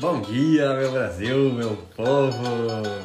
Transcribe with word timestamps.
Bom 0.00 0.20
dia, 0.22 0.74
meu 0.74 0.90
Brasil, 0.90 1.52
meu 1.52 1.76
povo! 1.94 2.42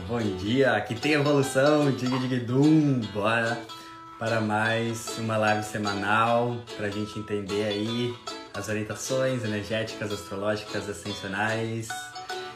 Bom 0.08 0.20
dia, 0.38 0.74
aqui 0.74 0.96
tem 0.96 1.12
evolução, 1.14 1.92
diga 1.92 2.18
diga 2.18 2.40
dum! 2.40 3.00
Bora 3.14 3.62
para 4.18 4.42
mais 4.42 5.16
uma 5.20 5.38
live 5.38 5.64
semanal 5.64 6.58
para 6.76 6.88
a 6.88 6.90
gente 6.90 7.20
entender 7.20 7.66
aí 7.66 8.16
as 8.56 8.70
orientações 8.70 9.44
energéticas, 9.44 10.12
astrológicas, 10.12 10.90
ascensionais. 10.90 11.90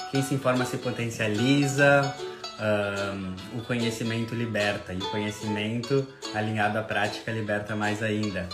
Quem 0.09 0.23
se 0.23 0.33
informa 0.33 0.65
se 0.65 0.77
potencializa, 0.77 2.15
um, 2.59 3.59
o 3.59 3.63
conhecimento 3.63 4.33
liberta 4.33 4.93
e 4.93 4.97
o 4.97 5.11
conhecimento 5.11 6.07
alinhado 6.33 6.79
à 6.79 6.81
prática 6.81 7.31
liberta 7.31 7.75
mais 7.75 8.01
ainda. 8.01 8.49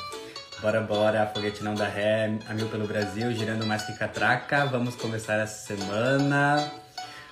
Bora, 0.61 0.81
bora, 0.81 1.25
foguete 1.33 1.63
não 1.63 1.73
dá 1.73 1.87
ré, 1.87 2.37
a 2.49 2.53
mil 2.53 2.67
pelo 2.67 2.85
Brasil, 2.85 3.31
girando 3.31 3.65
mais 3.65 3.83
que 3.85 3.93
catraca. 3.93 4.65
Vamos 4.65 4.93
começar 4.93 5.35
essa 5.35 5.67
semana. 5.67 6.69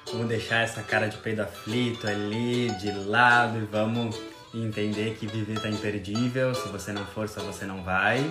Vamos 0.10 0.30
deixar 0.30 0.62
essa 0.62 0.82
cara 0.82 1.10
de 1.10 1.18
peido 1.18 1.42
aflito 1.42 2.08
ali 2.08 2.70
de 2.80 2.90
lado 2.90 3.58
e 3.58 3.66
vamos 3.66 4.18
entender 4.54 5.18
que 5.20 5.28
viver 5.28 5.60
tá 5.60 5.68
imperdível. 5.68 6.56
Se 6.56 6.70
você 6.70 6.94
não 6.94 7.06
força, 7.06 7.42
você 7.42 7.66
não 7.66 7.84
vai. 7.84 8.26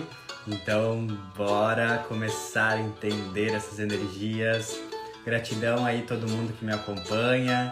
Então, 0.47 1.05
bora 1.35 2.03
começar 2.07 2.73
a 2.73 2.79
entender 2.79 3.53
essas 3.53 3.77
energias. 3.77 4.79
Gratidão 5.23 5.85
aí 5.85 6.01
todo 6.01 6.27
mundo 6.27 6.53
que 6.53 6.65
me 6.65 6.73
acompanha, 6.73 7.71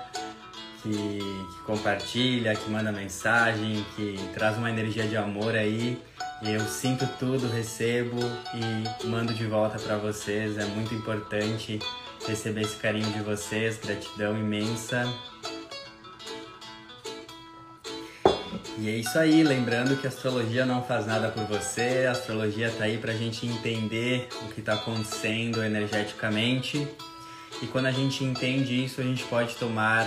que, 0.84 0.92
que 0.92 1.64
compartilha, 1.66 2.56
que 2.56 2.70
manda 2.70 2.92
mensagem, 2.92 3.84
que 3.96 4.16
traz 4.36 4.58
uma 4.58 4.70
energia 4.70 5.08
de 5.08 5.18
amor 5.18 5.56
aí. 5.56 6.00
Eu 6.42 6.60
sinto 6.62 7.08
tudo, 7.18 7.48
recebo 7.48 8.20
e 8.54 9.08
mando 9.08 9.34
de 9.34 9.46
volta 9.46 9.80
para 9.80 9.98
vocês. 9.98 10.58
É 10.58 10.66
muito 10.66 10.94
importante 10.94 11.80
receber 12.28 12.62
esse 12.62 12.76
carinho 12.76 13.10
de 13.12 13.20
vocês, 13.20 13.78
gratidão 13.78 14.38
imensa. 14.38 15.06
E 18.78 18.90
é 18.90 18.98
isso 18.98 19.18
aí, 19.18 19.42
lembrando 19.42 19.96
que 19.96 20.06
a 20.06 20.10
astrologia 20.10 20.66
não 20.66 20.84
faz 20.84 21.08
nada 21.08 21.30
por 21.30 21.46
você, 21.46 22.06
a 22.08 22.12
astrologia 22.12 22.70
tá 22.70 22.84
aí 22.84 22.98
pra 22.98 23.14
gente 23.14 23.48
entender 23.48 24.28
o 24.44 24.50
que 24.50 24.62
tá 24.62 24.74
acontecendo 24.74 25.64
energeticamente. 25.64 26.86
E 27.62 27.68
quando 27.68 27.86
a 27.86 27.92
gente 27.92 28.24
entende 28.26 28.84
isso, 28.84 29.00
a 29.00 29.04
gente 29.04 29.24
pode 29.24 29.56
tomar 29.56 30.06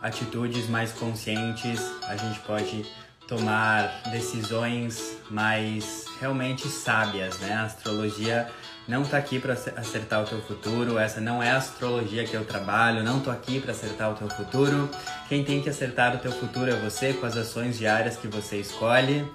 atitudes 0.00 0.68
mais 0.68 0.92
conscientes, 0.92 1.80
a 2.04 2.16
gente 2.16 2.38
pode 2.40 2.86
tomar 3.26 4.02
decisões 4.10 5.16
mais 5.30 6.04
realmente 6.20 6.68
sábias, 6.68 7.38
né? 7.40 7.54
A 7.54 7.64
astrologia 7.64 8.48
não 8.86 9.04
tá 9.04 9.18
aqui 9.18 9.38
para 9.40 9.52
acertar 9.52 10.22
o 10.22 10.26
teu 10.26 10.40
futuro, 10.42 10.96
essa 10.98 11.20
não 11.20 11.42
é 11.42 11.50
a 11.50 11.56
astrologia 11.56 12.24
que 12.24 12.34
eu 12.34 12.44
trabalho, 12.44 13.02
não 13.02 13.18
tô 13.20 13.30
aqui 13.30 13.60
para 13.60 13.72
acertar 13.72 14.12
o 14.12 14.14
teu 14.14 14.28
futuro. 14.30 14.88
Quem 15.28 15.44
tem 15.44 15.60
que 15.60 15.68
acertar 15.68 16.14
o 16.14 16.18
teu 16.18 16.30
futuro 16.30 16.70
é 16.70 16.76
você 16.76 17.12
com 17.12 17.26
as 17.26 17.36
ações 17.36 17.78
diárias 17.78 18.16
que 18.16 18.28
você 18.28 18.60
escolhe. 18.60 19.28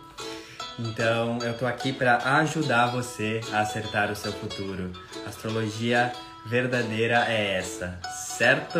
Então, 0.80 1.38
eu 1.42 1.54
tô 1.58 1.66
aqui 1.66 1.92
para 1.92 2.18
ajudar 2.38 2.88
você 2.88 3.42
a 3.52 3.60
acertar 3.60 4.10
o 4.10 4.16
seu 4.16 4.32
futuro. 4.32 4.92
A 5.26 5.30
astrologia 5.30 6.14
verdadeira 6.46 7.26
é 7.28 7.58
essa, 7.58 8.00
certo? 8.38 8.80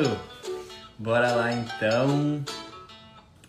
Bora 0.98 1.34
lá 1.34 1.52
então. 1.52 2.44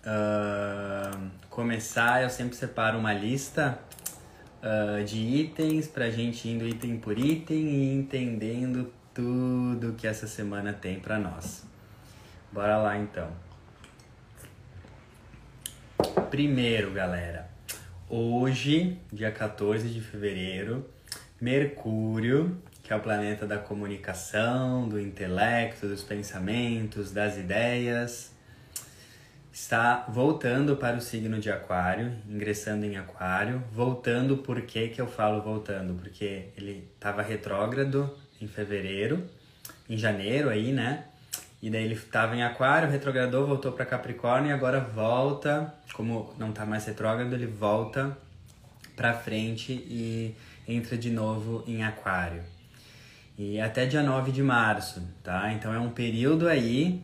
Uh, 0.05 1.42
começar, 1.53 2.23
eu 2.23 2.31
sempre 2.31 2.57
separo 2.57 2.99
uma 2.99 3.13
lista 3.13 3.79
uh, 4.63 5.05
de 5.05 5.19
itens 5.19 5.87
pra 5.87 6.09
gente 6.09 6.49
indo 6.49 6.67
item 6.67 6.97
por 6.97 7.19
item 7.19 7.59
e 7.59 7.95
entendendo 7.95 8.91
tudo 9.13 9.93
que 9.93 10.07
essa 10.07 10.27
semana 10.27 10.73
tem 10.73 10.99
pra 10.99 11.19
nós. 11.19 11.63
Bora 12.51 12.79
lá 12.79 12.97
então. 12.97 13.31
Primeiro, 16.31 16.91
galera, 16.91 17.51
hoje, 18.09 18.99
dia 19.13 19.31
14 19.31 19.91
de 19.91 20.01
fevereiro, 20.01 20.89
Mercúrio, 21.39 22.63
que 22.83 22.95
é 22.95 22.97
o 22.97 23.01
planeta 23.01 23.47
da 23.47 23.59
comunicação, 23.59 24.89
do 24.89 24.99
intelecto, 24.99 25.87
dos 25.87 26.03
pensamentos, 26.03 27.13
das 27.13 27.37
ideias, 27.37 28.33
está 29.53 30.07
voltando 30.09 30.77
para 30.77 30.97
o 30.97 31.01
signo 31.01 31.39
de 31.39 31.51
Aquário, 31.51 32.17
ingressando 32.27 32.87
em 32.87 32.97
Aquário. 32.97 33.63
Voltando, 33.71 34.39
por 34.39 34.63
que, 34.63 34.89
que 34.89 35.01
eu 35.01 35.07
falo 35.07 35.43
voltando? 35.43 35.95
Porque 36.01 36.49
ele 36.57 36.89
estava 36.95 37.21
retrógrado 37.21 38.11
em 38.41 38.49
fevereiro, 38.49 39.23
em 39.89 39.99
janeiro 39.99 40.49
aí, 40.49 40.73
né? 40.73 41.05
E 41.61 41.71
daí 41.71 41.85
ele 41.85 41.95
estava 41.95 42.35
em 42.35 42.43
Aquário, 42.43 42.91
retrogradou, 42.91 43.47
voltou 43.47 43.73
para 43.73 43.85
Capricórnio 43.85 44.51
e 44.51 44.53
agora 44.53 44.81
volta, 44.81 45.73
como 45.93 46.35
não 46.39 46.49
está 46.49 46.65
mais 46.65 46.87
retrógrado, 46.87 47.33
ele 47.35 47.47
volta 47.47 48.17
para 48.97 49.13
frente 49.15 49.73
e 49.73 50.35
entra 50.67 50.97
de 50.97 51.11
novo 51.11 51.63
em 51.67 51.85
Aquário. 51.85 52.43
E 53.39 53.61
até 53.61 53.87
dia 53.87 54.03
9 54.03 54.33
de 54.33 54.43
março, 54.43 55.03
tá? 55.23 55.53
Então 55.53 55.73
é 55.73 55.79
um 55.79 55.91
período 55.91 56.49
aí 56.49 57.03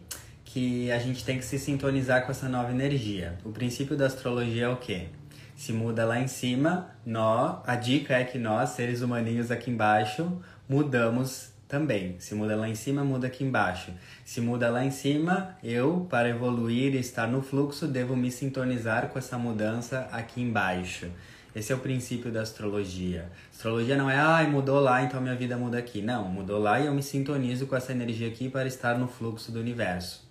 que 0.48 0.90
a 0.90 0.98
gente 0.98 1.24
tem 1.24 1.38
que 1.38 1.44
se 1.44 1.58
sintonizar 1.58 2.24
com 2.24 2.30
essa 2.30 2.48
nova 2.48 2.70
energia. 2.70 3.36
O 3.44 3.50
princípio 3.50 3.96
da 3.96 4.06
astrologia 4.06 4.64
é 4.64 4.68
o 4.68 4.76
quê? 4.76 5.08
Se 5.54 5.74
muda 5.74 6.06
lá 6.06 6.18
em 6.18 6.26
cima, 6.26 6.88
nó, 7.04 7.60
a 7.66 7.76
dica 7.76 8.14
é 8.14 8.24
que 8.24 8.38
nós, 8.38 8.70
seres 8.70 9.02
humaninhos 9.02 9.50
aqui 9.50 9.70
embaixo, 9.70 10.40
mudamos 10.66 11.50
também. 11.68 12.16
Se 12.18 12.34
muda 12.34 12.56
lá 12.56 12.66
em 12.66 12.74
cima, 12.74 13.04
muda 13.04 13.26
aqui 13.26 13.44
embaixo. 13.44 13.92
Se 14.24 14.40
muda 14.40 14.70
lá 14.70 14.82
em 14.82 14.90
cima, 14.90 15.54
eu, 15.62 16.06
para 16.08 16.30
evoluir 16.30 16.94
e 16.94 16.98
estar 16.98 17.26
no 17.26 17.42
fluxo, 17.42 17.86
devo 17.86 18.16
me 18.16 18.30
sintonizar 18.30 19.08
com 19.08 19.18
essa 19.18 19.36
mudança 19.36 20.08
aqui 20.10 20.40
embaixo. 20.40 21.08
Esse 21.54 21.72
é 21.72 21.76
o 21.76 21.78
princípio 21.78 22.32
da 22.32 22.40
astrologia. 22.40 23.30
Astrologia 23.52 23.96
não 23.98 24.08
é, 24.08 24.16
ai, 24.16 24.46
ah, 24.46 24.48
mudou 24.48 24.80
lá, 24.80 25.02
então 25.02 25.20
minha 25.20 25.34
vida 25.34 25.58
muda 25.58 25.76
aqui. 25.76 26.00
Não, 26.00 26.24
mudou 26.24 26.58
lá 26.58 26.80
e 26.80 26.86
eu 26.86 26.94
me 26.94 27.02
sintonizo 27.02 27.66
com 27.66 27.76
essa 27.76 27.92
energia 27.92 28.28
aqui 28.28 28.48
para 28.48 28.66
estar 28.66 28.96
no 28.96 29.08
fluxo 29.08 29.52
do 29.52 29.60
universo. 29.60 30.27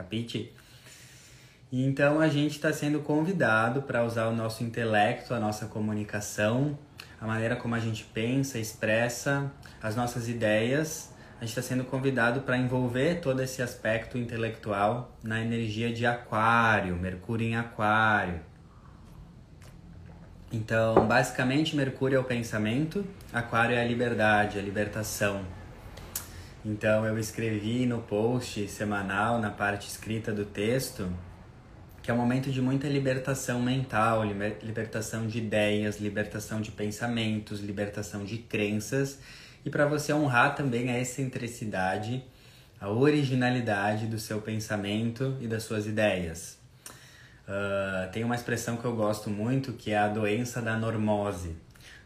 Capite? 0.00 0.50
Então 1.70 2.20
a 2.20 2.28
gente 2.28 2.52
está 2.52 2.72
sendo 2.72 3.00
convidado 3.00 3.82
para 3.82 4.02
usar 4.02 4.28
o 4.28 4.34
nosso 4.34 4.64
intelecto, 4.64 5.34
a 5.34 5.38
nossa 5.38 5.66
comunicação, 5.66 6.78
a 7.20 7.26
maneira 7.26 7.54
como 7.54 7.74
a 7.74 7.78
gente 7.78 8.02
pensa, 8.04 8.58
expressa 8.58 9.52
as 9.82 9.94
nossas 9.94 10.26
ideias. 10.26 11.12
A 11.36 11.44
gente 11.44 11.50
está 11.50 11.60
sendo 11.60 11.84
convidado 11.84 12.40
para 12.40 12.56
envolver 12.56 13.20
todo 13.20 13.42
esse 13.42 13.60
aspecto 13.60 14.16
intelectual 14.16 15.14
na 15.22 15.38
energia 15.38 15.92
de 15.92 16.06
Aquário, 16.06 16.96
Mercúrio 16.96 17.46
em 17.46 17.56
Aquário. 17.56 18.40
Então, 20.50 21.06
basicamente, 21.06 21.76
Mercúrio 21.76 22.16
é 22.16 22.20
o 22.20 22.24
pensamento, 22.24 23.04
Aquário 23.32 23.76
é 23.76 23.82
a 23.82 23.84
liberdade, 23.84 24.58
a 24.58 24.62
libertação. 24.62 25.59
Então 26.64 27.06
eu 27.06 27.18
escrevi 27.18 27.86
no 27.86 28.02
post 28.02 28.68
semanal, 28.68 29.38
na 29.38 29.50
parte 29.50 29.88
escrita 29.88 30.30
do 30.30 30.44
texto, 30.44 31.10
que 32.02 32.10
é 32.10 32.14
um 32.14 32.18
momento 32.18 32.50
de 32.50 32.60
muita 32.60 32.86
libertação 32.86 33.62
mental, 33.62 34.22
libertação 34.62 35.26
de 35.26 35.38
ideias, 35.38 35.98
libertação 35.98 36.60
de 36.60 36.70
pensamentos, 36.70 37.60
libertação 37.60 38.24
de 38.24 38.36
crenças 38.36 39.18
e 39.64 39.70
para 39.70 39.86
você 39.86 40.12
honrar 40.12 40.54
também 40.54 40.90
a 40.90 41.00
excentricidade, 41.00 42.22
a 42.78 42.90
originalidade 42.90 44.06
do 44.06 44.18
seu 44.18 44.42
pensamento 44.42 45.38
e 45.40 45.46
das 45.46 45.62
suas 45.62 45.86
ideias. 45.86 46.58
Uh, 47.48 48.12
tem 48.12 48.22
uma 48.22 48.34
expressão 48.34 48.76
que 48.76 48.84
eu 48.84 48.94
gosto 48.94 49.30
muito 49.30 49.72
que 49.72 49.92
é 49.92 49.98
a 49.98 50.08
doença 50.08 50.60
da 50.60 50.76
normose 50.76 51.56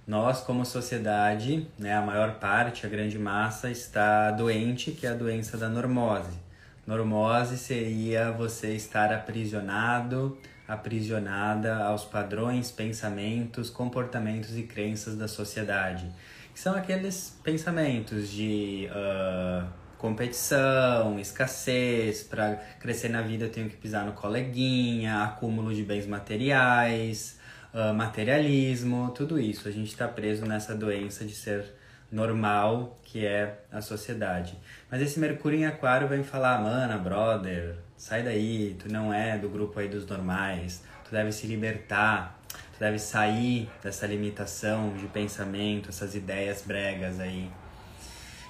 nós, 0.07 0.41
como 0.41 0.67
sociedade, 0.67 1.67
né, 1.79 1.95
a 1.95 2.03
maior 2.03 2.35
parte, 2.35 2.87
a 2.87 2.89
grande 2.89 3.19
massa, 3.19 3.71
está 3.71 4.31
doente, 4.31 4.91
que 4.91 5.07
é 5.07 5.11
a 5.11 5.15
doença 5.15 5.57
da 5.57 5.69
normose. 5.69 6.39
Normose 6.87 7.57
seria 7.57 8.31
você 8.31 8.75
estar 8.75 9.11
aprisionado, 9.13 10.37
aprisionada 10.69 11.77
aos 11.85 12.05
padrões, 12.05 12.71
pensamentos, 12.71 13.71
comportamentos 13.71 14.59
e 14.59 14.65
crenças 14.65 15.17
da 15.17 15.27
sociedade. 15.27 16.07
Que 16.53 16.61
são 16.61 16.75
aqueles 16.75 17.39
pensamentos 17.43 18.29
de 18.29 18.89
uh, 18.91 19.67
competição, 19.97 21.19
escassez, 21.19 22.23
para 22.23 22.57
crescer 22.79 23.09
na 23.09 23.23
vida 23.23 23.47
eu 23.47 23.51
tenho 23.51 23.71
que 23.71 23.77
pisar 23.77 24.05
no 24.05 24.13
coleguinha, 24.13 25.23
acúmulo 25.23 25.75
de 25.75 25.83
bens 25.83 26.07
materiais, 26.07 27.39
uh, 27.75 27.93
materialismo, 27.93 29.11
tudo 29.11 29.39
isso. 29.39 29.69
A 29.69 29.73
gente 29.73 29.89
está 29.89 30.07
preso 30.07 30.47
nessa 30.47 30.75
doença 30.75 31.25
de 31.25 31.35
ser 31.35 31.75
normal 32.11 32.99
que 33.03 33.27
é 33.27 33.59
a 33.73 33.81
sociedade. 33.81 34.57
Mas 34.91 35.03
esse 35.03 35.19
Mercúrio 35.19 35.59
em 35.59 35.67
Aquário 35.67 36.07
vem 36.07 36.23
falar, 36.23 36.61
mana, 36.63 36.97
brother, 36.97 37.77
sai 37.97 38.23
daí, 38.23 38.77
tu 38.79 38.91
não 38.91 39.13
é 39.13 39.37
do 39.37 39.49
grupo 39.49 39.81
aí 39.81 39.89
dos 39.89 40.07
normais, 40.07 40.83
tu 41.05 41.11
deve 41.11 41.33
se 41.33 41.47
libertar, 41.47 42.41
tu 42.49 42.79
deve 42.79 42.99
sair 42.99 43.69
dessa 43.83 44.07
limitação 44.07 44.95
de 44.97 45.07
pensamento, 45.09 45.89
essas 45.89 46.15
ideias 46.15 46.63
bregas 46.63 47.19
aí. 47.19 47.51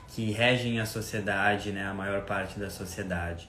que 0.08 0.30
regem 0.30 0.78
a 0.78 0.86
sociedade, 0.86 1.72
né, 1.72 1.86
a 1.86 1.94
maior 1.94 2.24
parte 2.24 2.60
da 2.60 2.70
sociedade. 2.70 3.48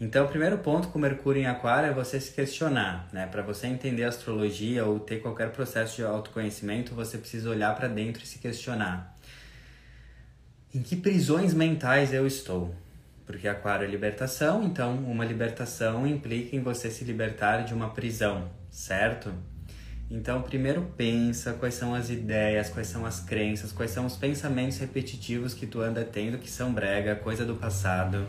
Então, 0.00 0.24
o 0.24 0.28
primeiro 0.28 0.56
ponto 0.56 0.88
com 0.88 0.98
Mercúrio 0.98 1.42
em 1.42 1.46
Aquário 1.46 1.90
é 1.90 1.92
você 1.92 2.18
se 2.18 2.32
questionar, 2.32 3.06
né? 3.12 3.26
Para 3.26 3.42
você 3.42 3.66
entender 3.66 4.04
astrologia 4.04 4.86
ou 4.86 4.98
ter 4.98 5.20
qualquer 5.20 5.52
processo 5.52 5.96
de 5.96 6.02
autoconhecimento, 6.02 6.94
você 6.94 7.18
precisa 7.18 7.50
olhar 7.50 7.76
para 7.76 7.86
dentro 7.86 8.22
e 8.22 8.26
se 8.26 8.38
questionar. 8.38 9.14
Em 10.74 10.80
que 10.80 10.96
prisões 10.96 11.52
mentais 11.52 12.14
eu 12.14 12.26
estou? 12.26 12.74
Porque 13.26 13.46
Aquário 13.46 13.86
é 13.86 13.90
libertação, 13.90 14.64
então 14.64 14.96
uma 14.96 15.24
libertação 15.24 16.06
implica 16.06 16.56
em 16.56 16.62
você 16.62 16.90
se 16.90 17.04
libertar 17.04 17.64
de 17.64 17.74
uma 17.74 17.90
prisão, 17.90 18.50
certo? 18.70 19.30
Então, 20.10 20.40
primeiro 20.40 20.82
pensa 20.96 21.52
quais 21.52 21.74
são 21.74 21.94
as 21.94 22.08
ideias, 22.08 22.70
quais 22.70 22.86
são 22.86 23.04
as 23.04 23.20
crenças, 23.20 23.70
quais 23.70 23.90
são 23.90 24.06
os 24.06 24.16
pensamentos 24.16 24.78
repetitivos 24.78 25.52
que 25.52 25.66
tu 25.66 25.82
anda 25.82 26.02
tendo 26.04 26.38
que 26.38 26.50
são 26.50 26.72
brega, 26.72 27.14
coisa 27.16 27.44
do 27.44 27.54
passado 27.54 28.26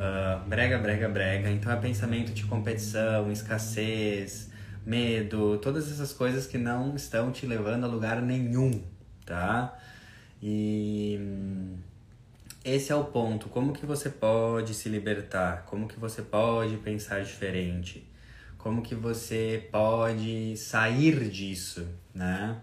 uh, 0.00 0.48
brega, 0.48 0.78
brega, 0.78 1.08
brega. 1.08 1.50
Então 1.50 1.70
é 1.70 1.76
pensamento 1.76 2.32
de 2.32 2.44
competição, 2.44 3.30
escassez, 3.30 4.50
medo, 4.84 5.58
todas 5.58 5.92
essas 5.92 6.12
coisas 6.12 6.46
que 6.46 6.56
não 6.56 6.96
estão 6.96 7.30
te 7.30 7.46
levando 7.46 7.84
a 7.84 7.86
lugar 7.86 8.22
nenhum, 8.22 8.82
tá? 9.26 9.78
E 10.42 11.18
hum, 11.20 11.76
esse 12.64 12.90
é 12.90 12.96
o 12.96 13.04
ponto. 13.04 13.48
Como 13.48 13.72
que 13.72 13.84
você 13.84 14.08
pode 14.08 14.74
se 14.74 14.88
libertar? 14.88 15.64
Como 15.66 15.86
que 15.86 15.98
você 15.98 16.22
pode 16.22 16.76
pensar 16.78 17.22
diferente? 17.22 18.06
Como 18.56 18.82
que 18.82 18.94
você 18.94 19.68
pode 19.70 20.56
sair 20.56 21.28
disso, 21.28 21.86
né? 22.14 22.58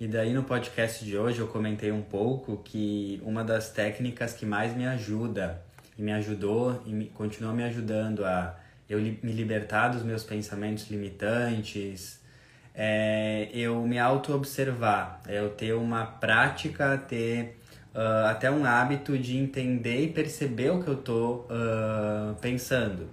E 0.00 0.06
daí 0.06 0.32
no 0.32 0.44
podcast 0.44 1.04
de 1.04 1.18
hoje 1.18 1.40
eu 1.40 1.48
comentei 1.48 1.90
um 1.90 2.02
pouco 2.02 2.58
que 2.58 3.20
uma 3.24 3.42
das 3.42 3.70
técnicas 3.70 4.32
que 4.32 4.46
mais 4.46 4.74
me 4.76 4.86
ajuda 4.86 5.60
e 5.98 6.02
me 6.02 6.12
ajudou 6.12 6.80
e 6.86 6.92
me, 6.92 7.06
continua 7.06 7.52
me 7.52 7.64
ajudando 7.64 8.24
a 8.24 8.54
eu 8.88 8.98
li, 8.98 9.18
me 9.22 9.32
libertar 9.32 9.88
dos 9.88 10.02
meus 10.02 10.24
pensamentos 10.24 10.88
limitantes, 10.90 12.20
é, 12.74 13.50
eu 13.52 13.82
me 13.86 13.98
auto-observar, 13.98 15.20
é 15.26 15.40
eu 15.40 15.50
ter 15.50 15.74
uma 15.74 16.06
prática, 16.06 16.96
ter 16.96 17.58
uh, 17.94 18.26
até 18.28 18.50
um 18.50 18.64
hábito 18.64 19.18
de 19.18 19.36
entender 19.36 20.04
e 20.04 20.08
perceber 20.08 20.70
o 20.70 20.82
que 20.82 20.88
eu 20.88 20.96
tô 20.96 21.44
uh, 21.50 22.34
pensando. 22.40 23.10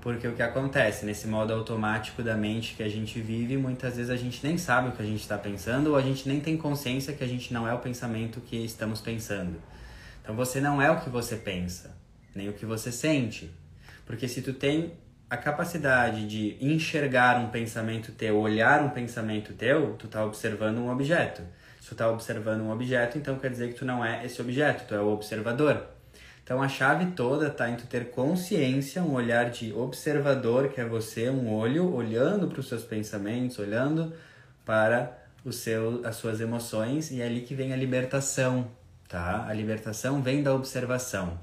Porque 0.00 0.26
o 0.26 0.32
que 0.32 0.42
acontece 0.42 1.04
nesse 1.04 1.26
modo 1.26 1.52
automático 1.52 2.22
da 2.22 2.36
mente 2.36 2.74
que 2.74 2.82
a 2.82 2.88
gente 2.88 3.20
vive, 3.20 3.56
muitas 3.58 3.96
vezes 3.96 4.10
a 4.10 4.16
gente 4.16 4.46
nem 4.46 4.56
sabe 4.56 4.88
o 4.88 4.92
que 4.92 5.02
a 5.02 5.04
gente 5.04 5.20
está 5.20 5.36
pensando 5.36 5.88
ou 5.90 5.96
a 5.96 6.00
gente 6.00 6.26
nem 6.28 6.40
tem 6.40 6.56
consciência 6.56 7.12
que 7.12 7.24
a 7.24 7.26
gente 7.26 7.52
não 7.52 7.68
é 7.68 7.74
o 7.74 7.78
pensamento 7.80 8.40
que 8.40 8.64
estamos 8.64 9.00
pensando. 9.00 9.60
Então 10.22 10.36
você 10.36 10.60
não 10.60 10.80
é 10.80 10.90
o 10.90 11.00
que 11.00 11.10
você 11.10 11.36
pensa 11.36 11.97
nem 12.38 12.48
o 12.48 12.52
que 12.52 12.64
você 12.64 12.90
sente. 12.90 13.50
Porque 14.06 14.26
se 14.26 14.40
tu 14.40 14.54
tem 14.54 14.92
a 15.28 15.36
capacidade 15.36 16.26
de 16.26 16.56
enxergar 16.60 17.38
um 17.38 17.50
pensamento 17.50 18.12
teu, 18.12 18.38
olhar 18.38 18.82
um 18.82 18.90
pensamento 18.90 19.52
teu, 19.52 19.94
tu 19.98 20.08
tá 20.08 20.24
observando 20.24 20.78
um 20.78 20.90
objeto. 20.90 21.42
Se 21.80 21.90
tu 21.90 21.94
tá 21.94 22.10
observando 22.10 22.62
um 22.62 22.70
objeto, 22.70 23.18
então 23.18 23.38
quer 23.38 23.50
dizer 23.50 23.68
que 23.68 23.78
tu 23.78 23.84
não 23.84 24.04
é 24.04 24.24
esse 24.24 24.40
objeto, 24.40 24.86
tu 24.88 24.94
é 24.94 25.00
o 25.00 25.08
observador. 25.08 25.86
Então 26.42 26.62
a 26.62 26.68
chave 26.68 27.12
toda 27.12 27.50
tá 27.50 27.68
em 27.68 27.76
tu 27.76 27.86
ter 27.86 28.10
consciência, 28.10 29.02
um 29.02 29.12
olhar 29.12 29.50
de 29.50 29.70
observador, 29.74 30.70
que 30.70 30.80
é 30.80 30.84
você, 30.86 31.28
um 31.28 31.52
olho 31.52 31.92
olhando 31.92 32.48
para 32.48 32.60
os 32.60 32.68
seus 32.68 32.84
pensamentos, 32.84 33.58
olhando 33.58 34.14
para 34.64 35.18
o 35.44 35.52
seu, 35.52 36.00
as 36.06 36.16
suas 36.16 36.40
emoções 36.40 37.10
e 37.10 37.20
é 37.20 37.26
ali 37.26 37.42
que 37.42 37.54
vem 37.54 37.74
a 37.74 37.76
libertação, 37.76 38.70
tá? 39.06 39.46
A 39.46 39.52
libertação 39.52 40.22
vem 40.22 40.42
da 40.42 40.54
observação. 40.54 41.38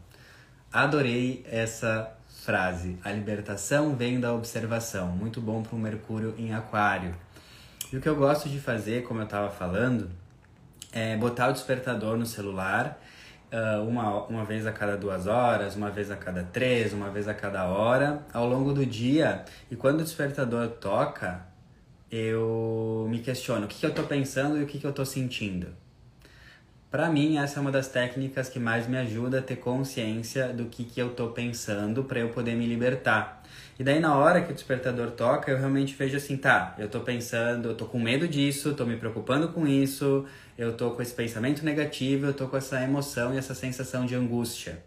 Adorei 0.72 1.46
essa 1.50 2.12
frase. 2.44 2.98
A 3.04 3.12
libertação 3.12 3.96
vem 3.96 4.20
da 4.20 4.34
observação. 4.34 5.08
Muito 5.08 5.42
bom 5.42 5.64
para 5.64 5.76
o 5.76 5.80
Mercúrio 5.80 6.36
em 6.38 6.54
Aquário. 6.54 7.16
E 7.92 7.98
o 7.98 8.02
que 8.02 8.10
eu 8.10 8.16
gosto 8.16 8.50
de 8.50 8.60
fazer, 8.60 9.04
como 9.04 9.22
eu 9.22 9.26
estava 9.26 9.50
falando, 9.50 10.10
é 10.92 11.16
botar 11.18 11.50
o 11.50 11.54
despertador 11.54 12.18
no 12.18 12.26
celular 12.26 13.00
uh, 13.52 13.88
uma, 13.88 14.24
uma 14.26 14.46
vez 14.46 14.66
a 14.68 14.72
cada 14.72 14.98
duas 14.98 15.28
horas, 15.28 15.76
uma 15.76 15.90
vez 15.90 16.12
a 16.12 16.16
cada 16.16 16.44
três, 16.44 16.94
uma 16.94 17.10
vez 17.10 17.28
a 17.28 17.34
cada 17.34 17.66
hora, 17.66 18.22
ao 18.34 18.48
longo 18.48 18.74
do 18.74 18.86
dia. 18.86 19.44
E 19.70 19.76
quando 19.76 20.02
o 20.02 20.04
despertador 20.04 20.68
toca, 20.70 21.46
eu 22.12 23.08
me 23.10 23.20
questiono 23.20 23.66
o 23.66 23.68
que, 23.68 23.80
que 23.80 23.86
eu 23.86 23.90
estou 23.90 24.06
pensando 24.06 24.58
e 24.58 24.64
o 24.64 24.68
que, 24.68 24.80
que 24.80 24.86
eu 24.86 24.92
estou 24.92 25.06
sentindo. 25.06 25.68
Para 26.96 27.10
mim, 27.10 27.38
essa 27.38 27.60
é 27.60 27.62
uma 27.62 27.74
das 27.74 27.90
técnicas 27.90 28.48
que 28.48 28.58
mais 28.58 28.88
me 28.88 28.96
ajuda 28.96 29.40
a 29.40 29.42
ter 29.42 29.58
consciência 29.58 30.54
do 30.54 30.68
que, 30.68 30.86
que 30.86 30.98
eu 30.98 31.10
tô 31.10 31.28
pensando 31.28 32.06
para 32.06 32.22
eu 32.22 32.30
poder 32.30 32.56
me 32.56 32.66
libertar. 32.66 33.44
E 33.78 33.84
daí, 33.84 34.00
na 34.00 34.16
hora 34.16 34.42
que 34.42 34.54
o 34.54 34.56
despertador 34.56 35.12
toca, 35.12 35.52
eu 35.52 35.58
realmente 35.58 35.94
vejo 35.94 36.16
assim: 36.16 36.38
tá, 36.38 36.74
eu 36.80 36.88
tô 36.88 37.02
pensando, 37.02 37.68
eu 37.68 37.76
tô 37.76 37.84
com 37.84 38.00
medo 38.00 38.30
disso, 38.30 38.74
tô 38.76 38.86
me 38.86 38.96
preocupando 38.96 39.50
com 39.50 39.68
isso, 39.68 40.26
eu 40.58 40.78
tô 40.78 40.92
com 40.92 41.02
esse 41.02 41.14
pensamento 41.14 41.66
negativo, 41.66 42.28
eu 42.28 42.34
tô 42.34 42.48
com 42.48 42.56
essa 42.56 42.82
emoção 42.82 43.34
e 43.34 43.38
essa 43.38 43.54
sensação 43.54 44.06
de 44.06 44.16
angústia. 44.16 44.82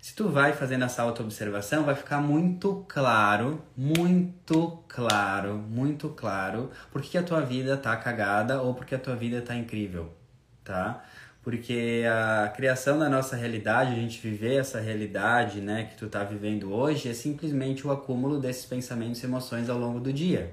Se 0.00 0.14
tu 0.14 0.30
vai 0.30 0.54
fazendo 0.54 0.86
essa 0.86 1.02
auto-observação, 1.02 1.84
vai 1.84 1.94
ficar 1.94 2.22
muito 2.22 2.86
claro, 2.88 3.62
muito 3.76 4.82
claro, 4.88 5.58
muito 5.58 6.08
claro, 6.08 6.70
porque 6.90 7.18
a 7.18 7.22
tua 7.22 7.42
vida 7.42 7.76
tá 7.76 7.94
cagada 7.98 8.62
ou 8.62 8.72
porque 8.72 8.94
a 8.94 8.98
tua 8.98 9.14
vida 9.14 9.42
tá 9.42 9.54
incrível, 9.54 10.10
tá? 10.64 11.04
Porque 11.44 12.04
a 12.10 12.48
criação 12.48 12.98
da 12.98 13.06
nossa 13.06 13.36
realidade, 13.36 13.92
a 13.92 13.94
gente 13.94 14.18
viver 14.18 14.56
essa 14.56 14.80
realidade, 14.80 15.60
né, 15.60 15.84
que 15.90 15.94
tu 15.94 16.08
tá 16.08 16.24
vivendo 16.24 16.72
hoje, 16.72 17.10
é 17.10 17.12
simplesmente 17.12 17.86
o 17.86 17.92
acúmulo 17.92 18.40
desses 18.40 18.64
pensamentos 18.64 19.22
e 19.22 19.26
emoções 19.26 19.68
ao 19.68 19.78
longo 19.78 20.00
do 20.00 20.10
dia. 20.10 20.50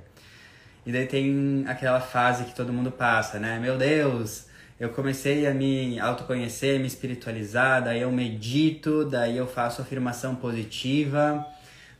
E 0.86 0.92
daí 0.92 1.08
tem 1.08 1.64
aquela 1.66 2.02
fase 2.02 2.44
que 2.44 2.54
todo 2.54 2.74
mundo 2.74 2.92
passa, 2.92 3.40
né? 3.40 3.58
Meu 3.58 3.78
Deus, 3.78 4.48
eu 4.78 4.90
comecei 4.90 5.48
a 5.48 5.54
me 5.54 5.98
autoconhecer, 5.98 6.80
me 6.80 6.88
espiritualizar, 6.88 7.84
daí 7.84 8.02
eu 8.02 8.12
medito, 8.12 9.06
daí 9.06 9.38
eu 9.38 9.48
faço 9.48 9.82
afirmação 9.82 10.36
positiva, 10.36 11.46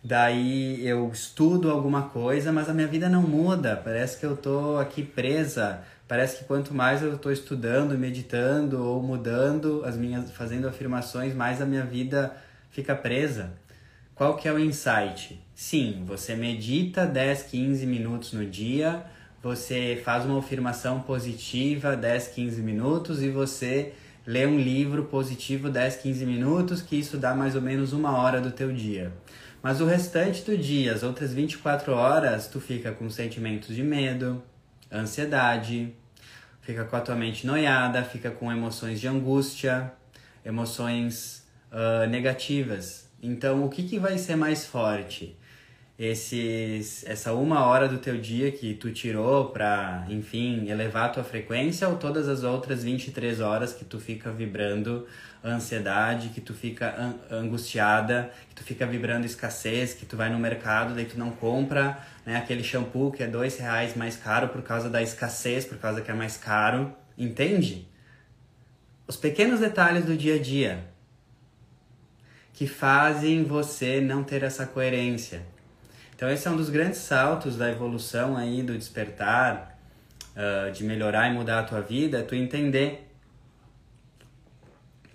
daí 0.04 0.86
eu 0.86 1.10
estudo 1.14 1.72
alguma 1.72 2.10
coisa, 2.10 2.52
mas 2.52 2.68
a 2.68 2.74
minha 2.74 2.88
vida 2.88 3.08
não 3.08 3.22
muda. 3.22 3.80
Parece 3.82 4.20
que 4.20 4.26
eu 4.26 4.36
tô 4.36 4.78
aqui 4.80 5.04
presa 5.04 5.82
Parece 6.12 6.40
que 6.40 6.44
quanto 6.44 6.74
mais 6.74 7.02
eu 7.02 7.16
estou 7.16 7.32
estudando, 7.32 7.98
meditando 7.98 8.86
ou 8.86 9.02
mudando 9.02 9.82
as 9.86 9.96
minhas, 9.96 10.30
fazendo 10.30 10.68
afirmações, 10.68 11.34
mais 11.34 11.62
a 11.62 11.66
minha 11.66 11.86
vida 11.86 12.36
fica 12.70 12.94
presa. 12.94 13.54
Qual 14.14 14.36
que 14.36 14.46
é 14.46 14.52
o 14.52 14.60
insight? 14.60 15.42
Sim, 15.56 16.04
você 16.06 16.36
medita 16.36 17.06
10, 17.06 17.44
15 17.44 17.86
minutos 17.86 18.34
no 18.34 18.46
dia, 18.46 19.06
você 19.42 20.02
faz 20.04 20.26
uma 20.26 20.38
afirmação 20.40 21.00
positiva 21.00 21.96
10, 21.96 22.28
15 22.28 22.62
minutos 22.62 23.24
e 23.24 23.30
você 23.30 23.94
lê 24.28 24.46
um 24.46 24.60
livro 24.60 25.06
positivo 25.06 25.70
10, 25.70 25.96
15 25.96 26.26
minutos, 26.26 26.82
que 26.82 26.98
isso 26.98 27.16
dá 27.16 27.34
mais 27.34 27.56
ou 27.56 27.62
menos 27.62 27.94
uma 27.94 28.18
hora 28.18 28.42
do 28.42 28.52
teu 28.52 28.74
dia. 28.74 29.14
Mas 29.64 29.80
o 29.80 29.86
restante 29.86 30.44
do 30.44 30.58
dia, 30.58 30.94
as 30.94 31.04
outras 31.04 31.34
24 31.34 31.94
horas, 31.94 32.50
tu 32.50 32.60
fica 32.60 32.92
com 32.92 33.10
sentimentos 33.10 33.74
de 33.74 33.82
medo, 33.82 34.44
ansiedade, 34.92 35.96
fica 36.62 36.86
com 36.86 36.96
a 36.96 37.02
tua 37.02 37.16
mente 37.16 37.46
noiada, 37.46 38.04
fica 38.04 38.32
com 38.32 38.52
emoções 38.52 39.00
de 39.00 39.08
angústia, 39.08 39.92
emoções 40.46 41.46
uh, 41.72 42.08
negativas. 42.10 43.10
Então, 43.22 43.64
o 43.64 43.70
que, 43.70 43.84
que 43.84 44.00
vai 44.00 44.18
ser 44.18 44.36
mais 44.36 44.66
forte? 44.66 45.38
Esses, 46.04 47.06
essa 47.06 47.32
uma 47.32 47.64
hora 47.64 47.88
do 47.88 48.00
teu 48.00 48.18
dia 48.18 48.52
que 48.52 48.74
tu 48.74 48.92
tirou 48.92 49.50
para, 49.52 50.04
enfim, 50.10 50.68
elevar 50.68 51.06
a 51.06 51.10
tua 51.10 51.24
frequência 51.24 51.88
ou 51.88 51.96
todas 51.96 52.28
as 52.28 52.42
outras 52.42 52.84
23 52.84 53.40
horas 53.40 53.72
que 53.72 53.86
tu 53.86 54.00
fica 54.00 54.32
vibrando 54.32 55.06
ansiedade, 55.46 56.30
que 56.30 56.42
tu 56.42 56.56
fica 56.56 57.16
angustiada, 57.30 58.32
que 58.50 58.56
tu 58.56 58.64
fica 58.64 58.88
vibrando 58.88 59.28
escassez, 59.28 59.94
que 59.94 60.04
tu 60.04 60.18
vai 60.18 60.32
no 60.32 60.40
mercado, 60.40 60.96
daí 60.96 61.06
tu 61.06 61.20
não 61.20 61.30
compra 61.30 62.00
né, 62.26 62.36
aquele 62.36 62.64
shampoo 62.64 63.12
que 63.12 63.22
é 63.22 63.28
dois 63.28 63.60
reais 63.60 63.96
mais 63.96 64.16
caro 64.16 64.48
por 64.48 64.64
causa 64.64 64.90
da 64.90 65.04
escassez, 65.04 65.66
por 65.66 65.78
causa 65.78 66.02
que 66.02 66.10
é 66.10 66.16
mais 66.16 66.36
caro, 66.36 66.92
entende? 67.16 67.88
Os 69.08 69.18
pequenos 69.18 69.60
detalhes 69.60 70.04
do 70.04 70.18
dia 70.18 70.38
a 70.38 70.40
dia 70.40 70.84
que 72.54 72.66
fazem 72.66 73.44
você 73.44 74.02
não 74.02 74.24
ter 74.24 74.42
essa 74.42 74.66
coerência. 74.66 75.51
Então 76.22 76.30
esse 76.30 76.48
é 76.48 76.52
um 76.52 76.56
dos 76.56 76.70
grandes 76.70 77.00
saltos 77.00 77.58
da 77.58 77.68
evolução 77.72 78.38
aí, 78.38 78.62
do 78.62 78.78
despertar, 78.78 79.76
uh, 80.36 80.72
de 80.72 80.84
melhorar 80.84 81.28
e 81.28 81.34
mudar 81.34 81.62
a 81.62 81.64
tua 81.64 81.82
vida, 81.82 82.20
é 82.20 82.22
tu 82.22 82.36
entender 82.36 83.12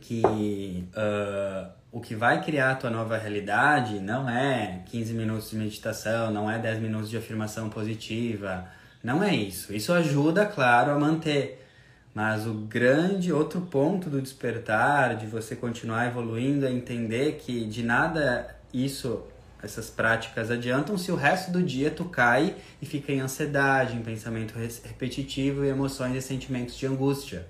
que 0.00 0.84
uh, 0.88 1.70
o 1.92 2.00
que 2.00 2.16
vai 2.16 2.42
criar 2.42 2.72
a 2.72 2.74
tua 2.74 2.90
nova 2.90 3.16
realidade 3.16 4.00
não 4.00 4.28
é 4.28 4.82
15 4.86 5.14
minutos 5.14 5.50
de 5.50 5.56
meditação, 5.58 6.32
não 6.32 6.50
é 6.50 6.58
10 6.58 6.80
minutos 6.80 7.08
de 7.08 7.16
afirmação 7.16 7.70
positiva, 7.70 8.66
não 9.00 9.22
é 9.22 9.32
isso. 9.32 9.72
Isso 9.72 9.92
ajuda, 9.92 10.44
claro, 10.44 10.90
a 10.90 10.98
manter, 10.98 11.64
Mas 12.12 12.48
o 12.48 12.52
grande 12.52 13.32
outro 13.32 13.60
ponto 13.60 14.10
do 14.10 14.20
despertar, 14.20 15.14
de 15.14 15.26
você 15.26 15.54
continuar 15.54 16.08
evoluindo, 16.08 16.66
é 16.66 16.72
entender 16.72 17.38
que 17.40 17.64
de 17.64 17.84
nada 17.84 18.56
isso, 18.74 19.22
essas 19.62 19.90
práticas 19.90 20.50
adiantam 20.50 20.98
se 20.98 21.10
o 21.10 21.16
resto 21.16 21.50
do 21.50 21.62
dia 21.62 21.90
tu 21.90 22.04
cai 22.04 22.56
e 22.80 22.86
fica 22.86 23.12
em 23.12 23.20
ansiedade, 23.20 23.96
em 23.96 24.02
pensamento 24.02 24.54
repetitivo 24.84 25.64
e 25.64 25.68
emoções 25.68 26.16
e 26.16 26.22
sentimentos 26.22 26.76
de 26.76 26.86
angústia. 26.86 27.46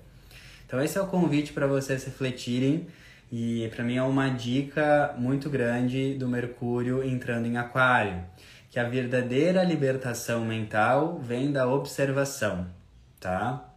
Então 0.67 0.83
esse 0.83 0.99
é 0.99 1.01
o 1.01 1.07
convite 1.07 1.53
para 1.53 1.67
vocês 1.67 2.05
refletirem 2.05 2.87
e 3.31 3.69
para 3.75 3.85
mim 3.85 3.97
é 3.97 4.03
uma 4.03 4.29
dica 4.29 5.15
muito 5.19 5.51
grande 5.51 6.15
do 6.15 6.29
Mercúrio 6.29 7.05
entrando 7.05 7.47
em 7.47 7.57
Aquário, 7.57 8.23
que 8.71 8.79
a 8.79 8.89
verdadeira 8.89 9.63
libertação 9.65 10.45
mental 10.45 11.19
vem 11.19 11.51
da 11.51 11.69
observação, 11.69 12.67
tá? 13.19 13.73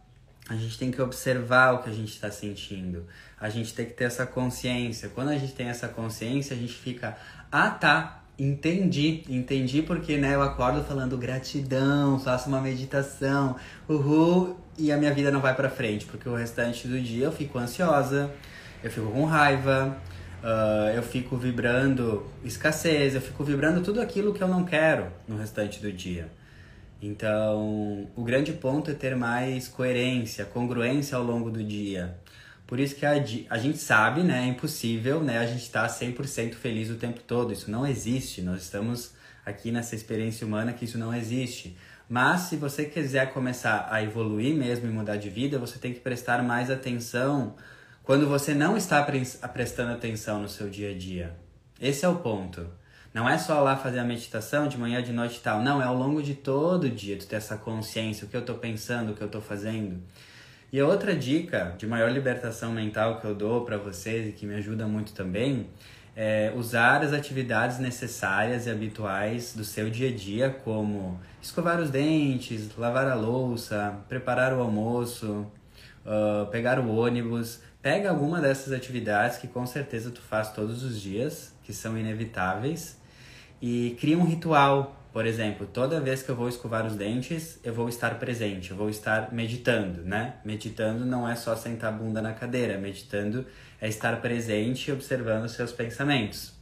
A 0.48 0.56
gente 0.56 0.78
tem 0.78 0.90
que 0.90 1.00
observar 1.00 1.74
o 1.74 1.82
que 1.82 1.90
a 1.90 1.92
gente 1.92 2.12
está 2.12 2.28
sentindo. 2.28 3.06
A 3.40 3.48
gente 3.48 3.72
tem 3.72 3.86
que 3.86 3.92
ter 3.92 4.04
essa 4.04 4.26
consciência. 4.26 5.08
Quando 5.08 5.28
a 5.28 5.38
gente 5.38 5.52
tem 5.52 5.68
essa 5.68 5.86
consciência, 5.86 6.56
a 6.56 6.58
gente 6.58 6.72
fica, 6.72 7.16
ah 7.52 7.70
tá, 7.70 8.19
entendi, 8.40 9.22
entendi 9.28 9.82
porque 9.82 10.16
né, 10.16 10.34
eu 10.34 10.42
acordo 10.42 10.82
falando 10.82 11.18
gratidão, 11.18 12.18
faço 12.18 12.48
uma 12.48 12.60
meditação, 12.60 13.54
uhul, 13.86 14.56
e 14.78 14.90
a 14.90 14.96
minha 14.96 15.12
vida 15.12 15.30
não 15.30 15.40
vai 15.40 15.54
para 15.54 15.68
frente, 15.68 16.06
porque 16.06 16.26
o 16.26 16.34
restante 16.34 16.88
do 16.88 16.98
dia 16.98 17.26
eu 17.26 17.32
fico 17.32 17.58
ansiosa, 17.58 18.30
eu 18.82 18.90
fico 18.90 19.10
com 19.10 19.26
raiva, 19.26 19.94
uh, 20.42 20.96
eu 20.96 21.02
fico 21.02 21.36
vibrando 21.36 22.24
escassez, 22.42 23.14
eu 23.14 23.20
fico 23.20 23.44
vibrando 23.44 23.82
tudo 23.82 24.00
aquilo 24.00 24.32
que 24.32 24.42
eu 24.42 24.48
não 24.48 24.64
quero 24.64 25.08
no 25.28 25.36
restante 25.36 25.80
do 25.80 25.92
dia. 25.92 26.28
Então, 27.02 28.08
o 28.16 28.22
grande 28.22 28.52
ponto 28.52 28.90
é 28.90 28.94
ter 28.94 29.16
mais 29.16 29.68
coerência, 29.68 30.46
congruência 30.46 31.16
ao 31.16 31.24
longo 31.24 31.50
do 31.50 31.62
dia. 31.62 32.14
Por 32.70 32.78
isso 32.78 32.94
que 32.94 33.04
a, 33.04 33.14
a 33.50 33.58
gente 33.58 33.78
sabe, 33.78 34.22
né, 34.22 34.44
é 34.44 34.46
impossível, 34.46 35.20
né, 35.20 35.38
a 35.38 35.44
gente 35.44 35.62
estar 35.62 35.88
tá 35.88 35.92
100% 35.92 36.54
feliz 36.54 36.88
o 36.88 36.94
tempo 36.94 37.18
todo. 37.18 37.52
Isso 37.52 37.68
não 37.68 37.84
existe. 37.84 38.40
Nós 38.40 38.62
estamos 38.62 39.10
aqui 39.44 39.72
nessa 39.72 39.96
experiência 39.96 40.46
humana 40.46 40.72
que 40.72 40.84
isso 40.84 40.96
não 40.96 41.12
existe. 41.12 41.76
Mas 42.08 42.42
se 42.42 42.54
você 42.54 42.84
quiser 42.84 43.32
começar 43.32 43.88
a 43.90 44.00
evoluir 44.04 44.54
mesmo 44.54 44.86
e 44.86 44.88
mudar 44.88 45.16
de 45.16 45.28
vida, 45.28 45.58
você 45.58 45.80
tem 45.80 45.92
que 45.92 45.98
prestar 45.98 46.44
mais 46.44 46.70
atenção 46.70 47.56
quando 48.04 48.28
você 48.28 48.54
não 48.54 48.76
está 48.76 49.04
prestando 49.52 49.90
atenção 49.90 50.40
no 50.40 50.48
seu 50.48 50.70
dia 50.70 50.92
a 50.92 50.94
dia. 50.96 51.34
Esse 51.80 52.04
é 52.04 52.08
o 52.08 52.20
ponto. 52.20 52.68
Não 53.12 53.28
é 53.28 53.36
só 53.36 53.60
lá 53.62 53.76
fazer 53.76 53.98
a 53.98 54.04
meditação 54.04 54.68
de 54.68 54.78
manhã, 54.78 55.02
de 55.02 55.12
noite 55.12 55.38
e 55.38 55.40
tal. 55.40 55.60
Não, 55.60 55.82
é 55.82 55.86
ao 55.86 55.96
longo 55.96 56.22
de 56.22 56.34
todo 56.34 56.84
o 56.84 56.90
dia 56.90 57.18
tu 57.18 57.26
ter 57.26 57.34
essa 57.34 57.56
consciência, 57.56 58.24
o 58.24 58.28
que 58.28 58.36
eu 58.36 58.42
estou 58.42 58.58
pensando, 58.58 59.10
o 59.10 59.14
que 59.16 59.22
eu 59.22 59.26
estou 59.26 59.40
fazendo. 59.40 60.00
E 60.72 60.78
a 60.78 60.86
outra 60.86 61.16
dica 61.16 61.74
de 61.76 61.84
maior 61.84 62.12
libertação 62.12 62.72
mental 62.72 63.20
que 63.20 63.26
eu 63.26 63.34
dou 63.34 63.64
para 63.64 63.76
vocês 63.76 64.28
e 64.28 64.32
que 64.32 64.46
me 64.46 64.54
ajuda 64.54 64.86
muito 64.86 65.12
também 65.12 65.66
é 66.14 66.52
usar 66.54 67.02
as 67.02 67.12
atividades 67.12 67.78
necessárias 67.78 68.66
e 68.66 68.70
habituais 68.70 69.54
do 69.54 69.64
seu 69.64 69.88
dia 69.88 70.10
a 70.10 70.12
dia, 70.12 70.50
como 70.50 71.18
escovar 71.40 71.80
os 71.80 71.90
dentes, 71.90 72.68
lavar 72.76 73.08
a 73.08 73.14
louça, 73.14 73.98
preparar 74.08 74.52
o 74.52 74.60
almoço, 74.60 75.46
uh, 76.04 76.46
pegar 76.50 76.78
o 76.78 76.94
ônibus. 76.94 77.62
Pega 77.82 78.10
alguma 78.10 78.40
dessas 78.40 78.72
atividades 78.72 79.38
que 79.38 79.48
com 79.48 79.66
certeza 79.66 80.10
tu 80.10 80.20
faz 80.20 80.52
todos 80.52 80.82
os 80.82 81.00
dias, 81.00 81.54
que 81.64 81.72
são 81.72 81.96
inevitáveis, 81.96 83.00
e 83.60 83.96
cria 83.98 84.18
um 84.18 84.24
ritual. 84.24 84.99
Por 85.12 85.26
exemplo, 85.26 85.66
toda 85.66 86.00
vez 86.00 86.22
que 86.22 86.28
eu 86.28 86.36
vou 86.36 86.48
escovar 86.48 86.86
os 86.86 86.94
dentes, 86.94 87.58
eu 87.64 87.74
vou 87.74 87.88
estar 87.88 88.18
presente, 88.18 88.70
eu 88.70 88.76
vou 88.76 88.88
estar 88.88 89.32
meditando, 89.32 90.02
né? 90.02 90.34
Meditando 90.44 91.04
não 91.04 91.28
é 91.28 91.34
só 91.34 91.56
sentar 91.56 91.92
a 91.92 91.96
bunda 91.96 92.22
na 92.22 92.32
cadeira, 92.32 92.78
meditando 92.78 93.44
é 93.80 93.88
estar 93.88 94.20
presente 94.20 94.88
e 94.88 94.92
observando 94.92 95.48
seus 95.48 95.72
pensamentos. 95.72 96.52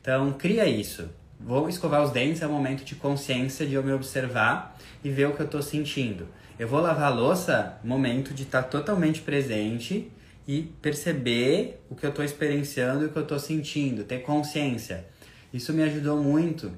Então, 0.00 0.32
cria 0.32 0.66
isso. 0.66 1.08
Vou 1.38 1.68
escovar 1.68 2.02
os 2.02 2.10
dentes, 2.10 2.42
é 2.42 2.46
um 2.46 2.52
momento 2.52 2.84
de 2.84 2.96
consciência 2.96 3.64
de 3.64 3.74
eu 3.74 3.84
me 3.84 3.92
observar 3.92 4.76
e 5.04 5.10
ver 5.10 5.26
o 5.26 5.34
que 5.34 5.42
eu 5.42 5.46
estou 5.46 5.62
sentindo. 5.62 6.26
Eu 6.58 6.66
vou 6.66 6.80
lavar 6.80 7.12
a 7.12 7.14
louça, 7.14 7.78
momento 7.84 8.34
de 8.34 8.42
estar 8.42 8.64
totalmente 8.64 9.20
presente 9.20 10.10
e 10.46 10.62
perceber 10.82 11.80
o 11.88 11.94
que 11.94 12.04
eu 12.04 12.10
estou 12.10 12.24
experienciando 12.24 13.04
e 13.04 13.06
o 13.06 13.10
que 13.10 13.16
eu 13.16 13.22
estou 13.22 13.38
sentindo, 13.38 14.02
ter 14.04 14.22
consciência. 14.22 15.04
Isso 15.52 15.72
me 15.72 15.82
ajudou 15.82 16.22
muito, 16.22 16.72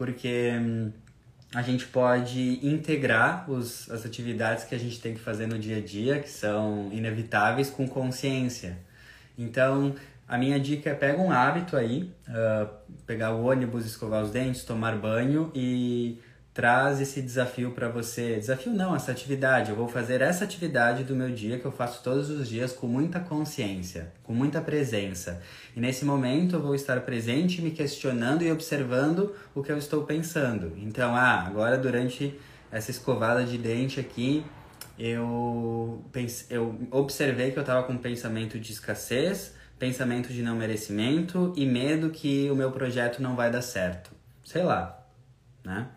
porque 0.00 0.50
hum, 0.58 0.90
a 1.54 1.60
gente 1.60 1.84
pode 1.84 2.58
integrar 2.66 3.44
os, 3.50 3.90
as 3.90 4.06
atividades 4.06 4.64
que 4.64 4.74
a 4.74 4.78
gente 4.78 4.98
tem 4.98 5.12
que 5.12 5.20
fazer 5.20 5.46
no 5.46 5.58
dia 5.58 5.76
a 5.76 5.80
dia, 5.82 6.18
que 6.20 6.30
são 6.30 6.88
inevitáveis, 6.90 7.68
com 7.68 7.86
consciência. 7.86 8.78
Então, 9.36 9.94
a 10.26 10.38
minha 10.38 10.58
dica 10.58 10.88
é 10.88 10.94
pega 10.94 11.20
um 11.20 11.30
hábito 11.30 11.76
aí, 11.76 12.10
uh, 12.30 12.66
pegar 13.06 13.34
o 13.34 13.44
ônibus, 13.44 13.84
escovar 13.84 14.22
os 14.22 14.30
dentes, 14.30 14.64
tomar 14.64 14.96
banho 14.96 15.52
e 15.54 16.18
traz 16.52 17.00
esse 17.00 17.22
desafio 17.22 17.70
para 17.72 17.88
você. 17.88 18.36
Desafio 18.36 18.72
não, 18.72 18.94
essa 18.94 19.12
atividade. 19.12 19.70
Eu 19.70 19.76
vou 19.76 19.88
fazer 19.88 20.20
essa 20.20 20.44
atividade 20.44 21.04
do 21.04 21.14
meu 21.14 21.30
dia 21.30 21.58
que 21.58 21.64
eu 21.64 21.72
faço 21.72 22.02
todos 22.02 22.28
os 22.28 22.48
dias 22.48 22.72
com 22.72 22.86
muita 22.86 23.20
consciência, 23.20 24.12
com 24.22 24.32
muita 24.32 24.60
presença. 24.60 25.40
E 25.76 25.80
nesse 25.80 26.04
momento 26.04 26.56
eu 26.56 26.60
vou 26.60 26.74
estar 26.74 27.00
presente, 27.02 27.62
me 27.62 27.70
questionando 27.70 28.42
e 28.42 28.50
observando 28.50 29.34
o 29.54 29.62
que 29.62 29.70
eu 29.70 29.78
estou 29.78 30.04
pensando. 30.04 30.72
Então, 30.76 31.14
ah, 31.14 31.46
agora 31.46 31.78
durante 31.78 32.38
essa 32.70 32.90
escovada 32.90 33.44
de 33.44 33.56
dente 33.56 34.00
aqui, 34.00 34.44
eu, 34.98 36.04
pense, 36.12 36.46
eu 36.50 36.78
observei 36.90 37.52
que 37.52 37.58
eu 37.58 37.62
estava 37.62 37.84
com 37.84 37.94
um 37.94 37.98
pensamento 37.98 38.58
de 38.58 38.72
escassez, 38.72 39.54
pensamento 39.78 40.30
de 40.30 40.42
não 40.42 40.56
merecimento 40.56 41.54
e 41.56 41.64
medo 41.64 42.10
que 42.10 42.50
o 42.50 42.54
meu 42.54 42.70
projeto 42.70 43.22
não 43.22 43.34
vai 43.34 43.50
dar 43.50 43.62
certo. 43.62 44.10
Sei 44.44 44.62
lá, 44.62 45.06
né? 45.64 45.88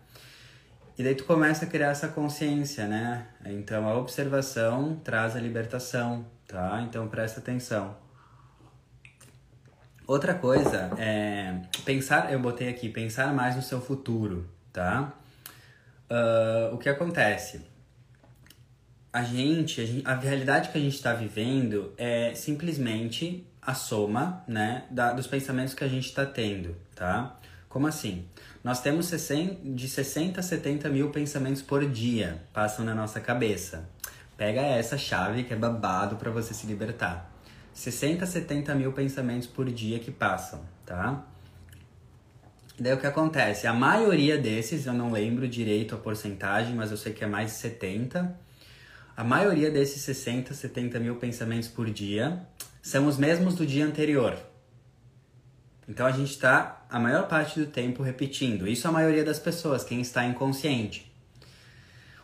E 0.96 1.02
daí 1.02 1.14
tu 1.14 1.24
começa 1.24 1.64
a 1.64 1.68
criar 1.68 1.88
essa 1.88 2.08
consciência, 2.08 2.86
né? 2.86 3.26
Então 3.44 3.88
a 3.88 3.96
observação 3.96 5.00
traz 5.02 5.34
a 5.34 5.40
libertação, 5.40 6.24
tá? 6.46 6.84
Então 6.88 7.08
presta 7.08 7.40
atenção. 7.40 7.96
Outra 10.06 10.34
coisa 10.34 10.90
é 10.98 11.62
pensar, 11.84 12.30
eu 12.32 12.38
botei 12.38 12.68
aqui, 12.68 12.88
pensar 12.88 13.32
mais 13.32 13.56
no 13.56 13.62
seu 13.62 13.80
futuro, 13.80 14.48
tá? 14.72 15.14
Uh, 16.10 16.74
o 16.74 16.78
que 16.78 16.88
acontece? 16.88 17.62
A 19.12 19.22
gente, 19.22 19.80
a 19.80 19.86
gente, 19.86 20.06
a 20.06 20.14
realidade 20.14 20.68
que 20.68 20.78
a 20.78 20.80
gente 20.80 20.94
está 20.94 21.14
vivendo 21.14 21.92
é 21.96 22.34
simplesmente 22.34 23.46
a 23.62 23.74
soma, 23.74 24.44
né, 24.46 24.84
da, 24.90 25.12
dos 25.12 25.26
pensamentos 25.26 25.72
que 25.72 25.82
a 25.82 25.88
gente 25.88 26.06
está 26.06 26.26
tendo, 26.26 26.76
tá? 26.94 27.38
Como 27.68 27.86
assim? 27.86 28.26
Nós 28.64 28.80
temos 28.80 29.04
60, 29.08 29.60
de 29.62 29.86
60 29.86 30.40
a 30.40 30.42
70 30.42 30.88
mil 30.88 31.10
pensamentos 31.10 31.60
por 31.60 31.86
dia 31.86 32.42
passam 32.50 32.82
na 32.82 32.94
nossa 32.94 33.20
cabeça. 33.20 33.86
Pega 34.38 34.62
essa 34.62 34.96
chave 34.96 35.44
que 35.44 35.52
é 35.52 35.56
babado 35.56 36.16
para 36.16 36.30
você 36.30 36.54
se 36.54 36.66
libertar. 36.66 37.30
60 37.74 38.24
a 38.24 38.26
70 38.26 38.74
mil 38.74 38.90
pensamentos 38.92 39.46
por 39.46 39.70
dia 39.70 39.98
que 39.98 40.10
passam, 40.10 40.62
tá? 40.86 41.26
Daí 42.80 42.94
o 42.94 42.98
que 42.98 43.06
acontece? 43.06 43.66
A 43.66 43.74
maioria 43.74 44.38
desses, 44.38 44.86
eu 44.86 44.94
não 44.94 45.12
lembro 45.12 45.46
direito 45.46 45.94
a 45.94 45.98
porcentagem, 45.98 46.74
mas 46.74 46.90
eu 46.90 46.96
sei 46.96 47.12
que 47.12 47.22
é 47.22 47.26
mais 47.26 47.50
de 47.50 47.56
70. 47.58 48.34
A 49.14 49.22
maioria 49.22 49.70
desses 49.70 50.00
60, 50.00 50.54
70 50.54 50.98
mil 50.98 51.16
pensamentos 51.16 51.68
por 51.68 51.90
dia 51.90 52.40
são 52.80 53.06
os 53.06 53.18
mesmos 53.18 53.54
do 53.56 53.66
dia 53.66 53.84
anterior. 53.84 54.53
Então 55.88 56.06
a 56.06 56.12
gente 56.12 56.30
está 56.30 56.84
a 56.88 56.98
maior 56.98 57.28
parte 57.28 57.60
do 57.60 57.66
tempo 57.66 58.02
repetindo. 58.02 58.66
Isso 58.66 58.88
a 58.88 58.92
maioria 58.92 59.24
das 59.24 59.38
pessoas, 59.38 59.84
quem 59.84 60.00
está 60.00 60.24
inconsciente. 60.24 61.12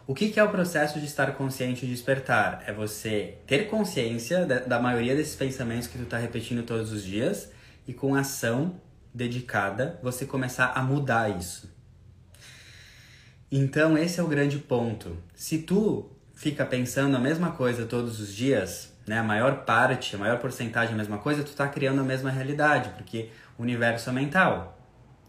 O 0.07 0.14
que, 0.14 0.31
que 0.31 0.40
é 0.40 0.45
o 0.45 0.50
processo 0.50 0.99
de 0.99 1.07
estar 1.07 1.31
consciente 1.37 1.87
e 1.87 1.88
despertar? 1.88 2.64
É 2.67 2.73
você 2.73 3.38
ter 3.47 3.69
consciência 3.69 4.45
da, 4.45 4.81
maioria 4.81 5.14
desses 5.14 5.37
pensamentos 5.37 5.87
que 5.87 5.97
tu 5.97 6.05
está 6.05 6.19
repetindo 6.19 6.64
todos 6.64 6.90
os 6.90 7.05
dias 7.05 7.50
e 7.87 7.93
com 7.93 8.14
ação 8.14 8.75
dedicada 9.14 10.00
você 10.02 10.26
começar 10.26 10.73
a 10.75 10.83
mudar 10.83 11.29
isso. 11.38 11.73
Então 13.52 13.97
esse 13.97 14.19
é 14.19 14.23
o 14.23 14.26
grande 14.26 14.59
ponto. 14.59 15.17
Se 15.35 15.59
tu 15.59 16.11
fica 16.35 16.64
pensando 16.64 17.17
a 17.17 17.21
mesma 17.21 17.52
coisa 17.52 17.85
todos 17.85 18.19
os 18.19 18.35
dias, 18.35 18.93
né, 19.07 19.19
a 19.19 19.23
maior 19.23 19.64
parte, 19.64 20.17
a 20.17 20.19
maior 20.19 20.38
porcentagem 20.38 20.95
a 20.95 20.97
mesma 20.97 21.19
coisa, 21.19 21.43
tu 21.43 21.49
está 21.50 21.69
criando 21.69 22.00
a 22.00 22.05
mesma 22.05 22.31
realidade, 22.31 22.90
porque 22.97 23.29
universo 23.61 24.12
mental. 24.12 24.79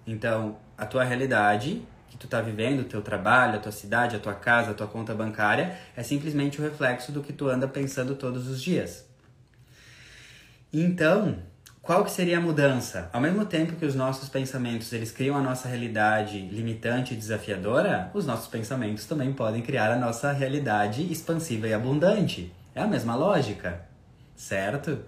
Então, 0.05 0.57
a 0.77 0.85
tua 0.85 1.03
realidade 1.03 1.85
que 2.09 2.17
tu 2.17 2.25
está 2.25 2.41
vivendo, 2.41 2.81
o 2.81 2.83
teu 2.83 3.01
trabalho, 3.01 3.55
a 3.55 3.59
tua 3.59 3.71
cidade, 3.71 4.17
a 4.17 4.19
tua 4.19 4.33
casa, 4.33 4.71
a 4.71 4.73
tua 4.73 4.87
conta 4.87 5.15
bancária, 5.15 5.77
é 5.95 6.03
simplesmente 6.03 6.59
o 6.59 6.63
reflexo 6.63 7.11
do 7.11 7.21
que 7.21 7.31
tu 7.31 7.47
anda 7.47 7.67
pensando 7.67 8.15
todos 8.15 8.47
os 8.47 8.61
dias. 8.61 9.05
Então, 10.73 11.37
qual 11.81 12.03
que 12.03 12.11
seria 12.11 12.37
a 12.37 12.41
mudança? 12.41 13.09
Ao 13.13 13.21
mesmo 13.21 13.45
tempo 13.45 13.77
que 13.77 13.85
os 13.85 13.95
nossos 13.95 14.27
pensamentos 14.27 14.91
eles 14.91 15.09
criam 15.11 15.37
a 15.37 15.41
nossa 15.41 15.69
realidade 15.69 16.39
limitante 16.47 17.13
e 17.13 17.17
desafiadora, 17.17 18.11
os 18.13 18.25
nossos 18.25 18.47
pensamentos 18.47 19.05
também 19.05 19.31
podem 19.31 19.61
criar 19.61 19.91
a 19.91 19.97
nossa 19.97 20.33
realidade 20.33 21.09
expansiva 21.11 21.67
e 21.67 21.73
abundante. 21.73 22.53
É 22.75 22.81
a 22.81 22.87
mesma 22.87 23.15
lógica, 23.15 23.81
certo? 24.35 24.99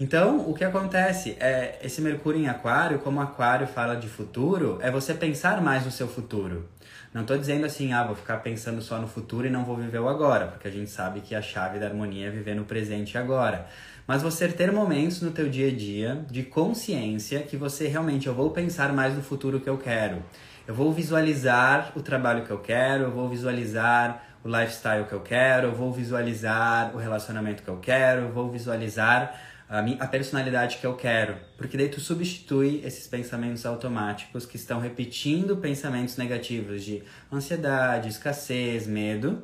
Então, 0.00 0.48
o 0.48 0.54
que 0.54 0.62
acontece 0.62 1.36
é 1.40 1.80
esse 1.82 2.00
Mercúrio 2.00 2.40
em 2.40 2.46
Aquário, 2.46 3.00
como 3.00 3.20
Aquário 3.20 3.66
fala 3.66 3.96
de 3.96 4.06
futuro, 4.08 4.78
é 4.80 4.92
você 4.92 5.12
pensar 5.12 5.60
mais 5.60 5.84
no 5.84 5.90
seu 5.90 6.06
futuro. 6.06 6.68
Não 7.12 7.22
estou 7.22 7.36
dizendo 7.36 7.66
assim, 7.66 7.92
ah, 7.92 8.04
vou 8.04 8.14
ficar 8.14 8.36
pensando 8.36 8.80
só 8.80 8.98
no 8.98 9.08
futuro 9.08 9.48
e 9.48 9.50
não 9.50 9.64
vou 9.64 9.74
viver 9.74 9.98
o 9.98 10.08
agora, 10.08 10.46
porque 10.46 10.68
a 10.68 10.70
gente 10.70 10.88
sabe 10.88 11.20
que 11.20 11.34
a 11.34 11.42
chave 11.42 11.80
da 11.80 11.86
harmonia 11.86 12.28
é 12.28 12.30
viver 12.30 12.54
no 12.54 12.64
presente 12.64 13.14
e 13.14 13.18
agora. 13.18 13.66
Mas 14.06 14.22
você 14.22 14.46
ter 14.46 14.70
momentos 14.70 15.20
no 15.20 15.32
teu 15.32 15.48
dia 15.48 15.66
a 15.66 15.74
dia 15.74 16.24
de 16.30 16.44
consciência 16.44 17.40
que 17.40 17.56
você 17.56 17.88
realmente, 17.88 18.28
eu 18.28 18.34
vou 18.34 18.50
pensar 18.50 18.92
mais 18.92 19.14
no 19.14 19.22
futuro 19.22 19.58
que 19.58 19.68
eu 19.68 19.78
quero. 19.78 20.22
Eu 20.66 20.74
vou 20.74 20.92
visualizar 20.92 21.90
o 21.96 22.02
trabalho 22.02 22.44
que 22.44 22.50
eu 22.52 22.58
quero, 22.58 23.04
eu 23.04 23.10
vou 23.10 23.28
visualizar 23.28 24.22
o 24.44 24.48
lifestyle 24.48 25.06
que 25.06 25.12
eu 25.12 25.20
quero, 25.20 25.68
eu 25.68 25.74
vou 25.74 25.92
visualizar 25.92 26.94
o 26.94 26.98
relacionamento 26.98 27.64
que 27.64 27.68
eu 27.68 27.78
quero, 27.78 28.26
eu 28.26 28.32
vou 28.32 28.48
visualizar 28.48 29.34
a, 29.68 29.82
minha, 29.82 30.02
a 30.02 30.06
personalidade 30.06 30.78
que 30.78 30.86
eu 30.86 30.94
quero. 30.94 31.36
Porque 31.56 31.76
daí 31.76 31.88
tu 31.88 32.00
substitui 32.00 32.80
esses 32.84 33.06
pensamentos 33.06 33.66
automáticos 33.66 34.46
que 34.46 34.56
estão 34.56 34.80
repetindo 34.80 35.56
pensamentos 35.56 36.16
negativos 36.16 36.82
de 36.84 37.02
ansiedade, 37.32 38.08
escassez, 38.08 38.86
medo. 38.86 39.42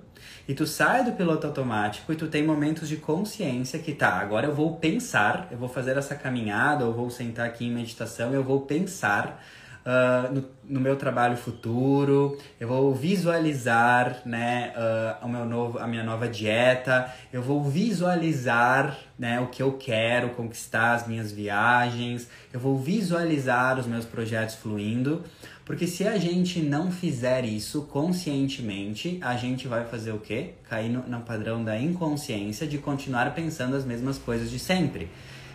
E 0.49 0.55
tu 0.55 0.67
sai 0.67 1.05
do 1.05 1.13
piloto 1.13 1.47
automático 1.47 2.13
e 2.13 2.17
tu 2.17 2.29
tem 2.29 2.43
momentos 2.43 2.89
de 2.89 2.97
consciência 2.97 3.79
que 3.79 3.93
tá, 3.93 4.15
agora 4.15 4.47
eu 4.47 4.55
vou 4.55 4.77
pensar, 4.77 5.49
eu 5.51 5.59
vou 5.59 5.69
fazer 5.69 5.97
essa 5.97 6.15
caminhada, 6.15 6.85
eu 6.85 6.93
vou 6.93 7.11
sentar 7.11 7.47
aqui 7.47 7.67
em 7.67 7.71
meditação, 7.71 8.33
eu 8.33 8.43
vou 8.43 8.63
pensar 8.63 9.43
uh, 9.85 10.33
no, 10.33 10.45
no, 10.65 10.81
meu 10.81 10.97
trabalho 10.97 11.37
futuro, 11.37 12.39
eu 12.59 12.67
vou 12.69 12.95
visualizar 12.95 14.23
né, 14.25 14.73
uh, 14.77 15.27
o 15.27 15.29
meu 15.29 15.45
novo, 15.45 15.79
a 15.79 15.87
minha 15.87 16.03
nova 16.03 16.27
dieta, 16.27 17.13
eu 17.33 17.43
vou 17.43 17.63
visualizar 17.63 18.99
né, 19.19 19.41
o 19.41 19.49
que 19.49 19.63
eu 19.63 19.73
quero 19.73 20.31
conquistar, 20.31 20.95
as 20.95 21.07
minhas 21.07 21.31
viagens, 21.31 22.29
eu 22.53 22.59
vou 22.59 22.79
visualizar 22.79 23.79
os 23.79 23.87
meus 23.87 24.05
projetos 24.05 24.55
fluindo. 24.57 25.23
Porque 25.65 25.87
se 25.87 26.07
a 26.07 26.19
gente 26.19 26.61
não 26.61 26.93
fizer 26.93 27.43
isso 27.43 27.83
conscientemente, 27.83 29.19
a 29.23 29.35
gente 29.35 29.67
vai 29.67 29.87
fazer 29.87 30.13
o 30.13 30.19
quê? 30.19 30.51
Cair 30.69 30.91
no, 30.91 31.09
no 31.09 31.21
padrão 31.23 31.65
da 31.65 31.79
inconsciência 31.79 32.67
de 32.67 32.77
continuar 32.77 33.35
pensando 33.35 33.75
as 33.75 33.83
mesmas 33.83 34.19
coisas 34.19 34.51
de 34.51 34.59
sempre. 34.59 35.09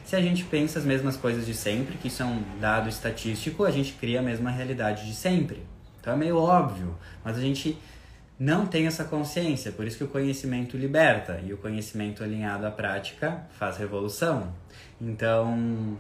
Se 0.10 0.16
a 0.16 0.22
gente 0.24 0.44
pensa 0.44 0.80
as 0.80 0.86
mesmas 0.86 1.16
coisas 1.16 1.46
de 1.46 1.54
sempre, 1.54 1.96
que 1.96 2.08
isso 2.08 2.24
é 2.24 2.26
um 2.26 2.42
dado 2.60 2.90
estatístico, 2.90 3.64
a 3.64 3.70
gente 3.70 3.94
cria 3.94 4.22
a 4.22 4.24
mesma 4.24 4.50
realidade 4.50 5.06
de 5.06 5.14
sempre. 5.14 5.64
Então 6.02 6.12
é 6.12 6.16
meio 6.18 6.36
óbvio, 6.36 6.98
mas 7.24 7.38
a 7.38 7.40
gente 7.40 7.78
não 8.40 8.66
tem 8.66 8.88
essa 8.88 9.04
consciência, 9.04 9.72
por 9.72 9.86
isso 9.86 10.00
que 10.00 10.04
o 10.04 10.08
conhecimento 10.08 10.76
liberta 10.76 11.40
e 11.46 11.54
o 11.54 11.58
conhecimento 11.58 12.24
alinhado 12.24 12.66
à 12.66 12.72
prática 12.72 13.44
faz 13.52 13.78
revolução. 13.78 14.52
Então, 15.00 15.96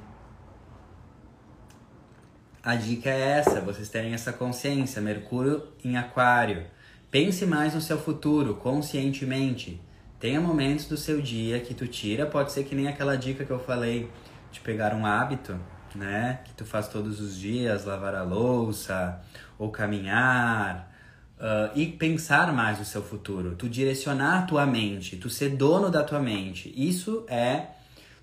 a 2.63 2.73
dica 2.73 3.11
é 3.11 3.37
essa, 3.37 3.61
vocês 3.61 3.89
terem 3.89 4.15
essa 4.15 4.33
consciência, 4.33 5.03
Mercúrio 5.03 5.67
em 5.85 5.97
Aquário. 5.97 6.65
Pense 7.11 7.45
mais 7.45 7.75
no 7.75 7.81
seu 7.81 7.99
futuro, 7.99 8.55
conscientemente. 8.55 9.79
Tenha 10.19 10.41
momentos 10.41 10.85
do 10.85 10.97
seu 10.97 11.21
dia 11.21 11.61
que 11.61 11.73
tu 11.73 11.88
tira, 11.88 12.25
pode 12.25 12.51
ser 12.51 12.65
que 12.65 12.75
nem 12.75 12.89
aquela 12.89 13.15
dica 13.15 13.45
que 13.45 13.51
eu 13.51 13.59
falei 13.59 14.11
de 14.51 14.59
pegar 14.59 14.93
um 14.93 15.05
hábito, 15.05 15.57
né? 15.95 16.41
Que 16.43 16.53
tu 16.53 16.65
faz 16.65 16.89
todos 16.89 17.21
os 17.21 17.38
dias, 17.38 17.85
lavar 17.85 18.13
a 18.13 18.23
louça 18.23 19.21
ou 19.57 19.71
caminhar 19.71 20.91
uh, 21.38 21.71
e 21.73 21.88
pensar 21.88 22.51
mais 22.51 22.79
no 22.79 22.85
seu 22.85 23.01
futuro. 23.01 23.55
Tu 23.55 23.69
direcionar 23.69 24.39
a 24.39 24.41
tua 24.41 24.65
mente, 24.65 25.15
tu 25.15 25.29
ser 25.29 25.51
dono 25.51 25.89
da 25.89 26.03
tua 26.03 26.19
mente. 26.19 26.73
Isso 26.75 27.25
é 27.29 27.67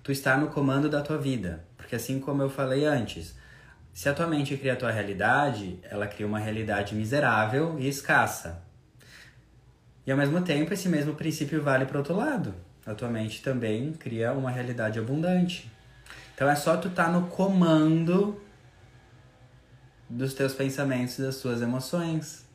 tu 0.03 0.11
estar 0.11 0.37
no 0.37 0.49
comando 0.49 0.87
da 0.87 1.01
tua 1.01 1.17
vida. 1.17 1.65
Porque 1.75 1.95
assim 1.95 2.19
como 2.19 2.43
eu 2.43 2.49
falei 2.49 2.85
antes, 2.85 3.35
se 3.91 4.07
a 4.07 4.13
tua 4.13 4.27
mente 4.27 4.55
cria 4.55 4.73
a 4.73 4.75
tua 4.75 4.91
realidade, 4.91 5.79
ela 5.89 6.05
cria 6.05 6.27
uma 6.27 6.37
realidade 6.37 6.93
miserável 6.93 7.75
e 7.79 7.87
escassa. 7.87 8.66
E 10.07 10.11
ao 10.11 10.17
mesmo 10.17 10.41
tempo, 10.41 10.73
esse 10.73 10.87
mesmo 10.87 11.13
princípio 11.13 11.61
vale 11.61 11.85
para 11.85 11.97
outro 11.97 12.15
lado. 12.15 12.55
A 12.85 12.93
tua 12.93 13.09
mente 13.09 13.43
também 13.43 13.91
cria 13.91 14.31
uma 14.31 14.49
realidade 14.49 14.97
abundante. 14.97 15.69
Então 16.33 16.49
é 16.49 16.55
só 16.55 16.77
tu 16.77 16.87
estar 16.87 17.07
tá 17.07 17.11
no 17.11 17.27
comando 17.27 18.41
dos 20.09 20.33
teus 20.33 20.53
pensamentos 20.53 21.19
das 21.19 21.41
tuas 21.41 21.61
emoções. 21.61 22.45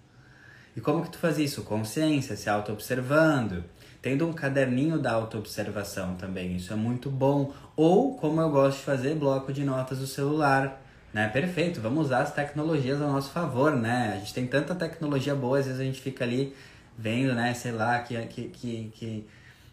E 0.74 0.80
como 0.80 1.02
que 1.02 1.10
tu 1.10 1.18
faz 1.18 1.38
isso? 1.38 1.62
Consciência, 1.62 2.34
se 2.34 2.48
auto-observando, 2.48 3.62
tendo 4.00 4.26
um 4.26 4.32
caderninho 4.32 4.98
da 4.98 5.12
auto-observação 5.12 6.14
também, 6.14 6.56
isso 6.56 6.72
é 6.72 6.76
muito 6.76 7.10
bom. 7.10 7.52
Ou, 7.76 8.16
como 8.16 8.40
eu 8.40 8.48
gosto 8.48 8.78
de 8.78 8.84
fazer, 8.84 9.14
bloco 9.14 9.52
de 9.52 9.62
notas 9.62 9.98
do 9.98 10.06
celular. 10.06 10.80
Né? 11.12 11.28
Perfeito, 11.28 11.82
vamos 11.82 12.06
usar 12.06 12.22
as 12.22 12.32
tecnologias 12.32 13.02
ao 13.02 13.12
nosso 13.12 13.30
favor, 13.30 13.76
né? 13.76 14.14
A 14.14 14.18
gente 14.20 14.32
tem 14.32 14.46
tanta 14.46 14.74
tecnologia 14.74 15.34
boa, 15.34 15.58
às 15.58 15.66
vezes 15.66 15.78
a 15.78 15.84
gente 15.84 16.00
fica 16.00 16.24
ali 16.24 16.54
vendo, 16.96 17.34
né, 17.34 17.54
sei 17.54 17.72
lá, 17.72 17.98
que, 18.00 18.20
que, 18.26 18.48
que, 18.48 18.92
que, 18.94 19.28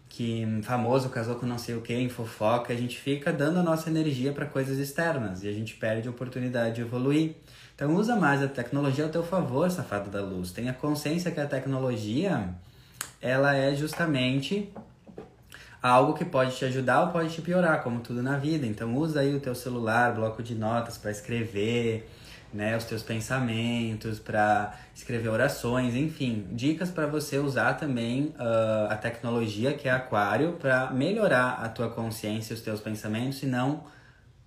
que 0.10 0.62
famoso 0.64 1.10
casou 1.10 1.36
com 1.36 1.46
não 1.46 1.58
sei 1.58 1.76
o 1.76 1.82
que, 1.82 1.94
em 1.94 2.10
fofoca, 2.10 2.74
a 2.74 2.76
gente 2.76 2.98
fica 2.98 3.32
dando 3.32 3.60
a 3.60 3.64
nossa 3.64 3.90
energia 3.90 4.32
para 4.32 4.46
coisas 4.46 4.78
externas 4.78 5.44
e 5.44 5.48
a 5.48 5.54
gente 5.54 5.76
perde 5.76 6.08
a 6.08 6.12
oportunidade 6.12 6.76
de 6.76 6.82
evoluir. 6.82 7.36
Então 7.76 7.96
usa 7.96 8.16
mais 8.16 8.44
a 8.44 8.48
tecnologia 8.48 9.06
ao 9.06 9.10
teu 9.10 9.24
favor, 9.24 9.72
safado 9.72 10.10
da 10.10 10.22
luz. 10.22 10.52
Tenha 10.52 10.74
consciência 10.74 11.32
que 11.32 11.40
a 11.40 11.46
tecnologia, 11.46 12.50
ela 13.22 13.56
é 13.56 13.74
justamente 13.74 14.70
algo 15.82 16.14
que 16.14 16.26
pode 16.26 16.56
te 16.58 16.66
ajudar 16.66 17.04
ou 17.04 17.08
pode 17.08 17.34
te 17.34 17.42
piorar, 17.42 17.82
como 17.84 18.02
tudo 18.02 18.22
na 18.22 18.38
vida. 18.38 18.66
Então 18.66 18.96
usa 18.96 19.22
aí 19.22 19.34
o 19.34 19.40
teu 19.40 19.56
celular, 19.56 20.14
bloco 20.14 20.44
de 20.44 20.56
notas 20.56 20.98
para 20.98 21.12
escrever, 21.12 22.10
né, 22.54 22.76
os 22.76 22.84
teus 22.84 23.04
pensamentos, 23.04 24.20
para 24.20 24.76
escrever 24.96 25.30
orações, 25.30 25.96
enfim, 25.96 26.48
dicas 26.52 26.90
para 26.90 27.06
você 27.08 27.38
usar 27.38 27.76
também 27.76 28.34
uh, 28.40 28.92
a 28.92 28.96
tecnologia 28.96 29.74
que 29.74 29.88
é 29.88 29.92
Aquário 29.92 30.54
para 30.54 30.92
melhorar 30.92 31.64
a 31.64 31.70
tua 31.70 31.90
consciência 31.90 32.54
os 32.54 32.62
teus 32.62 32.80
pensamentos 32.80 33.42
e 33.44 33.46
não 33.46 33.84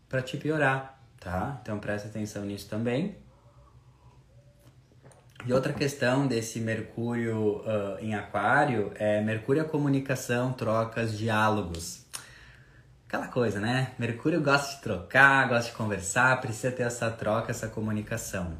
para 0.08 0.20
te 0.20 0.36
piorar, 0.36 0.98
tá? 1.20 1.58
Então 1.62 1.78
presta 1.78 2.08
atenção 2.08 2.44
nisso 2.44 2.68
também. 2.68 3.16
E 5.44 5.52
outra 5.52 5.72
questão 5.72 6.26
desse 6.26 6.60
Mercúrio 6.60 7.62
uh, 7.64 7.98
em 8.00 8.14
Aquário 8.14 8.92
é 8.94 9.20
Mercúrio 9.20 9.62
é 9.62 9.64
comunicação, 9.64 10.52
trocas, 10.52 11.16
diálogos 11.16 12.02
aquela 13.12 13.28
coisa, 13.28 13.60
né? 13.60 13.88
Mercúrio 13.98 14.40
gosta 14.40 14.74
de 14.74 14.80
trocar, 14.80 15.46
gosta 15.46 15.70
de 15.70 15.76
conversar, 15.76 16.40
precisa 16.40 16.72
ter 16.72 16.84
essa 16.84 17.10
troca, 17.10 17.50
essa 17.50 17.68
comunicação. 17.68 18.54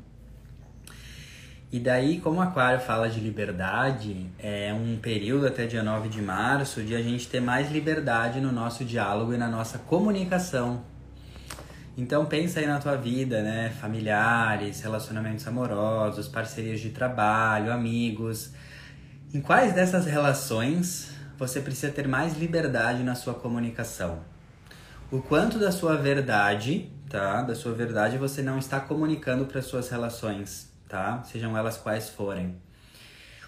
E 1.73 1.81
daí, 1.81 2.21
como 2.21 2.39
Aquário 2.39 2.79
fala 2.79 3.09
de 3.09 3.19
liberdade, 3.19 4.31
é 4.39 4.71
um 4.75 4.99
período 4.99 5.47
até 5.47 5.65
dia 5.65 5.83
9 5.83 6.11
de 6.11 6.21
março 6.21 6.83
de 6.83 6.95
a 6.95 7.01
gente 7.01 7.29
ter 7.29 7.41
mais 7.41 7.73
liberdade 7.73 8.43
no 8.43 8.53
nosso 8.53 8.85
diálogo 8.85 9.33
e 9.33 9.39
na 9.39 9.49
nossa 9.49 9.79
comunicação. 9.79 10.85
Então 11.97 12.27
pensa 12.27 12.61
aí 12.61 12.67
na 12.67 12.79
tua 12.79 12.97
vida, 12.97 13.41
né? 13.41 13.71
Familiares, 13.81 14.83
relacionamentos 14.83 15.49
amorosos, 15.49 16.29
parcerias 16.29 16.79
de 16.79 16.91
trabalho, 16.91 17.73
amigos. 17.73 18.53
Em 19.33 19.41
quais 19.41 19.73
dessas 19.73 20.05
relações 20.05 21.11
você 21.39 21.59
precisa 21.59 21.91
ter 21.91 22.07
mais 22.07 22.37
liberdade 22.37 23.03
na 23.03 23.15
sua 23.15 23.33
comunicação? 23.33 24.31
O 25.13 25.21
quanto 25.21 25.59
da 25.59 25.71
sua 25.71 25.95
verdade, 25.95 26.91
tá? 27.11 27.43
Da 27.43 27.55
sua 27.55 27.75
verdade 27.75 28.17
você 28.17 28.41
não 28.41 28.59
está 28.59 28.81
comunicando 28.81 29.45
para 29.45 29.61
suas 29.61 29.91
relações, 29.91 30.73
tá? 30.89 31.23
Sejam 31.25 31.55
elas 31.55 31.77
quais 31.77 32.09
forem. 32.09 32.57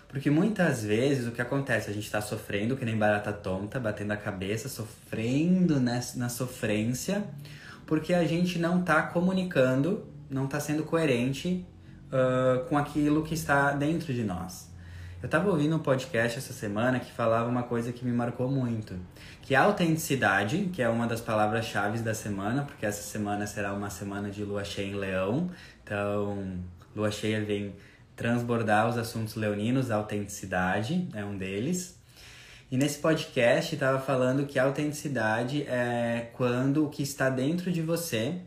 Porque 0.07 0.31
muitas 0.31 0.85
vezes 0.85 1.27
o 1.27 1.33
que 1.33 1.41
acontece? 1.41 1.91
A 1.91 1.95
gente 1.95 2.05
está 2.05 2.21
sofrendo 2.21 2.77
que 2.77 2.85
nem 2.85 2.99
barata 2.99 3.33
tonta, 3.33 3.81
batendo 3.81 4.13
a 4.13 4.17
cabeça, 4.17 4.69
sofrendo 4.69 5.81
nessa, 5.81 6.19
na 6.19 6.29
sofrência, 6.29 7.25
porque 7.87 8.13
a 8.13 8.25
gente 8.25 8.59
não 8.59 8.81
está 8.81 9.03
comunicando, 9.03 10.07
não 10.29 10.45
está 10.45 10.61
sendo 10.61 10.83
coerente 10.83 11.67
uh, 12.13 12.63
com 12.69 12.77
aquilo 12.77 13.25
que 13.25 13.33
está 13.33 13.73
dentro 13.73 14.13
de 14.13 14.23
nós. 14.23 14.71
Eu 15.25 15.27
estava 15.27 15.49
ouvindo 15.49 15.75
um 15.75 15.79
podcast 15.79 16.37
essa 16.37 16.53
semana 16.53 17.01
que 17.01 17.11
falava 17.11 17.49
uma 17.49 17.63
coisa 17.63 17.91
que 17.95 18.05
me 18.05 18.13
marcou 18.13 18.47
muito, 18.47 18.95
que 19.41 19.55
é 19.55 19.57
a 19.57 19.63
autenticidade, 19.63 20.69
que 20.71 20.83
é 20.83 20.89
uma 20.91 21.07
das 21.07 21.23
palavras-chave 21.23 22.01
da 22.01 22.13
semana, 22.13 22.65
porque 22.65 22.85
essa 22.85 23.01
semana 23.01 23.47
será 23.47 23.73
uma 23.73 23.89
semana 23.89 24.31
de 24.31 24.45
lua 24.45 24.63
cheia 24.65 24.87
em 24.87 24.95
leão, 24.95 25.51
então 25.83 26.59
lua 26.95 27.11
cheia 27.11 27.43
vem 27.43 27.75
transbordar 28.15 28.87
os 28.87 28.99
assuntos 28.99 29.35
leoninos, 29.35 29.91
a 29.91 29.97
autenticidade 29.97 31.09
é 31.15 31.25
um 31.25 31.39
deles. 31.39 31.99
E 32.71 32.77
nesse 32.77 32.99
podcast 32.99 33.75
estava 33.75 33.99
falando 33.99 34.45
que 34.45 34.59
a 34.59 34.65
autenticidade 34.65 35.63
é 35.63 36.29
quando 36.35 36.85
o 36.85 36.91
que 36.91 37.03
está 37.03 37.31
dentro 37.31 37.73
de 37.73 37.81
você 37.81 38.43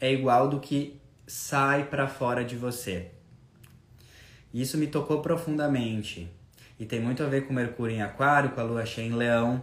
é 0.00 0.10
igual 0.10 0.48
do 0.48 0.58
que 0.58 0.98
sai 1.26 1.84
para 1.84 2.08
fora 2.08 2.42
de 2.42 2.56
você. 2.56 3.10
Isso 4.56 4.78
me 4.78 4.86
tocou 4.86 5.20
profundamente. 5.20 6.30
e 6.80 6.86
tem 6.86 6.98
muito 6.98 7.22
a 7.22 7.26
ver 7.26 7.46
com 7.46 7.52
Mercúrio 7.52 7.94
em 7.94 8.00
Aquário, 8.00 8.50
com 8.50 8.60
a 8.60 8.64
Lua 8.64 8.86
cheia 8.86 9.06
em 9.06 9.12
Leão. 9.12 9.62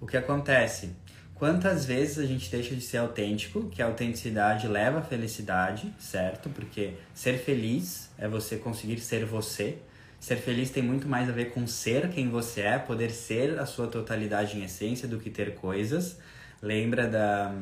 O 0.00 0.08
que 0.08 0.16
acontece? 0.16 0.90
Quantas 1.36 1.84
vezes 1.84 2.18
a 2.18 2.26
gente 2.26 2.50
deixa 2.50 2.74
de 2.74 2.80
ser 2.80 2.96
autêntico, 2.96 3.68
que 3.68 3.80
a 3.80 3.86
autenticidade 3.86 4.66
leva 4.66 4.98
à 4.98 5.02
felicidade, 5.02 5.94
certo? 6.00 6.50
Porque 6.50 6.94
ser 7.14 7.38
feliz 7.38 8.10
é 8.18 8.26
você 8.26 8.56
conseguir 8.56 8.98
ser 8.98 9.24
você. 9.24 9.78
Ser 10.18 10.36
feliz 10.36 10.68
tem 10.70 10.82
muito 10.82 11.06
mais 11.06 11.28
a 11.28 11.32
ver 11.32 11.52
com 11.52 11.64
ser 11.64 12.08
quem 12.10 12.28
você 12.28 12.62
é, 12.62 12.76
poder 12.76 13.12
ser 13.12 13.60
a 13.60 13.66
sua 13.66 13.86
totalidade 13.86 14.58
em 14.58 14.64
essência 14.64 15.06
do 15.06 15.20
que 15.20 15.30
ter 15.30 15.54
coisas. 15.54 16.18
Lembra 16.60 17.06
da, 17.06 17.54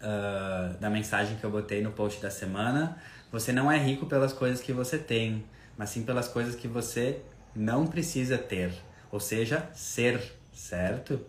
uh, 0.00 0.78
da 0.78 0.88
mensagem 0.88 1.36
que 1.36 1.42
eu 1.42 1.50
botei 1.50 1.82
no 1.82 1.90
post 1.90 2.22
da 2.22 2.30
semana? 2.30 2.96
Você 3.32 3.52
não 3.52 3.70
é 3.70 3.76
rico 3.76 4.06
pelas 4.06 4.32
coisas 4.32 4.60
que 4.60 4.72
você 4.72 4.96
tem, 4.96 5.44
mas 5.76 5.90
sim 5.90 6.02
pelas 6.02 6.28
coisas 6.28 6.54
que 6.54 6.68
você 6.68 7.20
não 7.54 7.86
precisa 7.86 8.38
ter. 8.38 8.72
Ou 9.10 9.20
seja, 9.20 9.68
ser, 9.74 10.20
certo? 10.52 11.20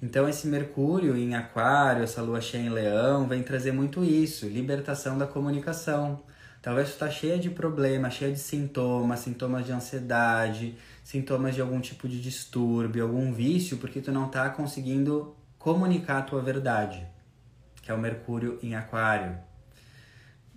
Então 0.00 0.28
esse 0.28 0.46
Mercúrio 0.46 1.16
em 1.16 1.34
Aquário, 1.34 2.04
essa 2.04 2.22
Lua 2.22 2.40
cheia 2.40 2.62
em 2.62 2.68
Leão, 2.68 3.26
vem 3.26 3.42
trazer 3.42 3.72
muito 3.72 4.04
isso, 4.04 4.46
libertação 4.46 5.18
da 5.18 5.26
comunicação. 5.26 6.22
Talvez 6.62 6.92
tu 6.92 6.98
tá 6.98 7.10
cheia 7.10 7.38
de 7.38 7.50
problemas, 7.50 8.14
cheia 8.14 8.32
de 8.32 8.38
sintomas, 8.38 9.20
sintomas 9.20 9.64
de 9.64 9.72
ansiedade, 9.72 10.76
sintomas 11.02 11.54
de 11.54 11.60
algum 11.60 11.80
tipo 11.80 12.08
de 12.08 12.20
distúrbio, 12.20 13.04
algum 13.04 13.32
vício, 13.32 13.78
porque 13.78 14.00
tu 14.00 14.12
não 14.12 14.28
tá 14.28 14.50
conseguindo 14.50 15.36
comunicar 15.58 16.18
a 16.18 16.22
tua 16.22 16.42
verdade, 16.42 17.06
que 17.82 17.90
é 17.90 17.94
o 17.94 17.98
Mercúrio 17.98 18.58
em 18.62 18.74
Aquário. 18.74 19.36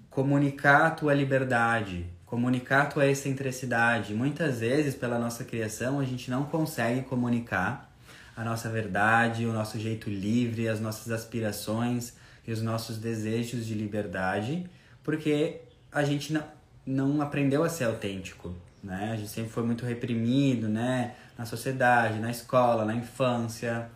Comunicar 0.10 0.88
a 0.88 0.92
tua 0.92 1.14
liberdade, 1.14 2.06
comunicar 2.32 2.86
tua 2.86 3.06
excentricidade. 3.08 4.14
Muitas 4.14 4.62
vezes, 4.62 4.96
pela 4.96 5.20
nossa 5.20 5.44
criação, 5.44 6.00
a 6.00 6.06
gente 6.06 6.32
não 6.32 6.46
consegue 6.46 7.02
comunicar 7.02 7.94
a 8.38 8.46
nossa 8.46 8.70
verdade, 8.70 9.46
o 9.46 9.52
nosso 9.52 9.78
jeito 9.78 10.10
livre, 10.10 10.70
as 10.70 10.80
nossas 10.80 11.12
aspirações 11.12 12.14
e 12.48 12.54
os 12.54 12.62
nossos 12.62 12.98
desejos 12.98 13.66
de 13.66 13.74
liberdade, 13.74 14.66
porque 15.04 15.60
a 15.92 16.06
gente 16.06 16.32
não, 16.32 16.44
não 16.86 17.22
aprendeu 17.22 17.66
a 17.66 17.70
ser 17.70 17.84
autêntico, 17.84 18.56
né? 18.82 19.10
A 19.12 19.18
gente 19.18 19.30
sempre 19.30 19.52
foi 19.52 19.64
muito 19.64 19.86
reprimido, 19.86 20.70
né? 20.70 21.16
Na 21.38 21.46
sociedade, 21.46 22.18
na 22.18 22.32
escola, 22.32 22.86
na 22.86 22.96
infância. 22.96 23.90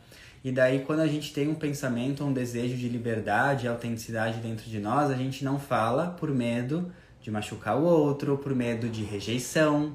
E 0.44 0.52
daí, 0.52 0.82
quando 0.82 1.00
a 1.00 1.08
gente 1.08 1.32
tem 1.34 1.48
um 1.48 1.56
pensamento, 1.56 2.22
um 2.26 2.34
desejo 2.34 2.76
de 2.76 2.90
liberdade 2.90 3.66
autenticidade 3.66 4.40
dentro 4.40 4.70
de 4.70 4.80
nós, 4.80 5.10
a 5.10 5.16
gente 5.16 5.46
não 5.46 5.58
fala 5.58 6.08
por 6.08 6.30
medo 6.32 6.92
de 7.26 7.32
machucar 7.32 7.76
o 7.76 7.84
outro, 7.84 8.38
por 8.38 8.54
medo 8.54 8.88
de 8.88 9.04
rejeição, 9.04 9.94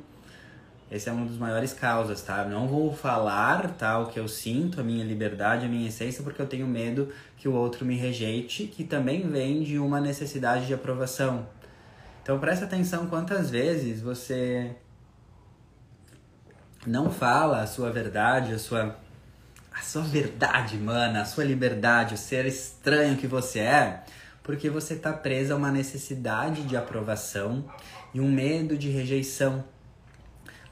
esse 0.91 1.09
é 1.09 1.13
um 1.13 1.25
dos 1.25 1.39
maiores 1.39 1.73
causas, 1.73 2.21
tá? 2.23 2.45
não 2.45 2.67
vou 2.67 2.93
falar, 2.93 3.71
tá, 3.75 4.01
o 4.01 4.07
que 4.07 4.19
eu 4.19 4.27
sinto, 4.27 4.81
a 4.81 4.83
minha 4.83 5.05
liberdade, 5.05 5.65
a 5.65 5.69
minha 5.69 5.87
essência, 5.87 6.25
porque 6.25 6.43
eu 6.43 6.47
tenho 6.49 6.67
medo 6.67 7.09
que 7.37 7.47
o 7.47 7.53
outro 7.53 7.87
me 7.87 7.95
rejeite, 7.95 8.65
que 8.65 8.83
também 8.83 9.31
vem 9.31 9.63
de 9.63 9.79
uma 9.79 10.01
necessidade 10.01 10.67
de 10.67 10.75
aprovação. 10.75 11.47
Então 12.21 12.37
presta 12.41 12.65
atenção 12.65 13.07
quantas 13.07 13.49
vezes 13.49 14.01
você 14.03 14.75
não 16.85 17.13
fala 17.13 17.63
a 17.63 17.67
sua 17.69 17.93
verdade, 17.93 18.53
a 18.55 18.59
sua 18.59 18.97
a 19.73 19.83
sua 19.83 20.03
verdade, 20.03 20.77
mana, 20.77 21.23
a 21.23 21.25
sua 21.25 21.45
liberdade, 21.45 22.15
o 22.15 22.19
ser 22.19 22.45
estranho 22.45 23.17
que 23.17 23.29
você 23.29 23.61
é, 23.61 24.03
porque 24.43 24.71
você 24.71 24.97
tá 24.97 25.13
presa 25.13 25.55
a 25.55 25.57
uma 25.57 25.71
necessidade 25.71 26.63
de 26.63 26.77
aprovação 26.77 27.65
e 28.13 28.21
um 28.21 28.31
medo 28.31 28.77
de 28.77 28.89
rejeição. 28.89 29.65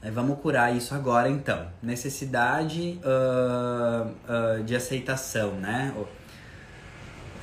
Vamos 0.01 0.39
curar 0.39 0.75
isso 0.75 0.95
agora 0.95 1.29
então. 1.29 1.67
Necessidade 1.83 2.99
uh, 3.03 4.59
uh, 4.59 4.63
de 4.63 4.75
aceitação, 4.75 5.55
né? 5.55 5.93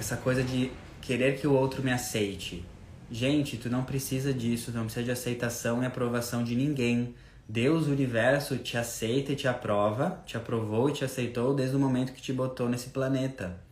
Essa 0.01 0.17
coisa 0.17 0.43
de 0.43 0.73
querer 1.03 1.39
que 1.39 1.47
o 1.47 1.53
outro 1.53 1.83
me 1.83 1.93
aceite. 1.93 2.65
Gente, 3.11 3.57
tu 3.57 3.69
não 3.69 3.85
precisa 3.85 4.33
disso, 4.33 4.73
tu 4.73 4.77
não 4.77 4.85
precisa 4.85 5.05
de 5.05 5.11
aceitação 5.11 5.83
e 5.83 5.87
aprovação 5.87 6.43
de 6.43 6.57
ninguém. 6.57 7.15
Deus, 7.49 7.87
o 7.87 7.93
universo, 7.93 8.57
te 8.57 8.77
aceita 8.77 9.33
e 9.33 9.37
te 9.37 9.47
aprova, 9.47 10.21
te 10.27 10.37
aprovou 10.37 10.91
e 10.91 10.93
te 10.93 11.05
aceitou 11.05 11.55
desde 11.55 11.77
o 11.77 11.79
momento 11.79 12.13
que 12.13 12.21
te 12.21 12.33
botou 12.33 12.69
nesse 12.69 12.89
planeta. 12.89 13.66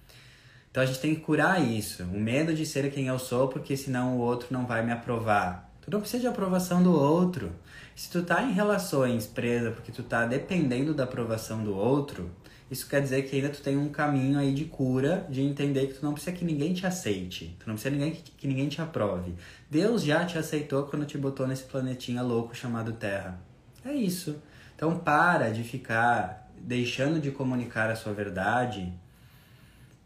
Então 0.75 0.83
a 0.83 0.87
gente 0.87 0.99
tem 0.99 1.15
que 1.15 1.21
curar 1.21 1.63
isso, 1.65 2.03
o 2.03 2.19
medo 2.19 2.53
de 2.53 2.67
ser 2.67 2.91
quem 2.91 3.07
eu 3.07 3.17
sou, 3.17 3.47
porque 3.47 3.77
senão 3.77 4.17
o 4.17 4.19
outro 4.19 4.49
não 4.51 4.67
vai 4.67 4.85
me 4.85 4.91
aprovar. 4.91 5.71
Tu 5.81 5.89
não 5.89 6.01
precisa 6.01 6.23
de 6.23 6.27
aprovação 6.27 6.83
do 6.83 6.93
outro. 6.93 7.53
Se 7.95 8.11
tu 8.11 8.25
tá 8.25 8.43
em 8.43 8.51
relações 8.51 9.25
presa 9.25 9.71
porque 9.71 9.93
tu 9.93 10.03
tá 10.03 10.27
dependendo 10.27 10.93
da 10.93 11.05
aprovação 11.05 11.63
do 11.63 11.77
outro, 11.77 12.29
isso 12.69 12.89
quer 12.89 13.01
dizer 13.01 13.23
que 13.23 13.37
ainda 13.37 13.51
tu 13.51 13.63
tem 13.63 13.77
um 13.77 13.89
caminho 13.89 14.37
aí 14.37 14.53
de 14.53 14.65
cura, 14.65 15.25
de 15.31 15.43
entender 15.43 15.87
que 15.87 15.95
tu 15.95 16.05
não 16.05 16.13
precisa 16.13 16.35
que 16.35 16.45
ninguém 16.45 16.75
te 16.75 16.85
aceite, 16.85 17.57
tu 17.61 17.69
não 17.69 17.75
precisa 17.77 17.95
ninguém, 17.95 18.11
que, 18.11 18.33
que 18.33 18.49
ninguém 18.49 18.69
te 18.69 18.83
aprove. 18.83 19.33
Deus 19.71 20.03
já 20.03 20.27
te 20.27 20.37
aceitou 20.39 20.83
quando 20.87 21.07
te 21.07 21.17
botou 21.17 21.47
nesse 21.47 21.63
planetinha 21.63 22.21
louco 22.21 22.53
chamado 22.53 22.95
Terra. 22.95 23.41
É 23.85 23.93
isso. 23.93 24.43
Então 24.75 24.99
para 24.99 25.53
de 25.53 25.63
ficar 25.63 26.51
deixando 26.59 27.21
de 27.21 27.31
comunicar 27.31 27.91
a 27.91 27.95
sua 27.95 28.13
verdade 28.13 28.93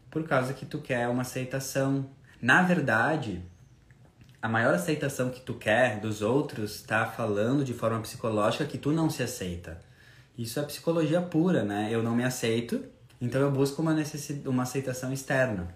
por 0.09 0.27
causa 0.27 0.53
que 0.53 0.65
tu 0.65 0.79
quer 0.79 1.07
uma 1.07 1.21
aceitação. 1.21 2.09
Na 2.41 2.61
verdade, 2.61 3.43
a 4.41 4.47
maior 4.47 4.73
aceitação 4.73 5.29
que 5.29 5.41
tu 5.41 5.53
quer 5.53 5.99
dos 5.99 6.21
outros 6.21 6.75
está 6.75 7.05
falando 7.05 7.63
de 7.63 7.73
forma 7.73 7.99
psicológica 8.01 8.65
que 8.65 8.77
tu 8.77 8.91
não 8.91 9.09
se 9.09 9.21
aceita. 9.21 9.79
Isso 10.37 10.59
é 10.59 10.63
psicologia 10.63 11.21
pura, 11.21 11.63
né? 11.63 11.89
Eu 11.91 12.01
não 12.01 12.15
me 12.15 12.23
aceito, 12.23 12.83
então 13.19 13.41
eu 13.41 13.51
busco 13.51 13.81
uma, 13.81 13.93
uma 14.45 14.63
aceitação 14.63 15.11
externa. 15.11 15.67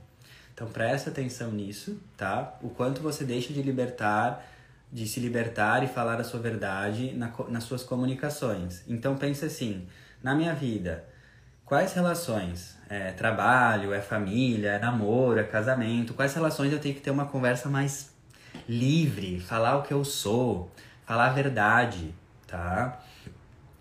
Então 0.54 0.68
presta 0.68 1.10
atenção 1.10 1.52
nisso, 1.52 2.00
tá? 2.16 2.58
O 2.62 2.70
quanto 2.70 3.02
você 3.02 3.26
deixa 3.26 3.52
de 3.52 3.62
libertar, 3.62 4.46
de 4.92 5.08
se 5.08 5.20
libertar 5.20 5.84
e 5.84 5.88
falar 5.88 6.22
a 6.22 6.24
sua 6.24 6.40
verdade 6.40 7.12
na, 7.14 7.34
nas 7.50 7.66
suas 7.66 7.84
comunicações. 7.84 8.84
Então 8.88 9.18
pense 9.18 9.44
assim, 9.44 9.86
na 10.22 10.34
minha 10.34 10.54
vida, 10.54 11.04
quais 11.66 11.92
relações? 11.92 12.78
É 12.96 13.12
trabalho, 13.12 13.92
é 13.92 14.00
família, 14.00 14.74
é 14.74 14.78
namoro, 14.78 15.40
é 15.40 15.44
casamento? 15.44 16.14
Quais 16.14 16.32
relações 16.36 16.72
eu 16.72 16.78
tenho 16.78 16.94
que 16.94 17.02
ter 17.02 17.10
uma 17.10 17.26
conversa 17.26 17.68
mais 17.68 18.14
livre, 18.70 19.40
falar 19.40 19.78
o 19.78 19.82
que 19.82 19.92
eu 19.92 20.06
sou, 20.06 20.72
falar 21.04 21.26
a 21.26 21.34
verdade, 21.34 22.14
tá? 22.46 23.02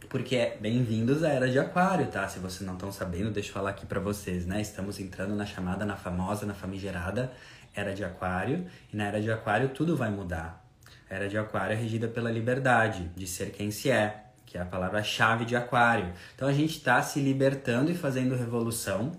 Porque 0.08 0.34
é 0.34 0.56
bem-vindos 0.58 1.22
à 1.22 1.28
era 1.28 1.50
de 1.50 1.58
Aquário, 1.58 2.06
tá? 2.06 2.26
Se 2.26 2.38
vocês 2.38 2.62
não 2.62 2.72
estão 2.72 2.90
sabendo, 2.90 3.30
deixa 3.30 3.50
eu 3.50 3.52
falar 3.52 3.68
aqui 3.68 3.84
para 3.84 4.00
vocês, 4.00 4.46
né? 4.46 4.62
Estamos 4.62 4.98
entrando 4.98 5.36
na 5.36 5.44
chamada, 5.44 5.84
na 5.84 5.94
famosa, 5.94 6.46
na 6.46 6.54
famigerada 6.54 7.30
era 7.74 7.92
de 7.92 8.02
Aquário, 8.02 8.66
e 8.90 8.96
na 8.96 9.08
era 9.08 9.20
de 9.20 9.30
Aquário 9.30 9.68
tudo 9.68 9.94
vai 9.94 10.10
mudar. 10.10 10.64
A 11.10 11.14
era 11.16 11.28
de 11.28 11.36
Aquário 11.36 11.74
é 11.74 11.76
regida 11.76 12.08
pela 12.08 12.30
liberdade 12.30 13.10
de 13.14 13.26
ser 13.26 13.50
quem 13.50 13.70
se 13.70 13.90
é, 13.90 14.31
que 14.52 14.58
é 14.58 14.60
a 14.60 14.66
palavra-chave 14.66 15.46
de 15.46 15.56
Aquário. 15.56 16.12
Então 16.34 16.46
a 16.46 16.52
gente 16.52 16.76
está 16.76 17.02
se 17.02 17.18
libertando 17.20 17.90
e 17.90 17.94
fazendo 17.94 18.36
revolução 18.36 19.12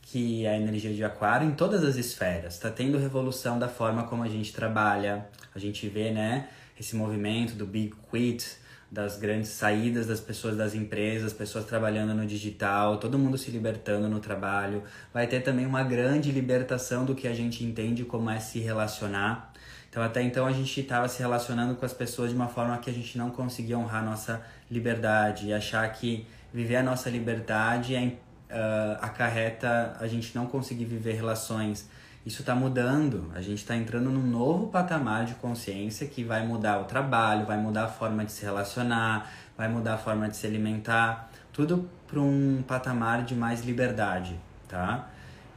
que 0.00 0.46
é 0.46 0.52
a 0.54 0.56
energia 0.56 0.94
de 0.94 1.04
aquário 1.04 1.46
em 1.46 1.50
todas 1.50 1.84
as 1.84 1.96
esferas. 1.96 2.54
Está 2.54 2.70
tendo 2.70 2.96
revolução 2.96 3.58
da 3.58 3.68
forma 3.68 4.04
como 4.04 4.22
a 4.22 4.28
gente 4.28 4.50
trabalha. 4.50 5.28
A 5.54 5.58
gente 5.58 5.86
vê, 5.86 6.10
né, 6.10 6.48
esse 6.80 6.96
movimento 6.96 7.52
do 7.52 7.66
Big 7.66 7.92
Quit, 8.10 8.56
das 8.90 9.18
grandes 9.18 9.50
saídas 9.50 10.06
das 10.06 10.20
pessoas 10.20 10.56
das 10.56 10.74
empresas, 10.74 11.34
pessoas 11.34 11.66
trabalhando 11.66 12.14
no 12.14 12.26
digital, 12.26 12.96
todo 12.96 13.18
mundo 13.18 13.36
se 13.36 13.50
libertando 13.50 14.08
no 14.08 14.20
trabalho. 14.20 14.82
Vai 15.12 15.26
ter 15.26 15.40
também 15.40 15.66
uma 15.66 15.82
grande 15.82 16.32
libertação 16.32 17.04
do 17.04 17.14
que 17.14 17.28
a 17.28 17.34
gente 17.34 17.62
entende 17.62 18.06
como 18.06 18.30
é 18.30 18.40
se 18.40 18.58
relacionar. 18.60 19.47
Então, 19.90 20.02
até 20.02 20.22
então, 20.22 20.46
a 20.46 20.52
gente 20.52 20.80
estava 20.80 21.08
se 21.08 21.18
relacionando 21.20 21.74
com 21.74 21.84
as 21.84 21.92
pessoas 21.92 22.30
de 22.30 22.36
uma 22.36 22.48
forma 22.48 22.76
que 22.78 22.90
a 22.90 22.92
gente 22.92 23.16
não 23.16 23.30
conseguia 23.30 23.78
honrar 23.78 24.04
nossa 24.04 24.42
liberdade 24.70 25.46
e 25.46 25.52
achar 25.52 25.90
que 25.92 26.26
viver 26.52 26.76
a 26.76 26.82
nossa 26.82 27.08
liberdade 27.08 27.94
é 27.94 28.12
uh, 28.50 28.98
acarreta 29.00 29.96
a 29.98 30.06
gente 30.06 30.34
não 30.34 30.46
conseguir 30.46 30.84
viver 30.84 31.14
relações. 31.14 31.88
Isso 32.26 32.42
está 32.42 32.54
mudando, 32.54 33.30
a 33.34 33.40
gente 33.40 33.58
está 33.58 33.74
entrando 33.74 34.10
num 34.10 34.26
novo 34.26 34.68
patamar 34.68 35.24
de 35.24 35.34
consciência 35.36 36.06
que 36.06 36.22
vai 36.22 36.46
mudar 36.46 36.78
o 36.80 36.84
trabalho, 36.84 37.46
vai 37.46 37.56
mudar 37.56 37.84
a 37.84 37.88
forma 37.88 38.24
de 38.24 38.32
se 38.32 38.44
relacionar, 38.44 39.30
vai 39.56 39.68
mudar 39.68 39.94
a 39.94 39.98
forma 39.98 40.28
de 40.28 40.36
se 40.36 40.46
alimentar, 40.46 41.30
tudo 41.52 41.88
para 42.06 42.20
um 42.20 42.62
patamar 42.66 43.22
de 43.24 43.34
mais 43.34 43.64
liberdade, 43.64 44.38
tá? 44.68 45.08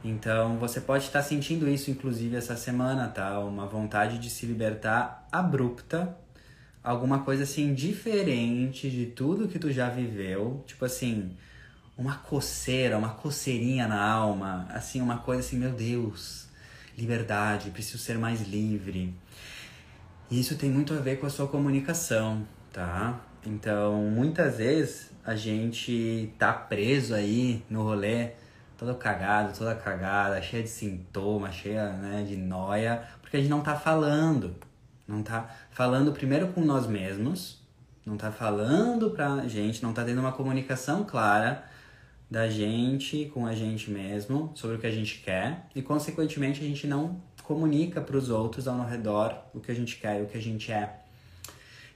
Então 0.04 0.58
você 0.58 0.80
pode 0.80 1.04
estar 1.04 1.22
sentindo 1.22 1.68
isso, 1.68 1.90
inclusive, 1.90 2.36
essa 2.36 2.56
semana, 2.56 3.08
tá? 3.08 3.38
Uma 3.38 3.66
vontade 3.66 4.18
de 4.18 4.28
se 4.28 4.46
libertar 4.46 5.26
abrupta, 5.30 6.16
alguma 6.82 7.20
coisa 7.20 7.44
assim 7.44 7.72
diferente 7.74 8.90
de 8.90 9.06
tudo 9.06 9.48
que 9.48 9.58
tu 9.58 9.70
já 9.70 9.88
viveu, 9.88 10.62
tipo 10.66 10.84
assim 10.84 11.36
uma 11.96 12.16
coceira, 12.16 12.96
uma 12.98 13.10
coceirinha 13.10 13.86
na 13.86 14.02
alma, 14.02 14.66
assim, 14.70 15.00
uma 15.00 15.18
coisa 15.18 15.40
assim, 15.40 15.58
meu 15.58 15.72
Deus, 15.72 16.46
liberdade, 16.96 17.70
preciso 17.70 17.98
ser 17.98 18.18
mais 18.18 18.40
livre. 18.42 19.14
E 20.30 20.40
isso 20.40 20.56
tem 20.56 20.70
muito 20.70 20.94
a 20.94 20.98
ver 20.98 21.20
com 21.20 21.26
a 21.26 21.30
sua 21.30 21.46
comunicação, 21.46 22.46
tá? 22.72 23.20
Então, 23.44 24.04
muitas 24.04 24.56
vezes 24.56 25.10
a 25.24 25.36
gente 25.36 26.32
tá 26.38 26.52
preso 26.52 27.14
aí 27.14 27.62
no 27.68 27.82
rolê, 27.82 28.30
todo 28.76 28.94
cagado, 28.94 29.56
toda 29.56 29.74
cagada, 29.74 30.40
cheia 30.42 30.62
de 30.62 30.68
sintomas, 30.68 31.54
cheia 31.54 31.92
né, 31.92 32.24
de 32.26 32.36
noia, 32.36 33.02
porque 33.20 33.36
a 33.36 33.40
gente 33.40 33.50
não 33.50 33.60
tá 33.60 33.76
falando. 33.76 34.56
Não 35.06 35.22
tá 35.22 35.50
falando 35.70 36.12
primeiro 36.12 36.48
com 36.48 36.60
nós 36.60 36.86
mesmos, 36.86 37.60
não 38.06 38.16
tá 38.16 38.30
falando 38.30 39.10
pra 39.10 39.46
gente, 39.46 39.82
não 39.82 39.92
tá 39.92 40.04
tendo 40.04 40.20
uma 40.20 40.32
comunicação 40.32 41.04
clara 41.04 41.64
da 42.30 42.48
gente 42.48 43.30
com 43.34 43.46
a 43.46 43.54
gente 43.54 43.90
mesmo 43.90 44.52
sobre 44.54 44.76
o 44.76 44.78
que 44.78 44.86
a 44.86 44.90
gente 44.90 45.18
quer 45.18 45.66
e 45.74 45.82
consequentemente 45.82 46.60
a 46.60 46.64
gente 46.64 46.86
não 46.86 47.20
comunica 47.42 48.00
para 48.00 48.16
os 48.16 48.30
outros 48.30 48.66
ao 48.66 48.86
redor 48.86 49.36
o 49.52 49.60
que 49.60 49.70
a 49.70 49.74
gente 49.74 49.96
quer 49.98 50.20
e 50.20 50.22
o 50.22 50.26
que 50.26 50.38
a 50.38 50.40
gente 50.40 50.72
é. 50.72 50.98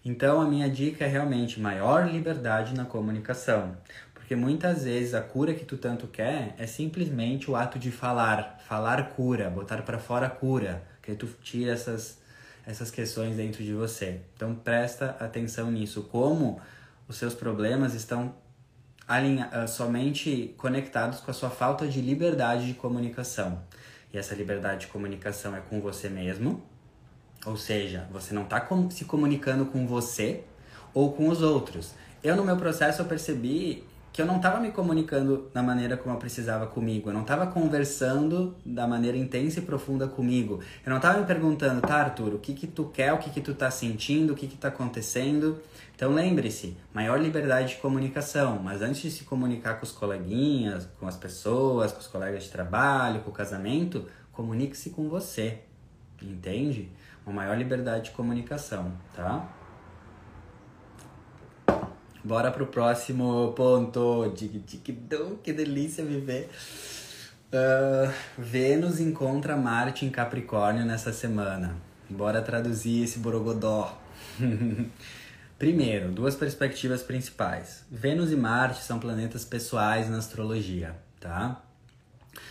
Então 0.04 0.40
a 0.40 0.44
minha 0.44 0.68
dica 0.68 1.04
é 1.04 1.08
realmente 1.08 1.58
maior 1.58 2.06
liberdade 2.08 2.74
na 2.74 2.84
comunicação, 2.84 3.76
porque 4.26 4.34
muitas 4.34 4.82
vezes 4.82 5.14
a 5.14 5.20
cura 5.20 5.54
que 5.54 5.64
tu 5.64 5.78
tanto 5.78 6.08
quer 6.08 6.52
é 6.58 6.66
simplesmente 6.66 7.48
o 7.48 7.54
ato 7.54 7.78
de 7.78 7.92
falar, 7.92 8.58
falar 8.66 9.10
cura, 9.10 9.48
botar 9.48 9.82
para 9.82 10.00
fora 10.00 10.28
cura, 10.28 10.82
que 11.00 11.14
tu 11.14 11.28
tira 11.40 11.70
essas 11.70 12.18
essas 12.66 12.90
questões 12.90 13.36
dentro 13.36 13.62
de 13.62 13.72
você. 13.72 14.20
Então 14.34 14.52
presta 14.52 15.16
atenção 15.20 15.70
nisso, 15.70 16.08
como 16.10 16.60
os 17.06 17.16
seus 17.16 17.34
problemas 17.34 17.94
estão 17.94 18.34
alinha, 19.06 19.48
uh, 19.48 19.68
somente 19.68 20.52
conectados 20.58 21.20
com 21.20 21.30
a 21.30 21.34
sua 21.34 21.48
falta 21.48 21.86
de 21.86 22.00
liberdade 22.00 22.66
de 22.66 22.74
comunicação. 22.74 23.62
E 24.12 24.18
essa 24.18 24.34
liberdade 24.34 24.80
de 24.80 24.86
comunicação 24.88 25.54
é 25.54 25.60
com 25.60 25.80
você 25.80 26.08
mesmo, 26.08 26.64
ou 27.44 27.56
seja, 27.56 28.08
você 28.10 28.34
não 28.34 28.42
está 28.42 28.66
se 28.90 29.04
comunicando 29.04 29.66
com 29.66 29.86
você 29.86 30.42
ou 30.92 31.12
com 31.12 31.28
os 31.28 31.42
outros. 31.42 31.94
Eu, 32.24 32.34
no 32.34 32.44
meu 32.44 32.56
processo, 32.56 33.02
eu 33.02 33.06
percebi 33.06 33.84
que 34.16 34.22
eu 34.22 34.26
não 34.26 34.36
estava 34.36 34.58
me 34.58 34.72
comunicando 34.72 35.50
da 35.52 35.62
maneira 35.62 35.94
como 35.94 36.14
eu 36.14 36.18
precisava 36.18 36.66
comigo. 36.66 37.10
Eu 37.10 37.12
não 37.12 37.20
estava 37.20 37.48
conversando 37.48 38.56
da 38.64 38.86
maneira 38.86 39.14
intensa 39.14 39.58
e 39.58 39.62
profunda 39.62 40.08
comigo. 40.08 40.62
Eu 40.86 40.88
não 40.88 40.96
estava 40.96 41.18
me 41.18 41.26
perguntando, 41.26 41.82
tá, 41.82 41.96
Arthur, 41.96 42.32
o 42.32 42.38
que 42.38 42.54
que 42.54 42.66
tu 42.66 42.86
quer, 42.86 43.12
o 43.12 43.18
que 43.18 43.28
que 43.28 43.42
tu 43.42 43.54
tá 43.54 43.70
sentindo, 43.70 44.32
o 44.32 44.34
que 44.34 44.46
que 44.48 44.56
tá 44.56 44.68
acontecendo. 44.68 45.60
Então 45.94 46.14
lembre-se, 46.14 46.78
maior 46.94 47.20
liberdade 47.20 47.74
de 47.74 47.76
comunicação. 47.76 48.58
Mas 48.58 48.80
antes 48.80 49.02
de 49.02 49.10
se 49.10 49.24
comunicar 49.24 49.74
com 49.74 49.84
os 49.84 49.92
coleguinhas, 49.92 50.88
com 50.98 51.06
as 51.06 51.16
pessoas, 51.18 51.92
com 51.92 52.00
os 52.00 52.06
colegas 52.06 52.44
de 52.44 52.48
trabalho, 52.48 53.20
com 53.20 53.28
o 53.28 53.34
casamento, 53.34 54.06
comunique-se 54.32 54.88
com 54.88 55.10
você. 55.10 55.58
Entende? 56.22 56.90
Uma 57.26 57.34
maior 57.34 57.58
liberdade 57.58 58.04
de 58.04 58.10
comunicação, 58.12 58.92
tá? 59.14 59.46
Bora 62.26 62.50
pro 62.50 62.66
próximo 62.66 63.52
ponto. 63.52 64.34
Que 65.44 65.52
delícia 65.52 66.04
viver. 66.04 66.50
Uh, 67.52 68.12
Vênus 68.36 68.98
encontra 68.98 69.56
Marte 69.56 70.04
em 70.04 70.10
Capricórnio 70.10 70.84
nessa 70.84 71.12
semana. 71.12 71.76
Bora 72.10 72.42
traduzir 72.42 73.04
esse 73.04 73.20
borogodó. 73.20 73.96
Primeiro, 75.56 76.10
duas 76.10 76.34
perspectivas 76.34 77.00
principais. 77.00 77.84
Vênus 77.88 78.32
e 78.32 78.36
Marte 78.36 78.82
são 78.82 78.98
planetas 78.98 79.44
pessoais 79.44 80.10
na 80.10 80.18
astrologia, 80.18 80.96
tá? 81.20 81.62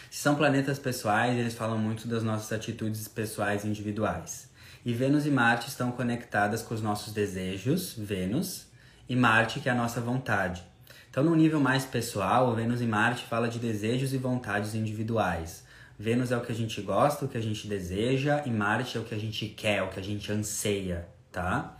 Se 0.09 0.19
são 0.19 0.35
planetas 0.35 0.79
pessoais, 0.79 1.37
eles 1.37 1.53
falam 1.53 1.77
muito 1.77 2.07
das 2.07 2.23
nossas 2.23 2.53
atitudes 2.53 3.09
pessoais 3.09 3.65
individuais. 3.65 4.47
E 4.85 4.93
Vênus 4.93 5.25
e 5.25 5.31
Marte 5.31 5.67
estão 5.67 5.91
conectadas 5.91 6.61
com 6.61 6.73
os 6.73 6.81
nossos 6.81 7.11
desejos, 7.11 7.93
Vênus, 7.97 8.64
e 9.07 9.15
Marte, 9.15 9.59
que 9.59 9.69
é 9.69 9.71
a 9.71 9.75
nossa 9.75 10.01
vontade. 10.01 10.63
Então, 11.09 11.23
no 11.23 11.35
nível 11.35 11.59
mais 11.59 11.85
pessoal, 11.85 12.53
Vênus 12.53 12.81
e 12.81 12.85
Marte 12.85 13.23
fala 13.23 13.47
de 13.47 13.57
desejos 13.57 14.13
e 14.13 14.17
vontades 14.17 14.75
individuais. 14.75 15.65
Vênus 15.97 16.31
é 16.31 16.37
o 16.37 16.41
que 16.41 16.51
a 16.51 16.55
gente 16.55 16.81
gosta, 16.81 17.23
o 17.23 17.27
que 17.27 17.37
a 17.37 17.41
gente 17.41 17.67
deseja, 17.67 18.43
e 18.45 18.51
Marte 18.51 18.97
é 18.97 18.99
o 18.99 19.03
que 19.05 19.15
a 19.15 19.17
gente 19.17 19.47
quer, 19.47 19.81
o 19.81 19.87
que 19.87 19.99
a 19.99 20.03
gente 20.03 20.29
anseia, 20.31 21.07
tá? 21.31 21.77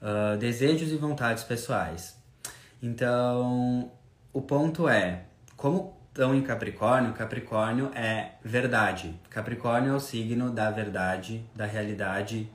Uh, 0.00 0.36
desejos 0.38 0.92
e 0.92 0.96
vontades 0.96 1.42
pessoais. 1.42 2.16
Então, 2.80 3.90
o 4.32 4.40
ponto 4.40 4.88
é, 4.88 5.24
como 5.56 5.98
estão 6.08 6.34
em 6.34 6.42
Capricórnio, 6.42 7.12
Capricórnio 7.12 7.90
é 7.94 8.32
verdade. 8.44 9.18
Capricórnio 9.28 9.92
é 9.92 9.96
o 9.96 10.00
signo 10.00 10.50
da 10.50 10.70
verdade, 10.70 11.44
da 11.54 11.66
realidade 11.66 12.48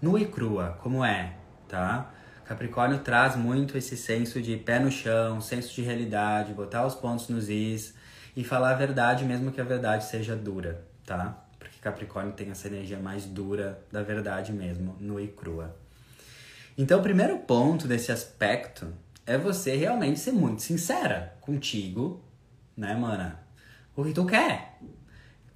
nua 0.00 0.20
e 0.20 0.26
crua, 0.26 0.78
como 0.82 1.04
é, 1.04 1.34
tá? 1.68 2.10
Capricórnio 2.48 3.00
traz 3.00 3.36
muito 3.36 3.76
esse 3.76 3.94
senso 3.94 4.40
de 4.40 4.56
pé 4.56 4.78
no 4.78 4.90
chão, 4.90 5.38
senso 5.38 5.74
de 5.74 5.82
realidade, 5.82 6.54
botar 6.54 6.86
os 6.86 6.94
pontos 6.94 7.28
nos 7.28 7.50
is 7.50 7.92
e 8.34 8.42
falar 8.42 8.70
a 8.70 8.74
verdade, 8.74 9.22
mesmo 9.26 9.52
que 9.52 9.60
a 9.60 9.64
verdade 9.64 10.06
seja 10.06 10.34
dura, 10.34 10.82
tá? 11.04 11.44
Porque 11.58 11.78
Capricórnio 11.78 12.32
tem 12.32 12.50
essa 12.50 12.66
energia 12.66 12.98
mais 12.98 13.26
dura 13.26 13.78
da 13.92 14.02
verdade 14.02 14.50
mesmo, 14.50 14.96
nua 14.98 15.20
e 15.20 15.28
crua. 15.28 15.76
Então, 16.78 17.00
o 17.00 17.02
primeiro 17.02 17.36
ponto 17.40 17.86
desse 17.86 18.10
aspecto 18.10 18.94
é 19.26 19.36
você 19.36 19.76
realmente 19.76 20.18
ser 20.18 20.32
muito 20.32 20.62
sincera 20.62 21.36
contigo, 21.42 22.24
né, 22.74 22.94
mana? 22.94 23.40
O 23.94 24.02
que 24.02 24.14
tu 24.14 24.24
quer? 24.24 24.78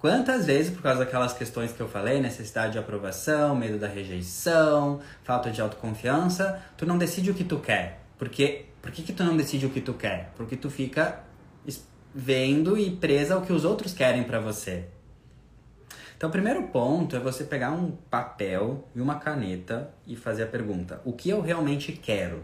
Quantas 0.03 0.47
vezes, 0.47 0.69
por 0.69 0.81
causa 0.81 0.99
daquelas 0.99 1.31
questões 1.31 1.71
que 1.71 1.79
eu 1.79 1.87
falei, 1.87 2.19
necessidade 2.19 2.73
de 2.73 2.77
aprovação, 2.77 3.55
medo 3.55 3.79
da 3.79 3.87
rejeição, 3.87 4.99
falta 5.23 5.49
de 5.49 5.61
autoconfiança, 5.61 6.61
tu 6.75 6.85
não 6.85 6.97
decide 6.97 7.31
o 7.31 7.33
que 7.33 7.45
tu 7.45 7.57
quer? 7.57 8.01
Porque, 8.17 8.65
por 8.81 8.91
que, 8.91 9.01
que 9.01 9.13
tu 9.13 9.23
não 9.23 9.37
decide 9.37 9.65
o 9.65 9.69
que 9.69 9.79
tu 9.79 9.93
quer? 9.93 10.33
Porque 10.35 10.57
tu 10.57 10.69
fica 10.69 11.23
vendo 12.13 12.77
e 12.77 12.91
presa 12.91 13.35
ao 13.35 13.43
que 13.43 13.53
os 13.53 13.63
outros 13.63 13.93
querem 13.93 14.25
para 14.25 14.41
você. 14.41 14.87
Então, 16.17 16.27
o 16.27 16.31
primeiro 16.33 16.63
ponto 16.63 17.15
é 17.15 17.19
você 17.19 17.45
pegar 17.45 17.71
um 17.71 17.91
papel 18.09 18.85
e 18.93 18.99
uma 18.99 19.19
caneta 19.19 19.89
e 20.05 20.17
fazer 20.17 20.43
a 20.43 20.47
pergunta: 20.47 21.01
o 21.05 21.13
que 21.13 21.29
eu 21.29 21.39
realmente 21.39 21.93
quero 21.93 22.43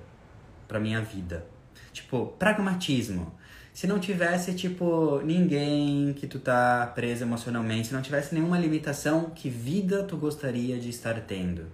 para 0.65 0.79
minha 0.79 1.01
vida? 1.01 1.45
Tipo, 1.91 2.27
pragmatismo. 2.39 3.37
Se 3.73 3.87
não 3.87 3.99
tivesse, 3.99 4.53
tipo, 4.53 5.21
ninguém 5.23 6.13
que 6.13 6.27
tu 6.27 6.39
tá 6.39 6.91
preso 6.93 7.23
emocionalmente, 7.23 7.87
se 7.87 7.93
não 7.93 8.01
tivesse 8.01 8.33
nenhuma 8.33 8.57
limitação, 8.57 9.29
que 9.29 9.49
vida 9.49 10.03
tu 10.03 10.17
gostaria 10.17 10.77
de 10.77 10.89
estar 10.89 11.19
tendo? 11.21 11.67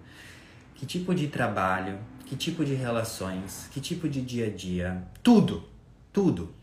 Que 0.74 0.86
tipo 0.86 1.14
de 1.14 1.28
trabalho? 1.28 1.98
Que 2.26 2.36
tipo 2.36 2.64
de 2.64 2.74
relações? 2.74 3.68
Que 3.72 3.80
tipo 3.80 4.08
de 4.08 4.20
dia 4.20 4.46
a 4.46 4.50
dia? 4.50 5.02
Tudo! 5.22 5.64
Tudo! 6.12 6.54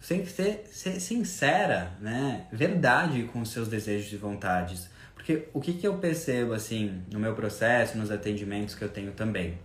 Você 0.00 0.14
tem 0.14 0.24
que 0.24 0.30
ser, 0.30 0.68
ser 0.70 1.00
sincera, 1.00 1.92
né? 2.00 2.46
Verdade 2.52 3.24
com 3.24 3.40
os 3.40 3.50
seus 3.50 3.66
desejos 3.68 4.12
e 4.12 4.16
vontades. 4.16 4.88
Porque 5.14 5.48
o 5.52 5.60
que, 5.60 5.72
que 5.72 5.86
eu 5.86 5.98
percebo, 5.98 6.52
assim, 6.52 7.02
no 7.12 7.18
meu 7.18 7.34
processo, 7.34 7.98
nos 7.98 8.12
atendimentos 8.12 8.74
que 8.76 8.84
eu 8.84 8.88
tenho 8.88 9.10
também? 9.12 9.58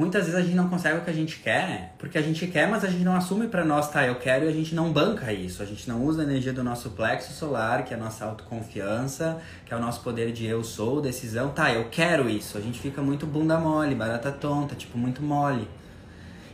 Muitas 0.00 0.24
vezes 0.24 0.34
a 0.34 0.42
gente 0.42 0.56
não 0.56 0.66
consegue 0.70 0.96
o 0.96 1.02
que 1.02 1.10
a 1.10 1.12
gente 1.12 1.38
quer, 1.40 1.94
porque 1.98 2.16
a 2.16 2.22
gente 2.22 2.46
quer, 2.46 2.66
mas 2.66 2.82
a 2.82 2.88
gente 2.88 3.04
não 3.04 3.14
assume 3.14 3.48
para 3.48 3.66
nós, 3.66 3.90
tá, 3.90 4.06
eu 4.06 4.14
quero, 4.14 4.46
e 4.46 4.48
a 4.48 4.52
gente 4.52 4.74
não 4.74 4.90
banca 4.90 5.30
isso. 5.30 5.62
A 5.62 5.66
gente 5.66 5.86
não 5.86 6.02
usa 6.02 6.22
a 6.22 6.24
energia 6.24 6.54
do 6.54 6.64
nosso 6.64 6.90
plexo 6.92 7.34
solar, 7.34 7.84
que 7.84 7.92
é 7.92 7.98
a 7.98 8.00
nossa 8.00 8.24
autoconfiança, 8.24 9.38
que 9.66 9.74
é 9.74 9.76
o 9.76 9.80
nosso 9.80 10.00
poder 10.00 10.32
de 10.32 10.46
eu 10.46 10.64
sou, 10.64 11.02
decisão, 11.02 11.50
tá, 11.50 11.70
eu 11.70 11.90
quero 11.90 12.30
isso. 12.30 12.56
A 12.56 12.62
gente 12.62 12.80
fica 12.80 13.02
muito 13.02 13.26
bunda 13.26 13.58
mole, 13.58 13.94
barata 13.94 14.32
tonta, 14.32 14.74
tipo, 14.74 14.96
muito 14.96 15.22
mole. 15.22 15.68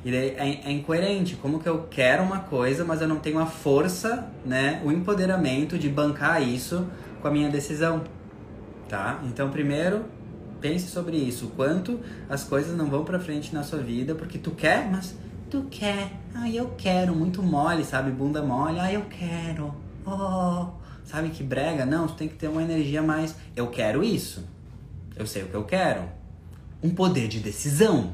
E 0.04 0.14
é, 0.14 0.62
é 0.64 0.72
incoerente, 0.72 1.36
como 1.36 1.60
que 1.60 1.68
eu 1.68 1.86
quero 1.88 2.24
uma 2.24 2.40
coisa, 2.40 2.84
mas 2.84 3.00
eu 3.00 3.06
não 3.06 3.20
tenho 3.20 3.38
a 3.38 3.46
força, 3.46 4.26
né, 4.44 4.82
o 4.84 4.90
empoderamento 4.90 5.78
de 5.78 5.88
bancar 5.88 6.42
isso 6.42 6.84
com 7.22 7.28
a 7.28 7.30
minha 7.30 7.48
decisão, 7.48 8.02
tá? 8.88 9.20
Então, 9.24 9.50
primeiro, 9.50 10.04
pense 10.66 10.88
sobre 10.88 11.16
isso. 11.16 11.46
O 11.46 11.50
quanto 11.50 12.00
as 12.28 12.42
coisas 12.42 12.76
não 12.76 12.86
vão 12.86 13.04
pra 13.04 13.20
frente 13.20 13.54
na 13.54 13.62
sua 13.62 13.78
vida 13.78 14.16
porque 14.16 14.36
tu 14.36 14.50
quer, 14.50 14.90
mas 14.90 15.14
tu 15.48 15.64
quer. 15.70 16.10
Ai, 16.34 16.58
eu 16.58 16.74
quero. 16.76 17.14
Muito 17.14 17.40
mole, 17.40 17.84
sabe? 17.84 18.10
Bunda 18.10 18.42
mole. 18.42 18.80
Ai, 18.80 18.96
eu 18.96 19.04
quero. 19.04 19.72
Oh, 20.04 20.66
sabe 21.04 21.30
que 21.30 21.44
brega? 21.44 21.86
Não, 21.86 22.08
tu 22.08 22.14
tem 22.14 22.28
que 22.28 22.34
ter 22.34 22.48
uma 22.48 22.62
energia 22.62 23.00
mais. 23.00 23.36
Eu 23.54 23.68
quero 23.68 24.02
isso. 24.02 24.44
Eu 25.14 25.24
sei 25.24 25.44
o 25.44 25.46
que 25.46 25.54
eu 25.54 25.64
quero. 25.64 26.02
Um 26.82 26.90
poder 26.90 27.28
de 27.28 27.38
decisão. 27.38 28.12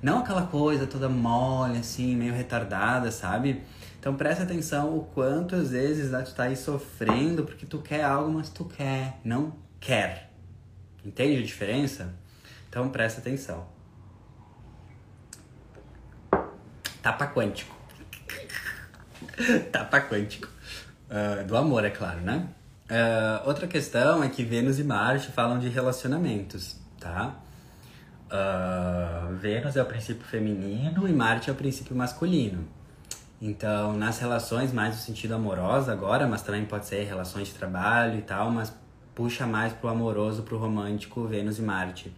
Não 0.00 0.18
aquela 0.18 0.42
coisa 0.46 0.86
toda 0.86 1.08
mole, 1.08 1.78
assim, 1.78 2.14
meio 2.14 2.34
retardada, 2.34 3.10
sabe? 3.10 3.62
Então 3.98 4.14
presta 4.14 4.44
atenção 4.44 4.96
o 4.96 5.04
quanto 5.14 5.56
às 5.56 5.70
vezes 5.70 6.10
né, 6.10 6.20
tu 6.22 6.34
tá 6.34 6.44
aí 6.44 6.56
sofrendo 6.56 7.42
porque 7.44 7.64
tu 7.64 7.78
quer 7.78 8.04
algo, 8.04 8.30
mas 8.30 8.50
tu 8.50 8.64
quer, 8.64 9.18
não 9.24 9.54
quer. 9.80 10.33
Entende 11.04 11.42
a 11.42 11.44
diferença? 11.44 12.14
Então 12.68 12.88
presta 12.88 13.20
atenção. 13.20 13.66
Tapa 17.02 17.26
quântico. 17.26 17.76
Tapa 19.70 20.00
quântico. 20.00 20.48
Uh, 21.10 21.44
do 21.44 21.56
amor, 21.56 21.84
é 21.84 21.90
claro, 21.90 22.20
né? 22.20 22.48
Uh, 22.90 23.46
outra 23.46 23.66
questão 23.66 24.24
é 24.24 24.28
que 24.28 24.42
Vênus 24.42 24.78
e 24.78 24.84
Marte 24.84 25.30
falam 25.30 25.58
de 25.58 25.68
relacionamentos, 25.68 26.80
tá? 26.98 27.34
Uh, 28.26 29.36
Vênus 29.36 29.76
é 29.76 29.82
o 29.82 29.86
princípio 29.86 30.24
feminino 30.26 31.06
e 31.06 31.12
Marte 31.12 31.50
é 31.50 31.52
o 31.52 31.56
princípio 31.56 31.94
masculino. 31.94 32.66
Então, 33.40 33.92
nas 33.92 34.18
relações 34.18 34.72
mais 34.72 34.94
no 34.94 35.00
sentido 35.00 35.34
amoroso 35.34 35.90
agora, 35.90 36.26
mas 36.26 36.42
também 36.42 36.64
pode 36.64 36.86
ser 36.86 37.04
relações 37.04 37.48
de 37.48 37.54
trabalho 37.54 38.18
e 38.18 38.22
tal, 38.22 38.50
mas 38.50 38.72
puxa 39.14 39.46
mais 39.46 39.72
pro 39.72 39.88
amoroso, 39.88 40.42
pro 40.42 40.58
romântico, 40.58 41.26
Vênus 41.26 41.58
e 41.58 41.62
Marte. 41.62 42.12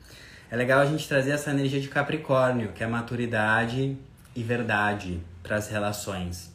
É 0.51 0.57
legal 0.57 0.81
a 0.81 0.87
gente 0.87 1.07
trazer 1.09 1.31
essa 1.31 1.51
energia 1.51 1.81
de 1.81 1.89
Capricórnio, 1.89 2.73
que 2.73 2.83
é 2.83 2.87
maturidade 2.87 3.97
e 4.35 4.43
verdade 4.43 5.21
para 5.43 5.57
as 5.57 5.69
relações. 5.69 6.55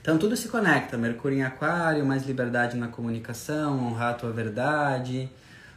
Então 0.00 0.16
tudo 0.16 0.36
se 0.36 0.48
conecta, 0.48 0.96
Mercúrio 0.96 1.38
em 1.38 1.42
Aquário, 1.42 2.04
mais 2.06 2.24
liberdade 2.24 2.76
na 2.76 2.88
comunicação, 2.88 3.78
honrar 3.86 4.10
a 4.10 4.14
tua 4.14 4.32
verdade. 4.32 5.28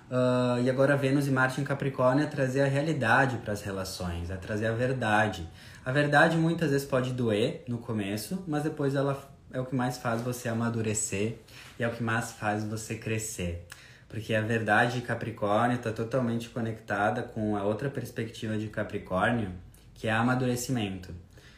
Uh, 0.09 0.61
e 0.61 0.69
agora 0.69 0.95
Vênus 0.95 1.27
e 1.27 1.31
Marte 1.31 1.59
em 1.59 1.63
Capricórnio 1.63 2.23
é 2.23 2.27
trazer 2.27 2.61
a 2.61 2.67
realidade 2.67 3.37
para 3.37 3.51
as 3.51 3.61
relações, 3.61 4.29
é 4.29 4.35
trazer 4.35 4.67
a 4.67 4.71
verdade. 4.71 5.47
A 5.83 5.91
verdade 5.91 6.37
muitas 6.37 6.71
vezes 6.71 6.87
pode 6.87 7.11
doer 7.11 7.63
no 7.67 7.79
começo, 7.79 8.43
mas 8.47 8.63
depois 8.63 8.95
ela 8.95 9.17
é 9.51 9.59
o 9.59 9.65
que 9.65 9.75
mais 9.75 9.97
faz 9.97 10.21
você 10.21 10.47
amadurecer 10.47 11.39
e 11.79 11.83
é 11.83 11.87
o 11.87 11.91
que 11.91 12.03
mais 12.03 12.31
faz 12.31 12.63
você 12.63 12.95
crescer. 12.95 13.65
Porque 14.07 14.35
a 14.35 14.41
verdade 14.41 14.99
de 14.99 15.05
Capricórnio 15.05 15.77
está 15.77 15.91
totalmente 15.91 16.49
conectada 16.49 17.23
com 17.23 17.55
a 17.55 17.63
outra 17.63 17.89
perspectiva 17.89 18.57
de 18.57 18.67
Capricórnio, 18.67 19.51
que 19.95 20.07
é 20.07 20.11
amadurecimento. 20.11 21.13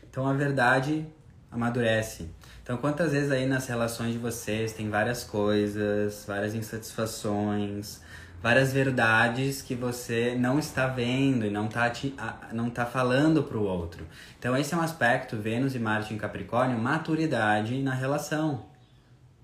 Então 0.10 0.28
a 0.28 0.34
verdade 0.34 1.06
amadurece. 1.51 2.30
Então, 2.62 2.78
quantas 2.78 3.12
vezes 3.12 3.32
aí 3.32 3.45
nas 3.45 3.67
relações 3.67 4.13
de 4.13 4.17
vocês 4.17 4.73
tem 4.73 4.89
várias 4.89 5.23
coisas, 5.23 6.25
várias 6.28 6.54
insatisfações, 6.56 8.01
várias 8.41 8.73
verdades 8.73 9.62
que 9.62 9.75
você 9.75 10.36
não 10.38 10.60
está 10.60 10.88
vendo 10.88 11.45
e 11.45 11.49
não 11.49 11.65
está 11.65 11.91
não 12.51 12.69
tá 12.69 12.86
falando 12.86 13.43
para 13.43 13.58
o 13.58 13.63
outro. 13.63 14.06
Então, 14.38 14.56
esse 14.58 14.73
é 14.73 14.78
um 14.78 14.82
aspecto, 14.82 15.38
Vênus 15.38 15.75
e 15.75 15.80
Marte 15.80 16.13
em 16.13 16.17
Capricórnio, 16.17 16.78
maturidade 16.78 17.82
na 17.82 17.93
relação. 17.93 18.65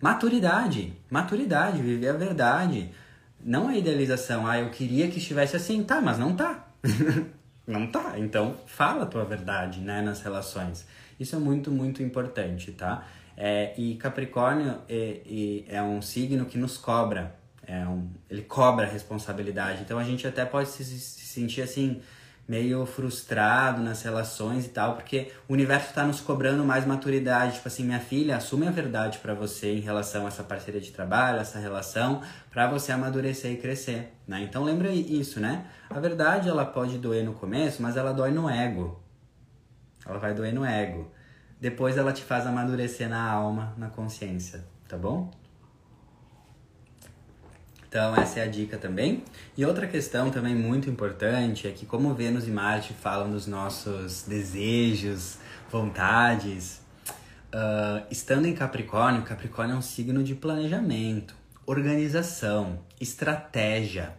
Maturidade, 0.02 0.94
maturidade, 1.10 1.82
viver 1.82 2.10
a 2.10 2.14
verdade. 2.14 2.92
Não 3.40 3.68
a 3.68 3.78
idealização, 3.78 4.48
ah, 4.48 4.60
eu 4.60 4.70
queria 4.70 5.08
que 5.10 5.20
estivesse 5.20 5.56
assim, 5.56 5.84
tá, 5.84 6.02
mas 6.02 6.18
não 6.18 6.36
tá. 6.36 6.68
não 7.68 7.88
tá. 7.88 8.18
Então, 8.18 8.56
fala 8.66 9.04
a 9.04 9.06
tua 9.06 9.24
verdade, 9.24 9.80
né, 9.80 10.02
nas 10.02 10.22
relações. 10.22 10.88
Isso 11.20 11.36
é 11.36 11.40
muito, 11.40 11.72
muito 11.72 12.02
importante, 12.02 12.72
tá? 12.72 13.06
É, 13.38 13.74
e 13.78 13.96
Capricórnio 13.96 14.80
é, 14.90 15.66
é, 15.68 15.82
um 15.82 16.02
signo 16.02 16.46
que 16.46 16.58
nos 16.58 16.78
cobra, 16.78 17.36
é 17.66 17.86
um, 17.88 18.10
ele 18.30 18.42
cobra 18.42 18.86
responsabilidade. 18.86 19.82
Então 19.84 20.00
a 20.00 20.04
gente 20.04 20.28
até 20.28 20.46
pode 20.46 20.70
se, 20.70 20.84
se 20.84 21.26
sentir 21.26 21.62
assim, 21.62 22.02
meio 22.48 22.86
frustrado 22.86 23.82
nas 23.82 24.02
relações 24.02 24.66
e 24.66 24.70
tal, 24.70 24.96
porque 24.96 25.32
o 25.48 25.54
universo 25.54 25.90
está 25.90 26.04
nos 26.04 26.20
cobrando 26.20 26.66
mais 26.66 26.86
maturidade. 26.86 27.54
Tipo 27.54 27.68
assim, 27.68 27.84
minha 27.84 28.00
filha, 28.00 28.36
assume 28.38 28.68
a 28.68 28.72
verdade 28.72 29.20
para 29.20 29.34
você 29.34 29.74
em 29.74 29.80
relação 29.80 30.26
a 30.26 30.28
essa 30.28 30.44
parceria 30.44 30.82
de 30.82 30.92
trabalho, 30.92 31.40
essa 31.40 31.60
relação, 31.60 32.22
para 32.50 32.68
você 32.68 32.92
amadurecer 32.92 33.52
e 33.52 33.58
crescer, 33.58 34.14
né? 34.28 34.42
Então 34.42 34.64
lembra 34.64 34.92
isso, 34.92 35.40
né? 35.40 35.66
A 35.90 36.00
verdade 36.00 36.50
ela 36.50 36.66
pode 36.66 36.98
doer 36.98 37.24
no 37.24 37.34
começo, 37.34 37.82
mas 37.82 37.96
ela 37.96 38.12
dói 38.12 38.32
no 38.32 38.50
ego. 38.50 39.02
Ela 40.06 40.20
vai 40.20 40.34
doer 40.34 40.54
no 40.54 40.66
ego. 40.66 41.12
Depois 41.60 41.96
ela 41.96 42.12
te 42.12 42.24
faz 42.24 42.46
amadurecer 42.46 43.08
na 43.08 43.24
alma, 43.24 43.74
na 43.78 43.90
consciência, 43.90 44.66
tá 44.88 44.98
bom? 44.98 45.32
Então 47.92 48.16
essa 48.16 48.40
é 48.40 48.44
a 48.44 48.48
dica 48.48 48.78
também. 48.78 49.22
E 49.58 49.66
outra 49.66 49.86
questão 49.86 50.32
também 50.32 50.56
muito 50.56 50.90
importante 50.90 51.68
é 51.68 51.72
que 51.72 51.86
como 51.86 52.14
Vênus 52.14 52.48
e 52.48 52.50
Marte 52.50 52.94
falam 52.94 53.30
dos 53.30 53.48
nossos 53.48 54.24
desejos, 54.24 55.38
vontades, 55.70 56.80
uh, 57.54 58.02
estando 58.10 58.46
em 58.46 58.54
Capricórnio, 58.56 59.24
Capricórnio 59.24 59.76
é 59.76 59.78
um 59.78 59.82
signo 59.82 60.24
de 60.24 60.34
planejamento, 60.34 61.36
organização, 61.66 62.80
estratégia. 62.98 64.14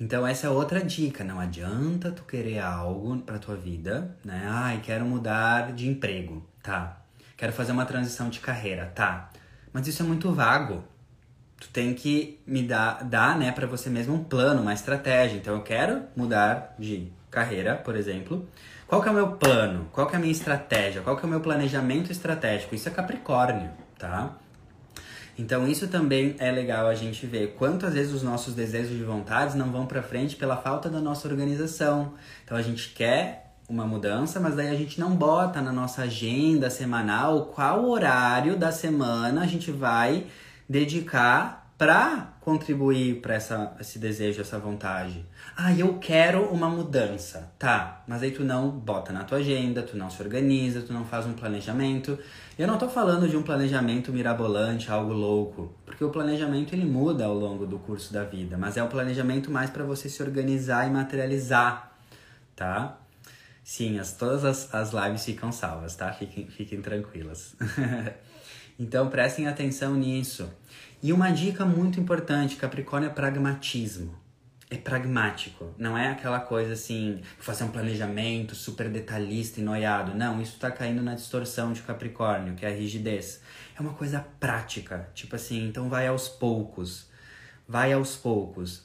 Então 0.00 0.26
essa 0.26 0.46
é 0.46 0.50
outra 0.50 0.82
dica, 0.82 1.22
não 1.22 1.38
adianta 1.38 2.10
tu 2.10 2.22
querer 2.22 2.60
algo 2.60 3.18
para 3.18 3.38
tua 3.38 3.54
vida, 3.54 4.16
né? 4.24 4.46
Ai, 4.48 4.80
quero 4.82 5.04
mudar 5.04 5.74
de 5.74 5.90
emprego, 5.90 6.42
tá? 6.62 7.02
Quero 7.36 7.52
fazer 7.52 7.72
uma 7.72 7.84
transição 7.84 8.30
de 8.30 8.40
carreira, 8.40 8.86
tá? 8.94 9.30
Mas 9.74 9.86
isso 9.86 10.02
é 10.02 10.06
muito 10.06 10.32
vago. 10.32 10.90
Tu 11.62 11.68
tem 11.68 11.94
que 11.94 12.40
me 12.44 12.60
dar, 12.60 13.04
dar, 13.04 13.38
né, 13.38 13.52
para 13.52 13.68
você 13.68 13.88
mesmo 13.88 14.14
um 14.14 14.24
plano, 14.24 14.62
uma 14.62 14.74
estratégia. 14.74 15.36
Então 15.36 15.54
eu 15.54 15.62
quero 15.62 16.02
mudar 16.16 16.74
de 16.76 17.12
carreira, 17.30 17.76
por 17.76 17.94
exemplo. 17.94 18.48
Qual 18.84 19.00
que 19.00 19.08
é 19.08 19.12
o 19.12 19.14
meu 19.14 19.28
plano? 19.28 19.88
Qual 19.92 20.08
que 20.08 20.16
é 20.16 20.18
a 20.18 20.20
minha 20.20 20.32
estratégia? 20.32 21.02
Qual 21.02 21.16
que 21.16 21.24
é 21.24 21.26
o 21.26 21.30
meu 21.30 21.40
planejamento 21.40 22.10
estratégico? 22.10 22.74
Isso 22.74 22.88
é 22.88 22.90
Capricórnio, 22.90 23.70
tá? 23.96 24.36
Então 25.38 25.68
isso 25.68 25.86
também 25.86 26.34
é 26.40 26.50
legal 26.50 26.88
a 26.88 26.96
gente 26.96 27.24
ver 27.26 27.54
quantas 27.56 27.94
vezes 27.94 28.12
os 28.12 28.24
nossos 28.24 28.56
desejos 28.56 29.00
e 29.00 29.04
vontades 29.04 29.54
não 29.54 29.70
vão 29.70 29.86
para 29.86 30.02
frente 30.02 30.34
pela 30.34 30.56
falta 30.56 30.90
da 30.90 31.00
nossa 31.00 31.28
organização. 31.28 32.14
Então 32.44 32.56
a 32.56 32.62
gente 32.62 32.88
quer 32.88 33.54
uma 33.68 33.86
mudança, 33.86 34.40
mas 34.40 34.56
daí 34.56 34.68
a 34.68 34.74
gente 34.74 34.98
não 34.98 35.14
bota 35.14 35.62
na 35.62 35.72
nossa 35.72 36.02
agenda 36.02 36.68
semanal 36.68 37.46
qual 37.54 37.88
horário 37.88 38.56
da 38.56 38.72
semana 38.72 39.42
a 39.42 39.46
gente 39.46 39.70
vai 39.70 40.26
dedicar 40.72 41.74
para 41.76 42.32
contribuir 42.40 43.20
para 43.20 43.36
esse 43.78 43.98
desejo, 43.98 44.40
essa 44.40 44.58
vontade. 44.58 45.24
Ah, 45.56 45.74
eu 45.74 45.98
quero 45.98 46.44
uma 46.46 46.68
mudança. 46.68 47.52
Tá, 47.58 48.02
mas 48.08 48.22
aí 48.22 48.30
tu 48.30 48.42
não 48.42 48.70
bota 48.70 49.12
na 49.12 49.22
tua 49.22 49.38
agenda, 49.38 49.82
tu 49.82 49.96
não 49.96 50.08
se 50.08 50.22
organiza, 50.22 50.80
tu 50.80 50.92
não 50.92 51.04
faz 51.04 51.26
um 51.26 51.34
planejamento. 51.34 52.18
Eu 52.58 52.66
não 52.66 52.78
tô 52.78 52.88
falando 52.88 53.28
de 53.28 53.36
um 53.36 53.42
planejamento 53.42 54.12
mirabolante, 54.12 54.90
algo 54.90 55.12
louco, 55.12 55.74
porque 55.84 56.02
o 56.02 56.10
planejamento 56.10 56.74
ele 56.74 56.86
muda 56.86 57.26
ao 57.26 57.34
longo 57.34 57.66
do 57.66 57.78
curso 57.78 58.12
da 58.12 58.24
vida, 58.24 58.56
mas 58.56 58.76
é 58.76 58.82
um 58.82 58.88
planejamento 58.88 59.50
mais 59.50 59.68
para 59.68 59.84
você 59.84 60.08
se 60.08 60.22
organizar 60.22 60.86
e 60.86 60.90
materializar, 60.90 61.92
tá? 62.56 62.98
Sim, 63.62 63.98
as, 63.98 64.12
todas 64.12 64.44
as, 64.44 64.74
as 64.74 64.92
lives 64.92 65.24
ficam 65.24 65.52
salvas, 65.52 65.94
tá? 65.94 66.12
Fiquem, 66.12 66.46
fiquem 66.48 66.80
tranquilas. 66.80 67.54
então 68.78 69.08
prestem 69.10 69.46
atenção 69.46 69.94
nisso. 69.94 70.48
E 71.02 71.12
uma 71.12 71.30
dica 71.30 71.64
muito 71.64 71.98
importante, 71.98 72.54
Capricórnio 72.54 73.10
é 73.10 73.12
pragmatismo. 73.12 74.14
É 74.70 74.76
pragmático, 74.76 75.74
não 75.76 75.98
é 75.98 76.08
aquela 76.08 76.40
coisa 76.40 76.72
assim, 76.72 77.20
fazer 77.38 77.64
um 77.64 77.68
planejamento 77.68 78.54
super 78.54 78.88
detalhista 78.88 79.60
e 79.60 79.62
noiado. 79.62 80.14
Não, 80.14 80.40
isso 80.40 80.58
tá 80.58 80.70
caindo 80.70 81.02
na 81.02 81.14
distorção 81.14 81.72
de 81.72 81.82
Capricórnio, 81.82 82.54
que 82.54 82.64
é 82.64 82.68
a 82.68 82.72
rigidez. 82.72 83.42
É 83.76 83.80
uma 83.82 83.92
coisa 83.94 84.24
prática, 84.38 85.10
tipo 85.12 85.34
assim, 85.36 85.66
então 85.66 85.88
vai 85.90 86.06
aos 86.06 86.28
poucos. 86.28 87.10
Vai 87.68 87.92
aos 87.92 88.14
poucos. 88.16 88.78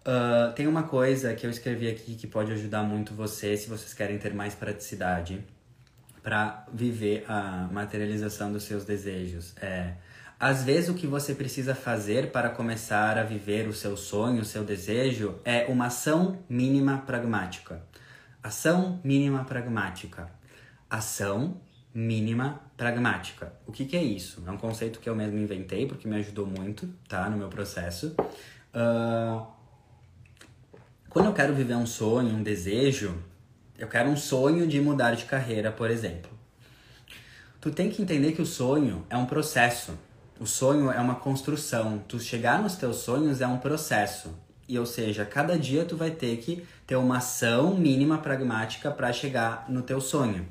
Uh, 0.00 0.52
tem 0.56 0.66
uma 0.66 0.84
coisa 0.84 1.34
que 1.34 1.46
eu 1.46 1.50
escrevi 1.50 1.88
aqui 1.88 2.14
que 2.14 2.26
pode 2.26 2.50
ajudar 2.52 2.82
muito 2.82 3.14
você 3.14 3.54
se 3.56 3.68
vocês 3.68 3.92
querem 3.92 4.18
ter 4.18 4.32
mais 4.32 4.54
praticidade 4.54 5.44
para 6.22 6.66
viver 6.72 7.24
a 7.28 7.68
materialização 7.70 8.50
dos 8.50 8.64
seus 8.64 8.84
desejos. 8.84 9.54
É 9.58 9.92
às 10.40 10.64
vezes, 10.64 10.88
o 10.88 10.94
que 10.94 11.06
você 11.06 11.34
precisa 11.34 11.74
fazer 11.74 12.30
para 12.32 12.48
começar 12.48 13.18
a 13.18 13.22
viver 13.22 13.68
o 13.68 13.74
seu 13.74 13.94
sonho, 13.94 14.40
o 14.40 14.44
seu 14.44 14.64
desejo, 14.64 15.38
é 15.44 15.66
uma 15.66 15.88
ação 15.88 16.38
mínima 16.48 16.96
pragmática. 16.96 17.82
Ação 18.42 18.98
mínima 19.04 19.44
pragmática. 19.44 20.30
Ação 20.88 21.60
mínima 21.92 22.58
pragmática. 22.74 23.52
O 23.66 23.72
que, 23.72 23.84
que 23.84 23.94
é 23.94 24.02
isso? 24.02 24.42
É 24.46 24.50
um 24.50 24.56
conceito 24.56 24.98
que 24.98 25.10
eu 25.10 25.14
mesmo 25.14 25.38
inventei 25.38 25.86
porque 25.86 26.08
me 26.08 26.16
ajudou 26.16 26.46
muito, 26.46 26.88
tá? 27.06 27.28
No 27.28 27.36
meu 27.36 27.50
processo. 27.50 28.14
Uh... 28.74 29.46
Quando 31.10 31.26
eu 31.26 31.34
quero 31.34 31.54
viver 31.54 31.74
um 31.74 31.86
sonho, 31.86 32.34
um 32.34 32.42
desejo, 32.42 33.14
eu 33.78 33.88
quero 33.88 34.08
um 34.08 34.16
sonho 34.16 34.66
de 34.66 34.80
mudar 34.80 35.14
de 35.14 35.26
carreira, 35.26 35.70
por 35.70 35.90
exemplo. 35.90 36.30
Tu 37.60 37.70
tem 37.70 37.90
que 37.90 38.00
entender 38.00 38.32
que 38.32 38.40
o 38.40 38.46
sonho 38.46 39.04
é 39.10 39.18
um 39.18 39.26
processo 39.26 39.98
o 40.40 40.46
sonho 40.46 40.90
é 40.90 40.98
uma 40.98 41.16
construção. 41.16 42.02
Tu 42.08 42.18
chegar 42.18 42.62
nos 42.62 42.74
teus 42.74 42.96
sonhos 42.96 43.42
é 43.42 43.46
um 43.46 43.58
processo. 43.58 44.34
E 44.66 44.78
ou 44.78 44.86
seja, 44.86 45.24
cada 45.24 45.58
dia 45.58 45.84
tu 45.84 45.96
vai 45.96 46.10
ter 46.10 46.38
que 46.38 46.64
ter 46.86 46.96
uma 46.96 47.18
ação 47.18 47.76
mínima 47.76 48.16
pragmática 48.16 48.90
para 48.90 49.12
chegar 49.12 49.66
no 49.68 49.82
teu 49.82 50.00
sonho. 50.00 50.48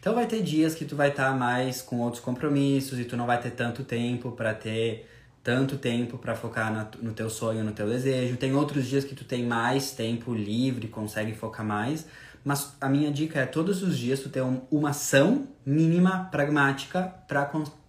Então 0.00 0.14
vai 0.14 0.26
ter 0.26 0.42
dias 0.42 0.74
que 0.74 0.84
tu 0.84 0.96
vai 0.96 1.10
estar 1.10 1.30
tá 1.30 1.36
mais 1.36 1.80
com 1.80 2.00
outros 2.00 2.20
compromissos 2.20 2.98
e 2.98 3.04
tu 3.04 3.16
não 3.16 3.24
vai 3.24 3.40
ter 3.40 3.52
tanto 3.52 3.84
tempo 3.84 4.32
para 4.32 4.52
ter 4.52 5.08
tanto 5.44 5.76
tempo 5.76 6.18
para 6.18 6.34
focar 6.34 6.90
no 7.00 7.12
teu 7.12 7.30
sonho, 7.30 7.62
no 7.62 7.72
teu 7.72 7.88
desejo. 7.88 8.36
Tem 8.36 8.52
outros 8.54 8.86
dias 8.86 9.04
que 9.04 9.14
tu 9.14 9.24
tem 9.24 9.44
mais 9.44 9.92
tempo 9.92 10.34
livre, 10.34 10.88
consegue 10.88 11.32
focar 11.32 11.64
mais. 11.64 12.06
Mas 12.44 12.74
a 12.80 12.88
minha 12.88 13.12
dica 13.12 13.38
é 13.38 13.46
todos 13.46 13.84
os 13.84 13.96
dias 13.96 14.18
tu 14.18 14.28
ter 14.28 14.42
um, 14.42 14.62
uma 14.68 14.90
ação 14.90 15.46
mínima 15.64 16.28
pragmática 16.30 17.02
para 17.28 17.44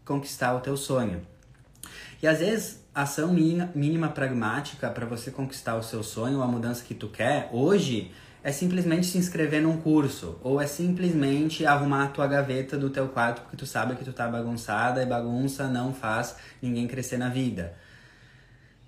conquistar 0.05 0.53
o 0.55 0.59
teu 0.59 0.75
sonho. 0.77 1.21
E 2.21 2.27
às 2.27 2.39
vezes, 2.39 2.83
ação 2.93 3.33
mínima, 3.33 3.69
mínima 3.75 4.09
pragmática 4.09 4.89
para 4.89 5.05
você 5.05 5.31
conquistar 5.31 5.75
o 5.75 5.83
seu 5.83 6.03
sonho, 6.03 6.41
a 6.41 6.47
mudança 6.47 6.83
que 6.83 6.93
tu 6.93 7.07
quer, 7.07 7.49
hoje 7.51 8.11
é 8.43 8.51
simplesmente 8.51 9.07
se 9.07 9.17
inscrever 9.17 9.61
num 9.61 9.77
curso 9.77 10.37
ou 10.43 10.59
é 10.59 10.67
simplesmente 10.67 11.65
arrumar 11.65 12.03
a 12.03 12.07
tua 12.07 12.27
gaveta 12.27 12.77
do 12.77 12.89
teu 12.89 13.07
quarto 13.07 13.41
porque 13.41 13.55
tu 13.55 13.65
sabe 13.65 13.95
que 13.95 14.03
tu 14.03 14.11
tá 14.11 14.27
bagunçada 14.27 15.01
e 15.01 15.05
bagunça 15.05 15.67
não 15.67 15.93
faz 15.93 16.35
ninguém 16.61 16.85
crescer 16.85 17.17
na 17.17 17.29
vida. 17.29 17.73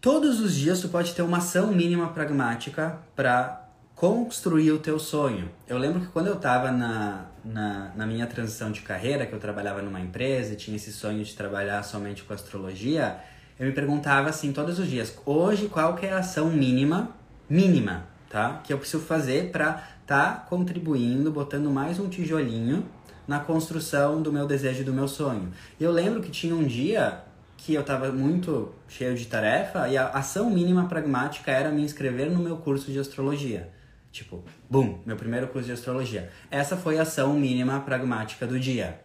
Todos 0.02 0.40
os 0.42 0.54
dias 0.54 0.82
tu 0.82 0.90
pode 0.90 1.14
ter 1.14 1.22
uma 1.22 1.38
ação 1.38 1.72
mínima 1.72 2.10
pragmática 2.10 3.00
para 3.16 3.66
construir 3.96 4.72
o 4.72 4.80
teu 4.80 5.00
sonho. 5.00 5.50
Eu 5.68 5.78
lembro 5.78 6.02
que 6.02 6.08
quando 6.08 6.28
eu 6.28 6.36
estava 6.36 6.70
na, 6.72 7.26
na, 7.46 7.92
na, 7.96 8.06
minha 8.08 8.26
transição 8.26 8.72
de 8.72 8.82
carreira, 8.82 9.26
que 9.26 9.34
eu 9.34 9.40
trabalhava 9.40 9.82
numa 9.82 10.02
empresa 10.02 10.54
e 10.54 10.56
tinha 10.56 10.76
esse 10.76 10.92
sonho 10.92 11.24
de 11.24 11.36
trabalhar 11.36 11.84
somente 11.84 12.24
com 12.24 12.34
astrologia, 12.34 13.18
eu 13.60 13.68
me 13.68 13.72
perguntava 13.72 14.30
assim 14.30 14.52
todos 14.52 14.80
os 14.80 14.88
dias, 14.88 15.16
hoje 15.26 15.70
qual 15.70 15.96
que 15.96 16.06
é 16.06 16.12
a 16.12 16.20
ação 16.20 16.50
mínima, 16.50 17.12
mínima, 17.50 18.06
tá? 18.30 18.62
Que 18.64 18.74
eu 18.74 18.78
preciso 18.78 19.04
fazer 19.04 19.52
para 19.52 19.84
tá 20.06 20.46
contribuindo, 20.50 21.32
botando 21.32 21.70
mais 21.70 22.00
um 22.00 22.08
tijolinho 22.10 22.86
na 23.28 23.40
construção 23.40 24.22
do 24.22 24.32
meu 24.32 24.46
desejo 24.46 24.82
e 24.82 24.84
do 24.84 24.94
meu 24.94 25.08
sonho. 25.08 25.52
E 25.80 25.84
eu 25.84 25.92
lembro 25.92 26.22
que 26.22 26.30
tinha 26.30 26.56
um 26.56 26.64
dia 26.64 27.22
que 27.58 27.74
eu 27.74 27.82
estava 27.82 28.12
muito 28.12 28.72
cheio 28.88 29.16
de 29.16 29.26
tarefa 29.26 29.88
e 29.88 29.98
a 29.98 30.10
ação 30.10 30.50
mínima 30.50 30.88
pragmática 30.88 31.52
era 31.52 31.72
me 31.72 31.82
inscrever 31.82 32.30
no 32.30 32.40
meu 32.40 32.58
curso 32.58 32.92
de 32.92 33.00
astrologia. 33.00 33.70
Tipo, 34.16 34.46
bum, 34.70 35.00
meu 35.06 35.18
primeiro 35.18 35.50
curso 35.50 35.68
de 35.68 35.74
astrologia. 35.74 36.30
Essa 36.50 36.78
foi 36.78 36.98
a 36.98 37.02
ação 37.02 37.34
mínima 37.34 37.82
pragmática 37.82 38.48
do 38.48 38.58
dia. 38.58 39.02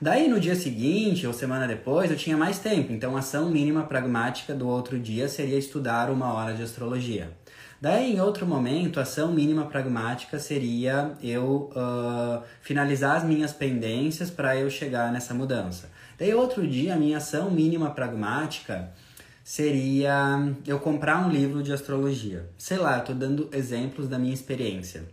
Daí 0.00 0.28
no 0.28 0.40
dia 0.40 0.56
seguinte 0.56 1.26
ou 1.26 1.34
semana 1.34 1.68
depois 1.68 2.10
eu 2.10 2.16
tinha 2.16 2.38
mais 2.38 2.58
tempo, 2.58 2.90
então 2.90 3.16
a 3.16 3.18
ação 3.18 3.50
mínima 3.50 3.82
pragmática 3.82 4.54
do 4.54 4.66
outro 4.66 4.98
dia 4.98 5.28
seria 5.28 5.58
estudar 5.58 6.08
uma 6.08 6.32
hora 6.32 6.54
de 6.54 6.62
astrologia. 6.62 7.36
Daí, 7.78 8.14
em 8.14 8.20
outro 8.20 8.46
momento, 8.46 8.98
a 8.98 9.02
ação 9.02 9.30
mínima 9.30 9.66
pragmática 9.66 10.38
seria 10.38 11.12
eu 11.22 11.70
uh, 11.76 12.42
finalizar 12.62 13.18
as 13.18 13.24
minhas 13.24 13.52
pendências 13.52 14.30
para 14.30 14.56
eu 14.56 14.70
chegar 14.70 15.12
nessa 15.12 15.34
mudança. 15.34 15.90
Daí, 16.18 16.32
outro 16.32 16.66
dia, 16.66 16.94
a 16.94 16.96
minha 16.96 17.18
ação 17.18 17.50
mínima 17.50 17.90
pragmática 17.90 18.90
seria 19.46 20.52
eu 20.66 20.80
comprar 20.80 21.24
um 21.24 21.30
livro 21.30 21.62
de 21.62 21.72
astrologia. 21.72 22.50
Sei 22.58 22.76
lá, 22.76 22.98
eu 22.98 23.04
tô 23.04 23.14
dando 23.14 23.48
exemplos 23.52 24.08
da 24.08 24.18
minha 24.18 24.34
experiência. 24.34 25.04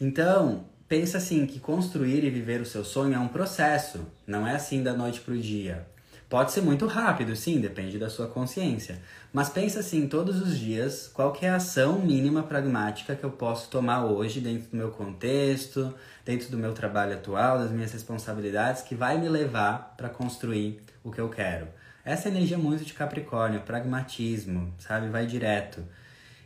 Então, 0.00 0.64
pensa 0.88 1.18
assim 1.18 1.46
que 1.46 1.60
construir 1.60 2.24
e 2.24 2.28
viver 2.28 2.60
o 2.60 2.66
seu 2.66 2.84
sonho 2.84 3.14
é 3.14 3.18
um 3.20 3.28
processo, 3.28 4.00
não 4.26 4.44
é 4.44 4.56
assim 4.56 4.82
da 4.82 4.94
noite 4.94 5.20
pro 5.20 5.38
dia. 5.38 5.86
Pode 6.28 6.50
ser 6.50 6.60
muito 6.62 6.88
rápido, 6.88 7.36
sim, 7.36 7.60
depende 7.60 8.00
da 8.00 8.10
sua 8.10 8.26
consciência. 8.26 9.00
Mas 9.32 9.48
pensa 9.48 9.78
assim, 9.78 10.08
todos 10.08 10.42
os 10.42 10.58
dias, 10.58 11.08
qual 11.14 11.36
é 11.40 11.50
a 11.50 11.54
ação 11.54 12.00
mínima 12.00 12.42
pragmática 12.42 13.14
que 13.14 13.22
eu 13.22 13.30
posso 13.30 13.70
tomar 13.70 14.06
hoje 14.06 14.40
dentro 14.40 14.70
do 14.70 14.76
meu 14.76 14.90
contexto, 14.90 15.94
dentro 16.24 16.50
do 16.50 16.58
meu 16.58 16.72
trabalho 16.72 17.14
atual, 17.14 17.60
das 17.60 17.70
minhas 17.70 17.92
responsabilidades, 17.92 18.82
que 18.82 18.96
vai 18.96 19.20
me 19.20 19.28
levar 19.28 19.94
para 19.96 20.08
construir 20.08 20.82
o 21.04 21.12
que 21.12 21.20
eu 21.20 21.28
quero. 21.28 21.68
Essa 22.04 22.28
é 22.28 22.30
energia 22.30 22.58
muito 22.58 22.84
de 22.84 22.92
Capricórnio, 22.92 23.60
pragmatismo, 23.60 24.72
sabe? 24.78 25.08
Vai 25.08 25.26
direto. 25.26 25.84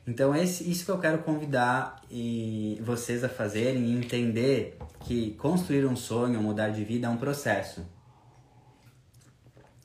Então, 0.07 0.35
esse, 0.35 0.71
isso 0.71 0.85
que 0.85 0.91
eu 0.91 0.99
quero 0.99 1.19
convidar 1.19 2.03
e 2.11 2.79
vocês 2.83 3.25
a 3.25 3.29
fazerem 3.29 3.87
e 3.87 3.97
entender 3.97 4.77
que 5.01 5.31
construir 5.33 5.87
um 5.87 5.97
sonho, 5.97 6.43
mudar 6.43 6.69
de 6.69 6.85
vida 6.85 7.07
é 7.07 7.11
um 7.11 7.17
processo. 7.17 7.87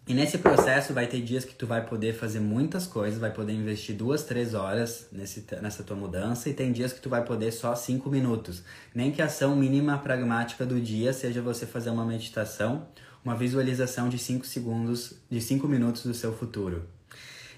E 0.06 0.14
nesse 0.14 0.40
processo 0.40 0.92
vai 0.92 1.06
ter 1.06 1.22
dias 1.22 1.46
que 1.46 1.54
tu 1.54 1.68
vai 1.68 1.86
poder 1.86 2.14
fazer 2.14 2.40
muitas 2.40 2.88
coisas, 2.88 3.20
vai 3.20 3.32
poder 3.32 3.54
investir 3.54 3.96
duas, 3.96 4.24
três 4.24 4.56
horas 4.56 5.08
nesse, 5.12 5.46
nessa 5.62 5.84
tua 5.84 5.96
mudança, 5.96 6.50
e 6.50 6.54
tem 6.54 6.72
dias 6.72 6.92
que 6.92 7.00
tu 7.00 7.10
vai 7.10 7.24
poder 7.24 7.52
só 7.52 7.76
cinco 7.76 8.10
minutos. 8.10 8.64
Nem 8.94 9.12
que 9.12 9.22
a 9.22 9.26
ação 9.26 9.56
mínima 9.56 10.00
pragmática 10.00 10.66
do 10.66 10.82
dia 10.82 11.14
seja 11.14 11.44
você 11.44 11.68
fazer 11.68 11.92
uma 11.92 12.04
meditação, 12.04 12.88
uma 13.24 13.36
visualização 13.36 14.10
de 14.10 14.18
cinco 14.18 14.46
segundos, 14.46 15.14
de 15.30 15.42
cinco 15.42 15.68
minutos 15.68 16.04
do 16.04 16.14
seu 16.14 16.34
futuro. 16.34 16.84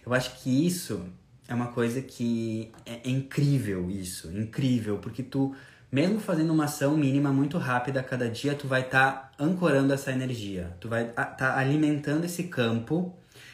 Eu 0.06 0.14
acho 0.14 0.42
que 0.42 0.66
isso 0.66 1.06
é 1.48 1.54
uma 1.54 1.68
coisa 1.68 2.02
que 2.02 2.72
é, 2.86 3.02
é 3.04 3.10
incrível 3.10 3.90
isso, 3.90 4.32
incrível, 4.32 4.98
porque 4.98 5.22
tu 5.22 5.56
mesmo 5.92 6.20
fazendo 6.20 6.54
uma 6.54 6.66
ação 6.66 6.96
mínima 6.96 7.34
muito 7.34 7.58
rápida 7.58 8.00
a 8.00 8.04
cada 8.04 8.30
dia, 8.30 8.56
tu 8.56 8.66
vai 8.68 8.82
estar 8.82 9.12
tá 9.12 9.32
ancorando 9.44 9.94
essa 9.94 10.12
energia, 10.12 10.76
tu 10.80 10.88
vai 10.88 11.10
estar 11.10 11.26
tá 11.26 11.58
alimentando 11.58 12.24
esse 12.24 12.44
campo 12.44 13.14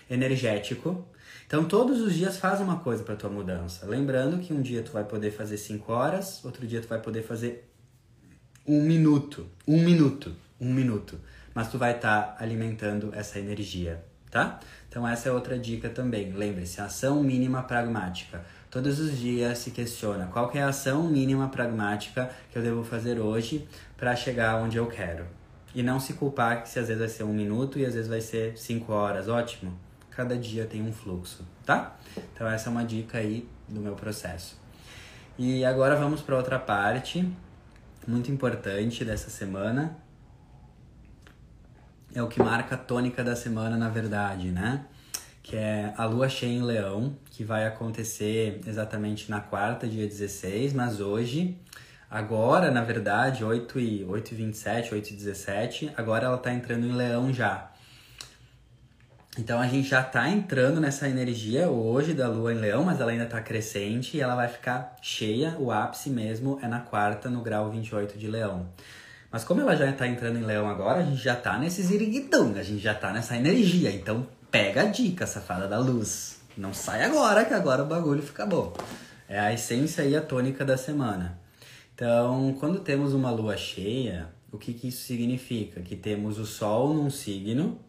energético. 0.10 1.06
Então, 1.48 1.66
todos 1.66 2.00
os 2.02 2.14
dias 2.14 2.38
faz 2.38 2.62
uma 2.62 2.78
coisa 2.80 3.04
para 3.04 3.16
tua 3.16 3.30
mudança. 3.30 3.86
Lembrando 3.88 4.38
que 4.38 4.54
um 4.54 4.62
dia 4.62 4.84
tu 4.84 4.92
vai 4.92 5.04
poder 5.04 5.32
fazer 5.32 5.58
5 5.58 5.92
horas, 5.92 6.44
outro 6.46 6.68
dia 6.68 6.82
tu 6.82 6.88
vai 6.88 7.02
poder 7.02 7.24
fazer 7.24 7.68
um 8.68 8.82
minuto, 8.84 9.48
um 9.68 9.82
minuto, 9.82 10.36
um 10.60 10.72
minuto. 10.72 11.20
Mas 11.58 11.72
tu 11.72 11.80
vai 11.80 11.96
estar 11.96 12.22
tá 12.22 12.44
alimentando 12.44 13.12
essa 13.16 13.40
energia, 13.40 14.04
tá? 14.30 14.60
Então, 14.88 15.08
essa 15.08 15.28
é 15.28 15.32
outra 15.32 15.58
dica 15.58 15.90
também. 15.90 16.32
Lembre-se, 16.32 16.80
ação 16.80 17.24
mínima 17.24 17.64
pragmática 17.64 18.46
todos 18.70 19.00
os 19.00 19.18
dias 19.18 19.58
se 19.58 19.72
questiona 19.72 20.28
qual 20.28 20.52
é 20.54 20.62
a 20.62 20.68
ação 20.68 21.02
mínima 21.02 21.50
pragmática 21.50 22.30
que 22.52 22.60
eu 22.60 22.62
devo 22.62 22.84
fazer 22.84 23.20
hoje 23.20 23.68
para 23.98 24.16
chegar 24.16 24.58
onde 24.58 24.78
eu 24.78 24.86
quero. 24.86 25.26
E 25.74 25.82
não 25.82 26.00
se 26.00 26.14
culpar 26.14 26.62
que 26.62 26.70
se 26.70 26.78
às 26.78 26.88
vezes 26.88 27.00
vai 27.00 27.10
ser 27.10 27.24
um 27.24 27.34
minuto 27.34 27.80
e 27.80 27.86
às 27.88 27.96
vezes 27.96 28.08
vai 28.08 28.22
ser 28.22 28.56
cinco 28.56 28.94
horas, 28.94 29.28
ótimo. 29.28 29.74
Cada 30.12 30.38
dia 30.38 30.68
tem 30.68 30.84
um 30.84 30.94
fluxo, 30.94 31.44
tá? 31.66 31.96
Então 32.36 32.48
essa 32.48 32.70
é 32.70 32.72
uma 32.72 32.86
dica 32.86 33.18
aí 33.18 33.50
do 33.68 33.80
meu 33.80 33.96
processo. 33.96 34.60
E 35.40 35.66
agora 35.66 35.96
vamos 35.96 36.22
para 36.22 36.38
outra 36.38 36.60
parte 36.60 37.28
muito 38.08 38.32
importante 38.32 39.04
dessa 39.04 39.32
semana. 39.32 39.98
É 42.18 42.24
o 42.24 42.28
que 42.28 42.42
marca 42.42 42.74
a 42.74 42.78
tônica 42.80 43.24
da 43.24 43.36
semana, 43.36 43.78
na 43.78 43.90
verdade, 43.90 44.50
né? 44.50 44.84
que 45.44 45.56
é 45.56 45.94
a 45.96 46.06
lua 46.06 46.28
cheia 46.28 46.52
em 46.52 46.64
Leão, 46.64 47.16
que 47.30 47.44
vai 47.44 47.68
acontecer 47.68 48.60
exatamente 48.66 49.30
na 49.30 49.40
quarta, 49.40 49.86
dia 49.88 50.08
16, 50.08 50.74
mas 50.74 51.00
hoje, 51.00 51.56
agora, 52.10 52.72
na 52.72 52.84
verdade, 52.84 53.44
8 53.44 53.80
e, 53.80 54.04
8 54.04 54.32
e 54.32 54.36
27, 54.36 54.96
8 54.96 55.10
e 55.12 55.14
17, 55.14 55.92
agora 55.96 56.26
ela 56.26 56.38
está 56.38 56.52
entrando 56.52 56.88
em 56.88 56.92
Leão 56.92 57.32
já. 57.32 57.72
Então 59.38 59.60
a 59.60 59.68
gente 59.68 59.88
já 59.88 60.02
está 60.02 60.28
entrando 60.28 60.82
nessa 60.82 61.08
energia 61.08 61.70
hoje 61.70 62.16
da 62.16 62.28
lua 62.28 62.52
em 62.52 62.58
Leão, 62.58 62.84
mas 62.84 63.00
ela 63.00 63.12
ainda 63.12 63.26
está 63.26 63.40
crescente 63.40 64.18
e 64.18 64.22
ela 64.22 64.34
vai 64.34 64.48
ficar 64.48 64.96
cheia, 65.04 65.56
o 65.60 65.72
ápice 65.72 66.10
mesmo 66.10 66.58
é 66.64 66.68
na 66.68 66.80
quarta, 66.80 67.30
no 67.30 67.42
grau 67.42 67.70
28 67.70 68.18
de 68.18 68.28
Leão. 68.28 68.68
Mas 69.32 69.44
como 69.44 69.62
ela 69.62 69.76
já 69.76 69.90
está 69.90 70.08
entrando 70.08 70.38
em 70.38 70.44
Leão 70.44 70.70
agora, 70.70 71.00
a 71.00 71.04
gente 71.04 71.22
já 71.22 71.34
está 71.34 71.58
nesse 71.58 71.82
ziriguidão, 71.84 72.54
a 72.56 72.64
gente 72.64 72.80
já 72.80 72.94
está 72.94 73.12
nessa 73.12 73.36
energia. 73.36 73.92
Então 73.92 74.28
pega 74.50 74.82
a 74.82 74.86
dica, 74.86 75.28
safada 75.28 75.68
da 75.68 75.80
luz. 75.80 76.40
Não 76.58 76.74
sai 76.74 77.04
agora, 77.04 77.46
que 77.46 77.54
agora 77.54 77.84
o 77.84 77.86
bagulho 77.86 78.24
fica 78.24 78.46
bom. 78.46 78.74
É 79.30 79.40
a 79.40 79.54
essência 79.54 80.04
e 80.04 80.16
a 80.16 80.22
tônica 80.22 80.66
da 80.66 80.78
semana. 80.78 81.38
Então, 81.94 82.56
quando 82.60 82.80
temos 82.80 83.14
uma 83.14 83.30
lua 83.30 83.58
cheia, 83.58 84.30
o 84.52 84.58
que, 84.58 84.74
que 84.74 84.88
isso 84.88 85.04
significa? 85.06 85.82
Que 85.82 85.96
temos 85.96 86.40
o 86.40 86.46
Sol 86.46 86.94
num 86.94 87.10
signo 87.10 87.80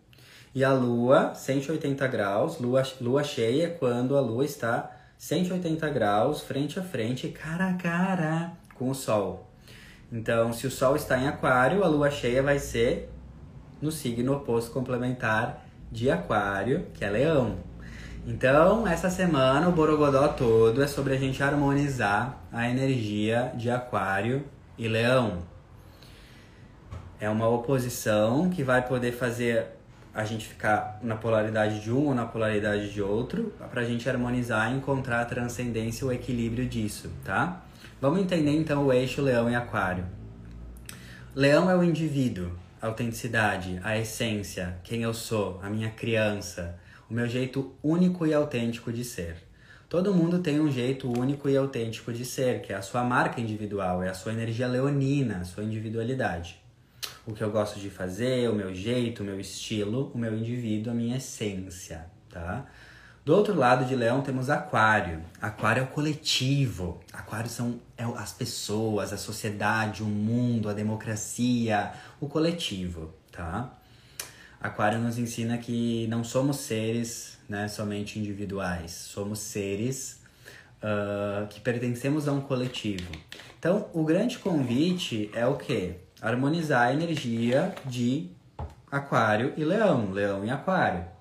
e 0.54 0.64
a 0.64 0.72
Lua 0.72 1.34
180 1.34 2.06
graus. 2.08 2.58
Lua, 2.58 2.82
lua 3.00 3.22
cheia 3.22 3.66
é 3.66 3.70
quando 3.70 4.16
a 4.16 4.20
Lua 4.20 4.44
está 4.44 4.90
180 5.16 5.88
graus 5.90 6.40
frente 6.40 6.78
a 6.78 6.82
frente, 6.82 7.28
cara 7.28 7.68
a 7.68 7.74
cara 7.74 8.52
com 8.74 8.90
o 8.90 8.94
Sol. 8.94 9.47
Então, 10.10 10.52
se 10.52 10.66
o 10.66 10.70
Sol 10.70 10.96
está 10.96 11.18
em 11.18 11.28
Aquário, 11.28 11.84
a 11.84 11.86
Lua 11.86 12.10
cheia 12.10 12.42
vai 12.42 12.58
ser 12.58 13.10
no 13.80 13.92
signo 13.92 14.32
oposto 14.34 14.70
complementar 14.70 15.66
de 15.92 16.10
Aquário, 16.10 16.86
que 16.94 17.04
é 17.04 17.10
Leão. 17.10 17.58
Então, 18.26 18.86
essa 18.86 19.10
semana 19.10 19.68
o 19.68 19.72
Borogodó 19.72 20.28
todo 20.28 20.82
é 20.82 20.86
sobre 20.86 21.14
a 21.14 21.18
gente 21.18 21.42
harmonizar 21.42 22.38
a 22.52 22.68
energia 22.68 23.52
de 23.54 23.70
Aquário 23.70 24.44
e 24.76 24.88
Leão. 24.88 25.38
É 27.20 27.28
uma 27.28 27.48
oposição 27.48 28.48
que 28.48 28.62
vai 28.62 28.86
poder 28.86 29.12
fazer 29.12 29.66
a 30.14 30.24
gente 30.24 30.46
ficar 30.46 30.98
na 31.02 31.16
polaridade 31.16 31.80
de 31.80 31.92
um 31.92 32.06
ou 32.06 32.14
na 32.14 32.24
polaridade 32.24 32.92
de 32.92 33.00
outro, 33.00 33.52
para 33.70 33.82
a 33.82 33.84
gente 33.84 34.08
harmonizar 34.08 34.72
e 34.72 34.76
encontrar 34.76 35.20
a 35.20 35.24
transcendência 35.24 36.06
o 36.06 36.12
equilíbrio 36.12 36.66
disso, 36.66 37.10
tá? 37.24 37.62
Vamos 38.00 38.20
entender 38.20 38.52
então 38.52 38.86
o 38.86 38.92
eixo 38.92 39.20
Leão 39.20 39.50
e 39.50 39.56
Aquário. 39.56 40.04
Leão 41.34 41.68
é 41.68 41.76
o 41.76 41.82
indivíduo, 41.82 42.52
autenticidade, 42.80 43.80
a 43.82 43.98
essência, 43.98 44.78
quem 44.84 45.02
eu 45.02 45.12
sou, 45.12 45.58
a 45.64 45.68
minha 45.68 45.90
criança, 45.90 46.78
o 47.10 47.14
meu 47.14 47.26
jeito 47.26 47.74
único 47.82 48.24
e 48.24 48.32
autêntico 48.32 48.92
de 48.92 49.04
ser. 49.04 49.38
Todo 49.88 50.14
mundo 50.14 50.38
tem 50.38 50.60
um 50.60 50.70
jeito 50.70 51.08
único 51.10 51.48
e 51.48 51.56
autêntico 51.56 52.12
de 52.12 52.24
ser, 52.24 52.62
que 52.62 52.72
é 52.72 52.76
a 52.76 52.82
sua 52.82 53.02
marca 53.02 53.40
individual, 53.40 54.00
é 54.00 54.08
a 54.08 54.14
sua 54.14 54.32
energia 54.32 54.68
leonina, 54.68 55.38
a 55.38 55.44
sua 55.44 55.64
individualidade. 55.64 56.62
O 57.26 57.32
que 57.32 57.42
eu 57.42 57.50
gosto 57.50 57.80
de 57.80 57.90
fazer, 57.90 58.48
o 58.48 58.54
meu 58.54 58.72
jeito, 58.72 59.24
o 59.24 59.26
meu 59.26 59.40
estilo, 59.40 60.12
o 60.14 60.18
meu 60.18 60.36
indivíduo, 60.36 60.92
a 60.92 60.94
minha 60.94 61.16
essência, 61.16 62.06
tá? 62.30 62.64
Do 63.28 63.34
outro 63.34 63.54
lado 63.54 63.84
de 63.84 63.94
leão 63.94 64.22
temos 64.22 64.48
aquário. 64.48 65.20
Aquário 65.38 65.82
é 65.82 65.84
o 65.84 65.88
coletivo. 65.88 66.98
Aquário 67.12 67.50
são 67.50 67.78
é 67.94 68.02
as 68.02 68.32
pessoas, 68.32 69.12
a 69.12 69.18
sociedade, 69.18 70.02
o 70.02 70.06
mundo, 70.06 70.66
a 70.66 70.72
democracia, 70.72 71.92
o 72.18 72.26
coletivo, 72.26 73.12
tá? 73.30 73.70
Aquário 74.58 74.98
nos 74.98 75.18
ensina 75.18 75.58
que 75.58 76.06
não 76.08 76.24
somos 76.24 76.56
seres 76.56 77.38
né, 77.46 77.68
somente 77.68 78.18
individuais, 78.18 78.92
somos 78.92 79.40
seres 79.40 80.22
uh, 80.82 81.46
que 81.48 81.60
pertencemos 81.60 82.28
a 82.28 82.32
um 82.32 82.40
coletivo. 82.40 83.12
Então, 83.58 83.90
o 83.92 84.04
grande 84.04 84.38
convite 84.38 85.30
é 85.34 85.46
o 85.46 85.56
quê? 85.56 85.96
Harmonizar 86.18 86.86
a 86.86 86.94
energia 86.94 87.74
de 87.84 88.30
Aquário 88.90 89.52
e 89.54 89.64
Leão, 89.64 90.12
Leão 90.12 90.46
e 90.46 90.50
Aquário. 90.50 91.17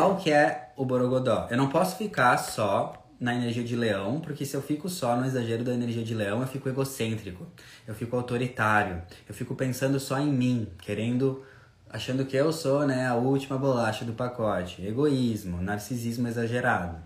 Qual 0.00 0.16
que 0.16 0.30
é 0.30 0.70
o 0.78 0.84
borogodó? 0.86 1.46
Eu 1.50 1.58
não 1.58 1.68
posso 1.68 1.98
ficar 1.98 2.38
só 2.38 3.06
na 3.20 3.34
energia 3.34 3.62
de 3.62 3.76
leão, 3.76 4.18
porque 4.18 4.46
se 4.46 4.56
eu 4.56 4.62
fico 4.62 4.88
só 4.88 5.14
no 5.14 5.26
exagero 5.26 5.62
da 5.62 5.74
energia 5.74 6.02
de 6.02 6.14
leão, 6.14 6.40
eu 6.40 6.46
fico 6.46 6.70
egocêntrico, 6.70 7.46
eu 7.86 7.94
fico 7.94 8.16
autoritário, 8.16 9.02
eu 9.28 9.34
fico 9.34 9.54
pensando 9.54 10.00
só 10.00 10.18
em 10.18 10.32
mim, 10.32 10.68
querendo, 10.78 11.44
achando 11.90 12.24
que 12.24 12.34
eu 12.34 12.50
sou, 12.50 12.86
né, 12.86 13.08
a 13.08 13.14
última 13.14 13.58
bolacha 13.58 14.02
do 14.02 14.14
pacote. 14.14 14.82
Egoísmo, 14.82 15.60
narcisismo 15.60 16.26
exagerado. 16.28 16.96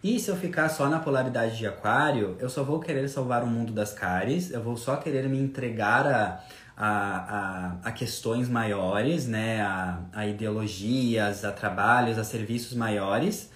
E 0.00 0.20
se 0.20 0.30
eu 0.30 0.36
ficar 0.36 0.68
só 0.68 0.88
na 0.88 1.00
polaridade 1.00 1.58
de 1.58 1.66
aquário, 1.66 2.36
eu 2.38 2.48
só 2.48 2.62
vou 2.62 2.78
querer 2.78 3.08
salvar 3.08 3.42
o 3.42 3.48
mundo 3.48 3.72
das 3.72 3.92
cares, 3.92 4.52
eu 4.52 4.62
vou 4.62 4.76
só 4.76 4.94
querer 4.94 5.28
me 5.28 5.40
entregar 5.40 6.06
a, 6.06 6.44
a, 6.84 7.76
a, 7.84 7.88
a 7.90 7.92
questões 7.92 8.48
maiores, 8.48 9.28
né? 9.28 9.60
A, 9.62 10.00
a 10.12 10.26
ideologias, 10.26 11.44
a 11.44 11.52
trabalhos, 11.52 12.18
a 12.18 12.24
serviços 12.24 12.76
maiores. 12.76 13.50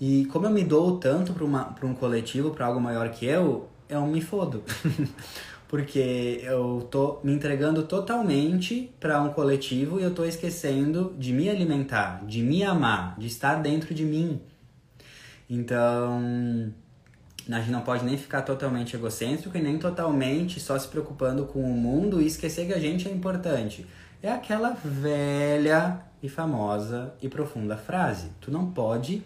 E 0.00 0.26
como 0.26 0.46
eu 0.46 0.50
me 0.50 0.62
dou 0.62 0.96
tanto 0.96 1.32
para 1.32 1.86
um 1.86 1.94
coletivo, 1.94 2.52
para 2.52 2.66
algo 2.66 2.80
maior 2.80 3.10
que 3.10 3.26
eu, 3.26 3.68
eu 3.88 4.06
me 4.06 4.20
fodo. 4.20 4.62
Porque 5.66 6.40
eu 6.44 6.86
tô 6.88 7.18
me 7.24 7.32
entregando 7.32 7.82
totalmente 7.82 8.94
para 9.00 9.20
um 9.22 9.30
coletivo 9.30 9.98
e 9.98 10.04
eu 10.04 10.14
tô 10.14 10.24
esquecendo 10.24 11.14
de 11.18 11.32
me 11.32 11.50
alimentar, 11.50 12.24
de 12.26 12.42
me 12.42 12.62
amar, 12.62 13.18
de 13.18 13.26
estar 13.26 13.56
dentro 13.56 13.92
de 13.92 14.04
mim. 14.04 14.40
Então, 15.50 16.72
a 17.56 17.60
gente 17.60 17.70
não 17.70 17.80
pode 17.80 18.04
nem 18.04 18.16
ficar 18.16 18.42
totalmente 18.42 18.94
egocêntrico 18.94 19.56
e 19.56 19.62
nem 19.62 19.78
totalmente 19.78 20.60
só 20.60 20.78
se 20.78 20.86
preocupando 20.88 21.44
com 21.46 21.60
o 21.60 21.74
mundo 21.74 22.20
e 22.20 22.26
esquecer 22.26 22.66
que 22.66 22.74
a 22.74 22.78
gente 22.78 23.08
é 23.08 23.10
importante. 23.10 23.86
É 24.22 24.30
aquela 24.30 24.76
velha 24.84 26.00
e 26.22 26.28
famosa 26.28 27.14
e 27.22 27.28
profunda 27.28 27.76
frase: 27.76 28.30
tu 28.40 28.50
não 28.50 28.70
pode 28.70 29.22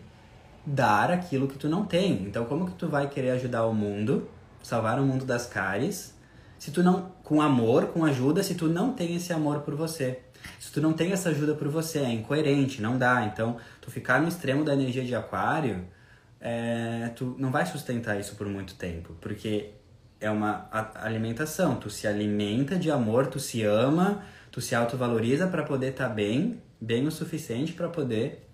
dar 0.64 1.10
aquilo 1.10 1.48
que 1.48 1.58
tu 1.58 1.68
não 1.68 1.84
tem. 1.84 2.22
Então, 2.22 2.44
como 2.44 2.66
que 2.66 2.74
tu 2.74 2.88
vai 2.88 3.08
querer 3.08 3.30
ajudar 3.30 3.66
o 3.66 3.74
mundo, 3.74 4.28
salvar 4.62 5.00
o 5.00 5.04
mundo 5.04 5.24
das 5.24 5.46
caries, 5.46 6.14
se 6.58 6.70
tu 6.70 6.82
não 6.82 7.10
com 7.24 7.40
amor, 7.40 7.86
com 7.86 8.04
ajuda, 8.04 8.42
se 8.42 8.54
tu 8.54 8.68
não 8.68 8.92
tem 8.92 9.16
esse 9.16 9.32
amor 9.32 9.60
por 9.60 9.74
você? 9.74 10.20
Se 10.58 10.72
tu 10.72 10.80
não 10.80 10.92
tem 10.92 11.12
essa 11.12 11.30
ajuda 11.30 11.54
por 11.54 11.68
você, 11.68 12.00
é 12.00 12.12
incoerente, 12.12 12.80
não 12.80 12.98
dá. 12.98 13.24
Então, 13.24 13.56
tu 13.80 13.90
ficar 13.90 14.20
no 14.20 14.28
extremo 14.28 14.64
da 14.64 14.74
energia 14.74 15.04
de 15.04 15.14
aquário, 15.14 15.84
é, 16.42 17.08
tu 17.14 17.36
não 17.38 17.52
vai 17.52 17.64
sustentar 17.64 18.18
isso 18.18 18.34
por 18.34 18.48
muito 18.48 18.74
tempo, 18.74 19.14
porque 19.20 19.70
é 20.20 20.28
uma 20.28 20.68
alimentação. 20.96 21.76
Tu 21.76 21.88
se 21.88 22.06
alimenta 22.06 22.76
de 22.76 22.90
amor, 22.90 23.28
tu 23.28 23.38
se 23.38 23.62
ama, 23.62 24.22
tu 24.50 24.60
se 24.60 24.74
autovaloriza 24.74 25.46
para 25.46 25.62
poder 25.62 25.90
estar 25.90 26.08
tá 26.08 26.14
bem, 26.14 26.60
bem 26.80 27.06
o 27.06 27.12
suficiente 27.12 27.72
para 27.72 27.88
poder 27.88 28.48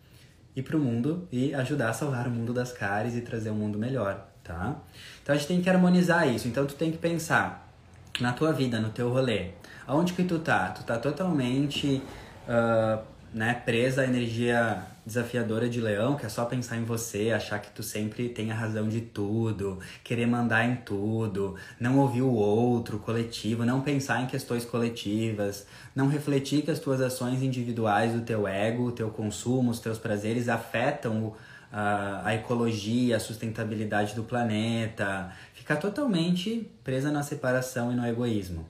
ir 0.54 0.62
pro 0.62 0.78
mundo 0.78 1.26
e 1.32 1.54
ajudar 1.54 1.88
a 1.88 1.92
salvar 1.94 2.26
o 2.26 2.30
mundo 2.30 2.52
das 2.52 2.72
caries 2.72 3.16
e 3.16 3.22
trazer 3.22 3.50
um 3.50 3.54
mundo 3.54 3.78
melhor, 3.78 4.28
tá? 4.44 4.76
Então 5.22 5.34
a 5.34 5.38
gente 5.38 5.48
tem 5.48 5.62
que 5.62 5.70
harmonizar 5.70 6.28
isso. 6.28 6.46
Então 6.46 6.66
tu 6.66 6.74
tem 6.74 6.92
que 6.92 6.98
pensar 6.98 7.72
na 8.20 8.32
tua 8.32 8.52
vida, 8.52 8.80
no 8.80 8.90
teu 8.90 9.10
rolê. 9.10 9.52
Aonde 9.86 10.12
que 10.12 10.24
tu 10.24 10.38
tá? 10.40 10.70
Tu 10.70 10.82
tá 10.84 10.98
totalmente 10.98 12.02
uh, 12.46 13.02
né, 13.32 13.54
presa 13.64 14.02
à 14.02 14.04
energia 14.04 14.82
desafiadora 15.04 15.68
de 15.68 15.80
leão, 15.80 16.16
que 16.16 16.26
é 16.26 16.28
só 16.28 16.44
pensar 16.44 16.76
em 16.76 16.84
você, 16.84 17.30
achar 17.30 17.58
que 17.58 17.70
tu 17.70 17.82
sempre 17.82 18.28
tem 18.28 18.52
a 18.52 18.54
razão 18.54 18.88
de 18.88 19.00
tudo, 19.00 19.78
querer 20.04 20.26
mandar 20.26 20.66
em 20.66 20.76
tudo, 20.76 21.56
não 21.80 21.98
ouvir 21.98 22.22
o 22.22 22.32
outro, 22.32 22.98
coletivo, 22.98 23.64
não 23.64 23.80
pensar 23.80 24.22
em 24.22 24.26
questões 24.26 24.64
coletivas, 24.64 25.66
não 25.94 26.08
refletir 26.08 26.62
que 26.62 26.70
as 26.70 26.78
tuas 26.78 27.00
ações 27.00 27.42
individuais, 27.42 28.14
o 28.14 28.20
teu 28.20 28.46
ego, 28.46 28.88
o 28.88 28.92
teu 28.92 29.08
consumo, 29.08 29.70
os 29.70 29.80
teus 29.80 29.98
prazeres 29.98 30.48
afetam 30.48 31.34
a, 31.72 32.28
a 32.28 32.34
ecologia, 32.34 33.16
a 33.16 33.20
sustentabilidade 33.20 34.14
do 34.14 34.24
planeta, 34.24 35.32
ficar 35.54 35.76
totalmente 35.76 36.70
presa 36.84 37.10
na 37.10 37.22
separação 37.22 37.92
e 37.92 37.94
no 37.94 38.06
egoísmo. 38.06 38.66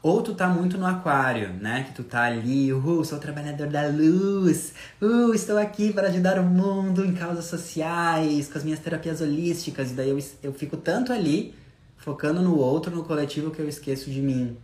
Ou 0.00 0.22
tu 0.22 0.32
tá 0.34 0.48
muito 0.48 0.78
no 0.78 0.86
aquário, 0.86 1.52
né? 1.54 1.84
Que 1.84 1.92
tu 1.92 2.04
tá 2.04 2.22
ali, 2.22 2.72
uhul, 2.72 3.04
sou 3.04 3.18
trabalhador 3.18 3.66
da 3.66 3.88
luz, 3.88 4.72
uh, 5.02 5.34
estou 5.34 5.58
aqui 5.58 5.92
para 5.92 6.08
ajudar 6.08 6.38
o 6.38 6.44
mundo 6.44 7.04
em 7.04 7.12
causas 7.14 7.46
sociais, 7.46 8.48
com 8.48 8.58
as 8.58 8.64
minhas 8.64 8.78
terapias 8.78 9.20
holísticas. 9.20 9.90
E 9.90 9.94
daí 9.94 10.10
eu, 10.10 10.18
eu 10.42 10.52
fico 10.52 10.76
tanto 10.76 11.12
ali, 11.12 11.52
focando 11.96 12.40
no 12.40 12.56
outro, 12.56 12.94
no 12.94 13.02
coletivo, 13.02 13.50
que 13.50 13.60
eu 13.60 13.68
esqueço 13.68 14.08
de 14.08 14.22
mim. 14.22 14.56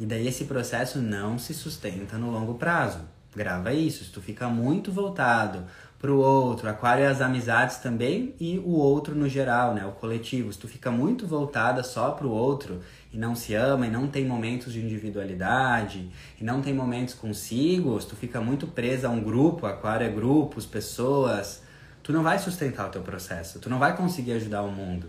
E 0.00 0.06
daí 0.06 0.26
esse 0.26 0.44
processo 0.44 0.98
não 0.98 1.38
se 1.38 1.52
sustenta 1.52 2.16
no 2.16 2.30
longo 2.30 2.54
prazo. 2.54 3.00
Grava 3.36 3.74
isso, 3.74 4.04
se 4.04 4.10
tu 4.10 4.22
fica 4.22 4.48
muito 4.48 4.90
voltado 4.90 5.64
pro 5.98 6.18
outro, 6.18 6.68
aquário 6.68 7.04
é 7.04 7.08
as 7.08 7.20
amizades 7.20 7.78
também 7.78 8.34
e 8.40 8.58
o 8.58 8.70
outro 8.70 9.14
no 9.14 9.28
geral, 9.28 9.74
né, 9.74 9.84
o 9.84 9.92
coletivo. 9.92 10.52
Se 10.52 10.58
tu 10.58 10.68
fica 10.68 10.90
muito 10.90 11.26
voltada 11.26 11.82
só 11.82 12.12
pro 12.12 12.30
outro 12.30 12.80
e 13.12 13.18
não 13.18 13.34
se 13.34 13.54
ama 13.54 13.86
e 13.86 13.90
não 13.90 14.06
tem 14.06 14.26
momentos 14.26 14.72
de 14.72 14.80
individualidade 14.80 16.10
e 16.40 16.44
não 16.44 16.60
tem 16.60 16.74
momentos 16.74 17.14
consigo, 17.14 17.98
tu 18.00 18.14
fica 18.14 18.40
muito 18.40 18.66
presa 18.66 19.08
a 19.08 19.10
um 19.10 19.20
grupo, 19.20 19.66
aquário 19.66 20.06
é 20.06 20.10
grupos, 20.10 20.66
pessoas, 20.66 21.62
tu 22.02 22.12
não 22.12 22.22
vai 22.22 22.38
sustentar 22.38 22.88
o 22.88 22.90
teu 22.90 23.02
processo, 23.02 23.58
tu 23.58 23.70
não 23.70 23.78
vai 23.78 23.96
conseguir 23.96 24.32
ajudar 24.32 24.62
o 24.62 24.70
mundo. 24.70 25.08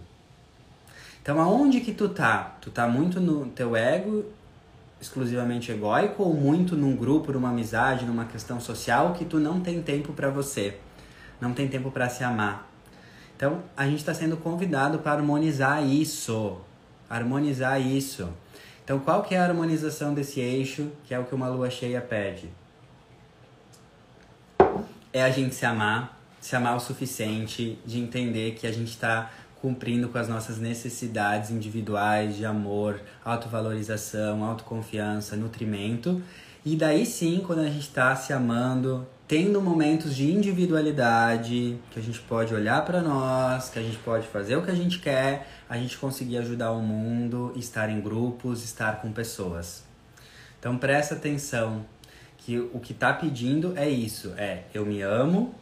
Então 1.22 1.40
aonde 1.42 1.82
que 1.82 1.94
tu 1.94 2.10
tá? 2.10 2.58
Tu 2.62 2.72
tá 2.72 2.88
muito 2.88 3.20
no 3.20 3.48
teu 3.48 3.76
ego 3.76 4.26
exclusivamente 5.02 5.72
egóico 5.72 6.24
ou 6.24 6.34
muito 6.34 6.76
num 6.76 6.96
grupo, 6.96 7.32
numa 7.32 7.50
amizade, 7.50 8.06
numa 8.06 8.26
questão 8.26 8.60
social 8.60 9.14
que 9.14 9.24
tu 9.26 9.40
não 9.40 9.62
tem 9.62 9.82
tempo 9.82 10.14
para 10.14 10.30
você, 10.30 10.78
não 11.40 11.54
tem 11.54 11.68
tempo 11.68 11.90
para 11.90 12.10
se 12.10 12.24
amar. 12.24 12.70
Então, 13.36 13.64
a 13.76 13.86
gente 13.86 14.00
está 14.00 14.14
sendo 14.14 14.36
convidado 14.36 15.00
para 15.00 15.14
harmonizar 15.14 15.82
isso, 15.86 16.60
harmonizar 17.10 17.82
isso. 17.82 18.30
Então, 18.84 19.00
qual 19.00 19.24
que 19.24 19.36
é 19.36 19.40
a 19.40 19.44
harmonização 19.44 20.14
desse 20.14 20.40
eixo, 20.40 20.92
que 21.06 21.14
é 21.14 21.20
o 21.20 21.26
que 21.26 21.34
uma 21.36 21.48
lua 21.48 21.70
cheia 21.70 22.02
pede? 22.02 22.50
É 25.12 25.24
a 25.24 25.30
gente 25.30 25.56
se 25.56 25.66
amar, 25.66 26.20
se 26.40 26.56
amar 26.56 26.76
o 26.76 26.80
suficiente, 26.80 27.78
de 27.86 28.00
entender 28.00 28.56
que 28.56 28.66
a 28.68 28.72
gente 28.72 28.90
está 28.90 29.32
cumprindo 29.62 30.08
com 30.10 30.18
as 30.18 30.28
nossas 30.28 30.58
necessidades 30.58 31.50
individuais 31.50 32.36
de 32.38 32.46
amor, 32.46 33.02
autovalorização, 33.24 34.44
autoconfiança, 34.44 35.36
nutrimento. 35.36 36.22
E 36.66 36.76
daí 36.76 37.06
sim, 37.06 37.44
quando 37.46 37.60
a 37.60 37.70
gente 37.70 37.82
está 37.82 38.16
se 38.16 38.32
amando, 38.32 39.06
tendo 39.30 39.62
momentos 39.62 40.14
de 40.14 40.30
individualidade, 40.30 41.80
que 41.92 42.00
a 42.00 42.04
gente 42.04 42.20
pode 42.20 42.54
olhar 42.54 42.84
para 42.84 43.02
nós, 43.02 43.70
que 43.70 43.80
a 43.80 43.82
gente 43.82 43.98
pode 44.00 44.28
fazer 44.28 44.58
o 44.58 44.62
que 44.62 44.72
a 44.72 44.76
gente 44.76 45.00
quer, 45.00 45.48
a 45.70 45.78
gente 45.78 45.98
conseguir 45.98 46.40
ajudar 46.40 46.72
o 46.72 46.82
mundo, 46.82 47.54
estar 47.56 47.90
em 47.90 48.02
grupos, 48.02 48.62
estar 48.62 49.02
com 49.02 49.12
pessoas. 49.14 49.86
Então 50.60 50.78
presta 50.78 51.16
atenção 51.16 51.86
que 52.40 52.60
o 52.60 52.80
que 52.82 52.92
está 52.92 53.14
pedindo 53.14 53.74
é 53.78 53.88
isso, 53.88 54.34
é 54.36 54.64
eu 54.74 54.86
me 54.86 55.02
amo 55.02 55.56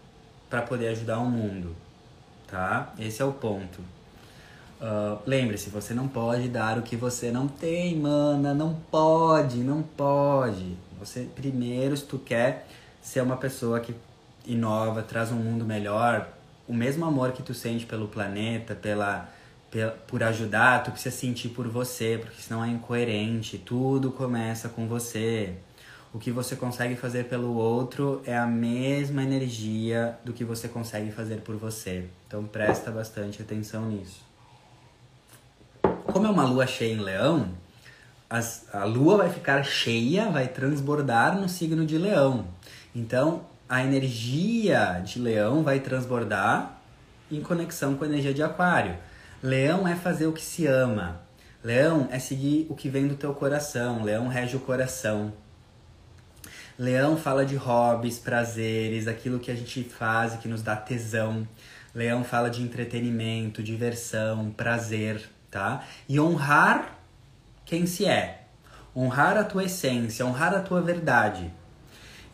para 0.50 0.64
poder 0.64 0.88
ajudar 0.88 1.20
o 1.20 1.26
mundo 1.30 1.76
tá? 2.48 2.94
Esse 2.98 3.22
é 3.22 3.26
o 3.26 3.34
ponto. 3.34 3.82
Uh, 4.80 5.20
Lembre-se, 5.26 5.70
você 5.70 5.94
não 5.94 6.08
pode 6.08 6.48
dar 6.48 6.78
o 6.78 6.82
que 6.82 6.96
você 6.96 7.30
não 7.30 7.48
tem, 7.48 7.96
mana. 7.96 8.54
Não 8.54 8.76
pode, 8.90 9.58
não 9.58 9.84
pode. 9.84 10.78
Você 11.00 11.28
primeiro, 11.36 11.96
se 11.96 12.06
tu 12.06 12.18
quer 12.18 12.68
ser 13.02 13.22
uma 13.22 13.38
pessoa 13.38 13.80
que 13.80 13.96
inova, 14.46 15.02
traz 15.02 15.32
um 15.32 15.36
mundo 15.36 15.66
melhor, 15.66 16.28
o 16.68 16.74
mesmo 16.74 17.06
amor 17.06 17.32
que 17.32 17.44
tu 17.44 17.54
sente 17.54 17.86
pelo 17.86 18.08
planeta, 18.08 18.76
pela, 18.76 19.30
pela 19.72 19.92
por 19.92 20.24
ajudar, 20.24 20.84
tu 20.84 20.92
precisa 20.92 21.16
sentir 21.16 21.50
por 21.50 21.68
você, 21.68 22.20
porque 22.22 22.42
senão 22.42 22.64
é 22.64 22.68
incoerente. 22.68 23.58
Tudo 23.58 24.12
começa 24.12 24.70
com 24.70 24.88
você 24.88 25.56
o 26.14 26.20
que 26.20 26.32
você 26.32 26.56
consegue 26.56 26.96
fazer 26.96 27.26
pelo 27.26 27.54
outro 27.56 28.22
é 28.26 28.36
a 28.36 28.48
mesma 28.48 29.22
energia 29.22 30.18
do 30.24 30.34
que 30.34 30.44
você 30.44 30.68
consegue 30.68 31.12
fazer 31.12 31.42
por 31.42 31.56
você. 31.58 32.06
Então 32.26 32.44
presta 32.46 32.90
bastante 32.90 33.42
atenção 33.42 33.88
nisso. 33.88 34.26
Como 36.06 36.26
é 36.26 36.30
uma 36.30 36.46
lua 36.46 36.66
cheia 36.66 36.94
em 36.94 37.00
leão, 37.00 37.50
as, 38.30 38.66
a 38.74 38.84
lua 38.84 39.18
vai 39.18 39.30
ficar 39.30 39.64
cheia, 39.64 40.30
vai 40.30 40.48
transbordar 40.48 41.40
no 41.40 41.48
signo 41.48 41.86
de 41.86 41.98
leão. 41.98 42.48
Então, 42.98 43.46
a 43.70 43.84
energia 43.84 45.04
de 45.06 45.20
leão 45.20 45.62
vai 45.62 45.80
transbordar 45.80 46.82
em 47.32 47.40
conexão 47.42 47.96
com 47.96 48.04
a 48.04 48.08
energia 48.08 48.34
de 48.34 48.42
aquário. 48.42 48.98
Leão 49.44 49.88
é 49.88 49.96
fazer 49.96 50.26
o 50.26 50.34
que 50.34 50.42
se 50.42 50.66
ama. 50.66 51.22
Leão 51.64 52.08
é 52.10 52.18
seguir 52.18 52.66
o 52.72 52.74
que 52.74 52.90
vem 52.90 53.08
do 53.08 53.14
teu 53.14 53.36
coração. 53.36 54.02
Leão 54.02 54.28
rege 54.28 54.58
o 54.58 54.60
coração. 54.60 55.32
Leão 56.76 57.16
fala 57.16 57.46
de 57.46 57.56
hobbies, 57.56 58.18
prazeres, 58.18 59.08
aquilo 59.08 59.38
que 59.38 59.52
a 59.52 59.56
gente 59.56 59.84
faz 59.84 60.34
que 60.38 60.48
nos 60.48 60.64
dá 60.64 60.76
tesão. 60.76 61.48
Leão 61.94 62.24
fala 62.24 62.50
de 62.50 62.64
entretenimento, 62.64 63.62
diversão, 63.62 64.50
prazer, 64.50 65.30
tá? 65.52 65.84
E 66.10 66.20
honrar 66.20 66.98
quem 67.64 67.86
se 67.86 68.08
é. 68.08 68.46
Honrar 68.96 69.38
a 69.38 69.44
tua 69.44 69.66
essência, 69.66 70.26
honrar 70.26 70.56
a 70.56 70.62
tua 70.62 70.82
verdade. 70.82 71.54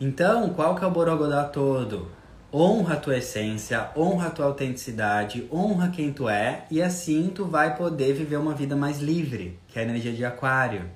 Então, 0.00 0.50
qual 0.50 0.74
que 0.74 0.84
é 0.84 0.86
o 0.86 0.90
borogodó 0.90 1.44
todo? 1.44 2.08
Honra 2.52 2.94
a 2.94 3.00
tua 3.00 3.18
essência, 3.18 3.90
honra 3.96 4.28
a 4.28 4.30
tua 4.30 4.46
autenticidade, 4.46 5.48
honra 5.52 5.88
quem 5.88 6.12
tu 6.12 6.28
é 6.28 6.66
e 6.70 6.80
assim 6.80 7.30
tu 7.34 7.44
vai 7.44 7.76
poder 7.76 8.12
viver 8.12 8.36
uma 8.36 8.54
vida 8.54 8.76
mais 8.76 9.00
livre, 9.00 9.58
que 9.68 9.78
é 9.78 9.82
a 9.82 9.84
energia 9.84 10.12
de 10.12 10.24
aquário. 10.24 10.90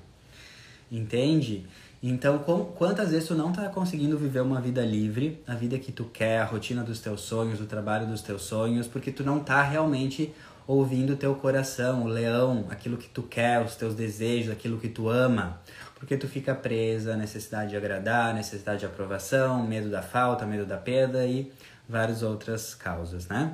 Entende? 0.91 1.65
Então, 2.01 2.39
com, 2.39 2.63
quantas 2.63 3.11
vezes 3.11 3.27
tu 3.27 3.35
não 3.35 3.51
tá 3.51 3.67
conseguindo 3.67 4.17
viver 4.17 4.41
uma 4.41 4.61
vida 4.61 4.85
livre, 4.85 5.43
a 5.45 5.53
vida 5.53 5.77
que 5.77 5.91
tu 5.91 6.05
quer, 6.05 6.39
a 6.39 6.45
rotina 6.45 6.81
dos 6.81 6.99
teus 6.99 7.21
sonhos, 7.21 7.59
o 7.59 7.65
trabalho 7.65 8.07
dos 8.07 8.21
teus 8.21 8.43
sonhos, 8.43 8.87
porque 8.87 9.11
tu 9.11 9.23
não 9.23 9.39
tá 9.39 9.61
realmente 9.61 10.33
ouvindo 10.65 11.13
o 11.13 11.15
teu 11.17 11.35
coração, 11.35 12.03
o 12.03 12.07
leão, 12.07 12.67
aquilo 12.69 12.95
que 12.95 13.09
tu 13.09 13.23
quer, 13.23 13.59
os 13.65 13.75
teus 13.75 13.95
desejos, 13.95 14.51
aquilo 14.51 14.77
que 14.77 14.87
tu 14.87 15.09
ama. 15.09 15.59
Porque 15.99 16.15
tu 16.15 16.27
fica 16.27 16.55
presa, 16.55 17.17
necessidade 17.17 17.71
de 17.71 17.77
agradar, 17.77 18.33
necessidade 18.33 18.79
de 18.79 18.85
aprovação, 18.85 19.61
medo 19.67 19.89
da 19.89 20.01
falta, 20.01 20.45
medo 20.45 20.65
da 20.65 20.77
perda 20.77 21.25
e 21.25 21.51
várias 21.87 22.23
outras 22.23 22.73
causas, 22.73 23.27
né? 23.27 23.53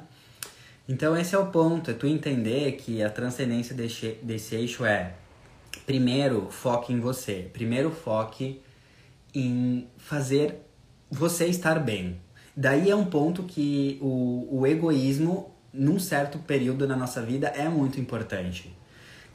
Então 0.87 1.17
esse 1.17 1.33
é 1.33 1.39
o 1.39 1.47
ponto, 1.47 1.89
é 1.89 1.93
tu 1.95 2.05
entender 2.05 2.73
que 2.73 3.01
a 3.01 3.09
transcendência 3.09 3.73
desse, 3.73 4.19
desse 4.21 4.55
eixo 4.55 4.85
é 4.85 5.13
primeiro 5.87 6.47
foque 6.51 6.93
em 6.93 6.99
você, 6.99 7.49
primeiro 7.51 7.89
foque 7.89 8.61
em 9.33 9.87
fazer 9.97 10.61
você 11.09 11.47
estar 11.47 11.79
bem. 11.79 12.21
Daí 12.55 12.89
é 12.91 12.95
um 12.95 13.05
ponto 13.05 13.43
que 13.43 13.97
o, 14.01 14.59
o 14.59 14.67
egoísmo, 14.67 15.51
num 15.73 15.99
certo 15.99 16.37
período 16.39 16.87
na 16.87 16.95
nossa 16.95 17.21
vida, 17.21 17.47
é 17.47 17.67
muito 17.67 17.99
importante. 17.99 18.73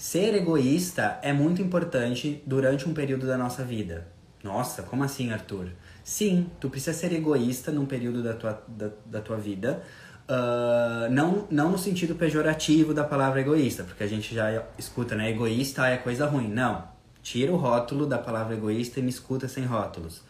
Ser 0.01 0.35
egoísta 0.35 1.19
é 1.21 1.31
muito 1.31 1.61
importante 1.61 2.43
durante 2.47 2.89
um 2.89 2.95
período 2.95 3.27
da 3.27 3.37
nossa 3.37 3.63
vida. 3.63 4.09
Nossa, 4.43 4.83
como 4.83 5.05
assim, 5.05 5.31
Arthur? 5.31 5.67
Sim, 6.03 6.47
tu 6.59 6.71
precisa 6.71 6.97
ser 6.97 7.13
egoísta 7.13 7.71
num 7.71 7.85
período 7.85 8.23
da 8.23 8.33
tua, 8.33 8.63
da, 8.67 8.89
da 9.05 9.21
tua 9.21 9.37
vida, 9.37 9.83
Uh, 10.31 11.11
não, 11.11 11.49
não 11.51 11.73
no 11.73 11.79
sentido 11.79 12.15
pejorativo 12.15 12.95
da 12.95 13.03
palavra 13.03 13.41
egoísta, 13.41 13.83
porque 13.83 14.05
a 14.05 14.07
gente 14.07 14.33
já 14.33 14.63
escuta, 14.79 15.17
né? 15.17 15.29
Egoísta 15.29 15.89
é 15.89 15.97
coisa 15.97 16.25
ruim. 16.25 16.47
Não. 16.47 16.85
Tira 17.21 17.51
o 17.51 17.57
rótulo 17.57 18.07
da 18.07 18.17
palavra 18.17 18.55
egoísta 18.55 19.01
e 19.01 19.03
me 19.03 19.11
escuta 19.11 19.49
sem 19.49 19.65
rótulos. 19.65 20.23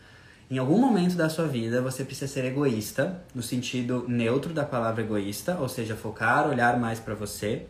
Em 0.51 0.57
algum 0.57 0.79
momento 0.79 1.17
da 1.17 1.29
sua 1.29 1.47
vida 1.47 1.83
você 1.83 2.03
precisa 2.03 2.33
ser 2.33 2.47
egoísta, 2.47 3.23
no 3.35 3.43
sentido 3.43 4.07
neutro 4.09 4.55
da 4.55 4.65
palavra 4.65 5.03
egoísta, 5.03 5.59
ou 5.61 5.69
seja, 5.69 5.95
focar, 5.95 6.49
olhar 6.49 6.81
mais 6.81 6.99
para 6.99 7.15
você, 7.15 7.67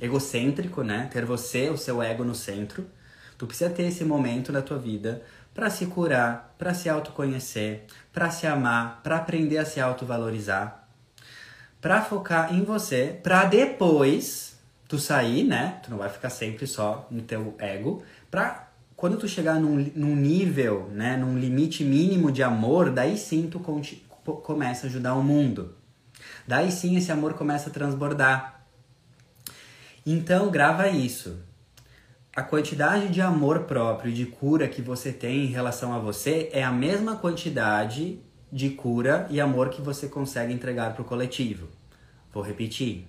egocêntrico, 0.00 0.82
né? 0.82 1.08
Ter 1.12 1.24
você, 1.24 1.68
o 1.70 1.76
seu 1.76 2.02
ego 2.02 2.24
no 2.24 2.34
centro. 2.34 2.86
Tu 3.38 3.46
precisa 3.46 3.70
ter 3.70 3.84
esse 3.84 4.04
momento 4.04 4.52
na 4.52 4.62
tua 4.62 4.78
vida 4.78 5.22
para 5.54 5.70
se 5.70 5.86
curar, 5.86 6.54
para 6.58 6.74
se 6.74 6.88
autoconhecer, 6.88 7.84
para 8.12 8.30
se 8.30 8.46
amar, 8.46 9.00
para 9.02 9.16
aprender 9.16 9.58
a 9.58 9.64
se 9.64 9.80
autovalorizar 9.80 10.80
para 11.80 12.02
focar 12.02 12.54
em 12.54 12.62
você, 12.62 13.18
para 13.22 13.44
depois 13.44 14.58
tu 14.86 14.98
sair, 14.98 15.44
né? 15.44 15.80
Tu 15.82 15.90
não 15.90 15.98
vai 15.98 16.08
ficar 16.08 16.30
sempre 16.30 16.66
só 16.66 17.06
no 17.10 17.22
teu 17.22 17.54
ego, 17.58 18.02
pra 18.30 18.68
quando 18.94 19.16
tu 19.16 19.26
chegar 19.26 19.54
num, 19.54 19.90
num 19.94 20.14
nível, 20.14 20.90
né, 20.92 21.16
num 21.16 21.38
limite 21.38 21.82
mínimo 21.82 22.30
de 22.30 22.42
amor, 22.42 22.90
daí 22.90 23.16
sim 23.16 23.48
tu 23.48 23.58
começa 24.42 24.86
a 24.86 24.90
ajudar 24.90 25.14
o 25.14 25.22
mundo. 25.22 25.74
Daí 26.46 26.70
sim 26.70 26.96
esse 26.96 27.10
amor 27.10 27.32
começa 27.32 27.70
a 27.70 27.72
transbordar. 27.72 28.59
Então 30.12 30.50
grava 30.50 30.88
isso. 30.88 31.38
A 32.34 32.42
quantidade 32.42 33.10
de 33.10 33.20
amor 33.20 33.60
próprio, 33.60 34.12
de 34.12 34.26
cura 34.26 34.66
que 34.66 34.82
você 34.82 35.12
tem 35.12 35.44
em 35.44 35.46
relação 35.46 35.94
a 35.94 36.00
você 36.00 36.50
é 36.52 36.64
a 36.64 36.72
mesma 36.72 37.14
quantidade 37.14 38.18
de 38.50 38.70
cura 38.70 39.28
e 39.30 39.40
amor 39.40 39.68
que 39.68 39.80
você 39.80 40.08
consegue 40.08 40.52
entregar 40.52 40.94
para 40.94 41.02
o 41.02 41.04
coletivo. 41.04 41.68
Vou 42.34 42.42
repetir. 42.42 43.06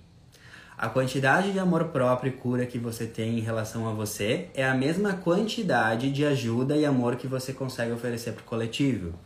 A 0.78 0.88
quantidade 0.88 1.50
de 1.50 1.58
amor 1.58 1.86
próprio 1.86 2.30
e 2.30 2.36
cura 2.36 2.66
que 2.66 2.78
você 2.78 3.04
tem 3.04 3.36
em 3.36 3.42
relação 3.42 3.88
a 3.88 3.92
você 3.92 4.46
é 4.54 4.64
a 4.64 4.72
mesma 4.72 5.12
quantidade 5.14 6.08
de 6.08 6.24
ajuda 6.24 6.76
e 6.76 6.86
amor 6.86 7.16
que 7.16 7.26
você 7.26 7.52
consegue 7.52 7.90
oferecer 7.90 8.30
para 8.30 8.42
o 8.42 8.46
coletivo. 8.46 9.18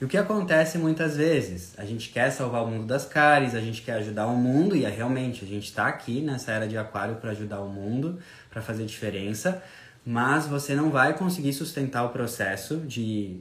E 0.00 0.04
o 0.04 0.08
que 0.08 0.16
acontece 0.16 0.76
muitas 0.76 1.16
vezes? 1.16 1.72
A 1.78 1.84
gente 1.84 2.10
quer 2.10 2.30
salvar 2.30 2.64
o 2.64 2.66
mundo 2.66 2.86
das 2.86 3.06
caries, 3.06 3.54
a 3.54 3.60
gente 3.60 3.82
quer 3.82 3.94
ajudar 3.94 4.26
o 4.26 4.36
mundo 4.36 4.74
e 4.74 4.84
é 4.84 4.90
realmente 4.90 5.44
a 5.44 5.48
gente 5.48 5.64
está 5.64 5.86
aqui 5.86 6.20
nessa 6.20 6.52
era 6.52 6.66
de 6.66 6.76
aquário 6.76 7.16
para 7.16 7.30
ajudar 7.30 7.60
o 7.60 7.68
mundo, 7.68 8.18
para 8.50 8.60
fazer 8.60 8.84
diferença, 8.84 9.62
mas 10.04 10.46
você 10.46 10.74
não 10.74 10.90
vai 10.90 11.16
conseguir 11.16 11.52
sustentar 11.52 12.04
o 12.04 12.08
processo 12.08 12.78
de 12.78 13.40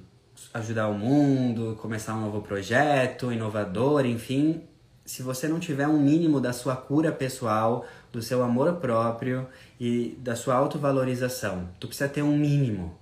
ajudar 0.54 0.88
o 0.88 0.94
mundo, 0.94 1.78
começar 1.82 2.16
um 2.16 2.22
novo 2.22 2.42
projeto, 2.42 3.32
inovador, 3.32 4.06
enfim, 4.06 4.62
se 5.06 5.22
você 5.22 5.48
não 5.48 5.60
tiver 5.60 5.88
um 5.88 6.00
mínimo 6.00 6.40
da 6.40 6.54
sua 6.54 6.76
cura 6.76 7.12
pessoal, 7.12 7.86
do 8.12 8.22
seu 8.22 8.44
amor 8.44 8.76
próprio 8.76 9.48
e 9.80 10.18
da 10.20 10.36
sua 10.36 10.56
autovalorização. 10.56 11.70
Tu 11.80 11.88
precisa 11.88 12.08
ter 12.08 12.22
um 12.22 12.38
mínimo. 12.38 12.98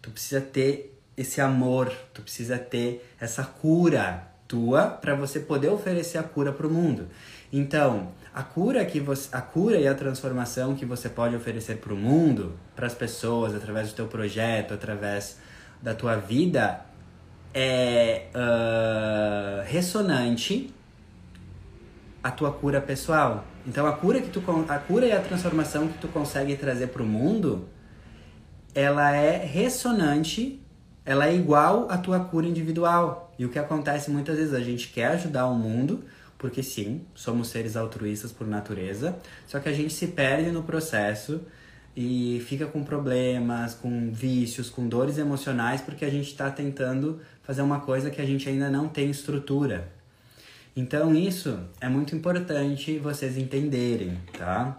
Tu 0.00 0.10
precisa 0.10 0.40
ter 0.40 0.97
esse 1.18 1.40
amor, 1.40 1.92
tu 2.14 2.22
precisa 2.22 2.56
ter 2.56 3.04
essa 3.20 3.42
cura 3.42 4.28
tua 4.46 4.86
para 4.86 5.14
você 5.14 5.40
poder 5.40 5.68
oferecer 5.68 6.16
a 6.16 6.22
cura 6.22 6.52
para 6.52 6.66
o 6.66 6.70
mundo. 6.70 7.08
Então, 7.52 8.12
a 8.32 8.42
cura 8.42 8.84
que 8.84 9.00
você, 9.00 9.28
a 9.32 9.42
cura 9.42 9.76
e 9.76 9.88
a 9.88 9.94
transformação 9.94 10.76
que 10.76 10.86
você 10.86 11.08
pode 11.08 11.34
oferecer 11.34 11.78
para 11.78 11.92
o 11.92 11.96
mundo, 11.96 12.56
para 12.76 12.86
as 12.86 12.94
pessoas, 12.94 13.54
através 13.54 13.88
do 13.88 13.94
teu 13.94 14.06
projeto, 14.06 14.72
através 14.72 15.38
da 15.82 15.92
tua 15.92 16.14
vida, 16.14 16.82
é 17.52 18.26
uh, 18.34 19.64
ressonante 19.66 20.72
a 22.22 22.30
tua 22.30 22.52
cura 22.52 22.80
pessoal. 22.80 23.44
Então 23.66 23.86
a 23.86 23.92
cura 23.92 24.20
que 24.20 24.30
tu 24.30 24.42
a 24.68 24.78
cura 24.78 25.06
e 25.06 25.12
a 25.12 25.20
transformação 25.20 25.88
que 25.88 25.98
tu 25.98 26.08
consegue 26.08 26.56
trazer 26.56 26.88
para 26.88 27.02
o 27.02 27.06
mundo, 27.06 27.68
ela 28.74 29.12
é 29.12 29.44
ressonante, 29.44 30.60
ela 31.08 31.26
é 31.26 31.34
igual 31.34 31.90
à 31.90 31.96
tua 31.96 32.20
cura 32.20 32.46
individual. 32.46 33.32
E 33.38 33.46
o 33.46 33.48
que 33.48 33.58
acontece 33.58 34.10
muitas 34.10 34.36
vezes 34.36 34.52
a 34.52 34.60
gente 34.60 34.88
quer 34.88 35.06
ajudar 35.12 35.46
o 35.46 35.54
mundo, 35.54 36.04
porque 36.36 36.62
sim, 36.62 37.00
somos 37.14 37.48
seres 37.48 37.78
altruístas 37.78 38.30
por 38.30 38.46
natureza, 38.46 39.16
só 39.46 39.58
que 39.58 39.70
a 39.70 39.72
gente 39.72 39.94
se 39.94 40.08
perde 40.08 40.50
no 40.50 40.62
processo 40.62 41.40
e 41.96 42.44
fica 42.46 42.66
com 42.66 42.84
problemas, 42.84 43.72
com 43.72 44.12
vícios, 44.12 44.68
com 44.68 44.86
dores 44.86 45.16
emocionais, 45.16 45.80
porque 45.80 46.04
a 46.04 46.10
gente 46.10 46.26
está 46.26 46.50
tentando 46.50 47.22
fazer 47.42 47.62
uma 47.62 47.80
coisa 47.80 48.10
que 48.10 48.20
a 48.20 48.26
gente 48.26 48.46
ainda 48.46 48.68
não 48.68 48.86
tem 48.86 49.08
estrutura. 49.08 49.90
Então 50.76 51.14
isso 51.14 51.58
é 51.80 51.88
muito 51.88 52.14
importante 52.14 52.98
vocês 52.98 53.38
entenderem, 53.38 54.18
tá? 54.36 54.78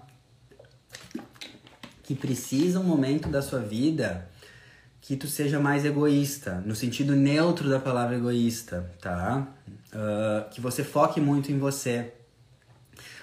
Que 2.04 2.14
precisa 2.14 2.80
um 2.80 2.84
momento 2.84 3.30
da 3.30 3.42
sua 3.42 3.62
vida 3.62 4.29
que 5.10 5.18
tu 5.18 5.28
seja 5.28 5.60
mais 5.60 5.86
egoísta, 5.86 6.62
no 6.68 6.76
sentido 6.76 7.16
neutro 7.16 7.68
da 7.68 7.80
palavra 7.80 8.16
egoísta, 8.16 8.92
tá? 9.02 9.48
Uh, 9.92 10.48
que 10.52 10.62
você 10.62 10.84
foque 10.84 11.20
muito 11.20 11.52
em 11.52 11.58
você. 11.58 12.14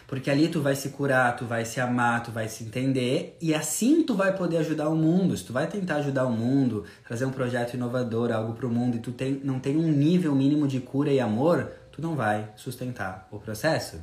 Porque 0.04 0.28
ali 0.28 0.48
tu 0.48 0.60
vai 0.60 0.74
se 0.74 0.88
curar, 0.88 1.36
tu 1.36 1.44
vai 1.44 1.64
se 1.64 1.80
amar, 1.80 2.24
tu 2.24 2.32
vai 2.32 2.48
se 2.48 2.64
entender 2.64 3.38
e 3.40 3.54
assim 3.54 4.02
tu 4.02 4.16
vai 4.16 4.36
poder 4.36 4.56
ajudar 4.56 4.88
o 4.88 4.96
mundo. 4.96 5.36
Se 5.36 5.44
tu 5.44 5.52
vai 5.52 5.68
tentar 5.68 5.98
ajudar 5.98 6.26
o 6.26 6.32
mundo, 6.32 6.84
trazer 7.06 7.24
um 7.24 7.30
projeto 7.30 7.74
inovador, 7.74 8.32
algo 8.32 8.54
pro 8.54 8.68
mundo 8.68 8.96
e 8.96 8.98
tu 8.98 9.12
tem, 9.12 9.40
não 9.44 9.60
tem 9.60 9.76
um 9.76 9.86
nível 9.86 10.34
mínimo 10.34 10.66
de 10.66 10.80
cura 10.80 11.12
e 11.12 11.20
amor, 11.20 11.70
tu 11.92 12.02
não 12.02 12.16
vai 12.16 12.50
sustentar 12.56 13.28
o 13.30 13.38
processo. 13.38 14.00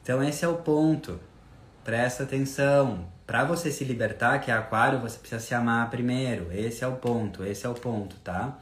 Então 0.00 0.22
esse 0.22 0.44
é 0.44 0.48
o 0.48 0.58
ponto. 0.58 1.18
Presta 1.82 2.22
atenção. 2.22 3.15
Para 3.26 3.44
você 3.44 3.72
se 3.72 3.84
libertar, 3.84 4.38
que 4.38 4.50
é 4.50 4.54
aquário, 4.54 5.00
você 5.00 5.18
precisa 5.18 5.40
se 5.40 5.54
amar 5.54 5.90
primeiro. 5.90 6.48
Esse 6.52 6.84
é 6.84 6.86
o 6.86 6.96
ponto, 6.96 7.44
esse 7.44 7.66
é 7.66 7.68
o 7.68 7.74
ponto, 7.74 8.16
tá? 8.20 8.58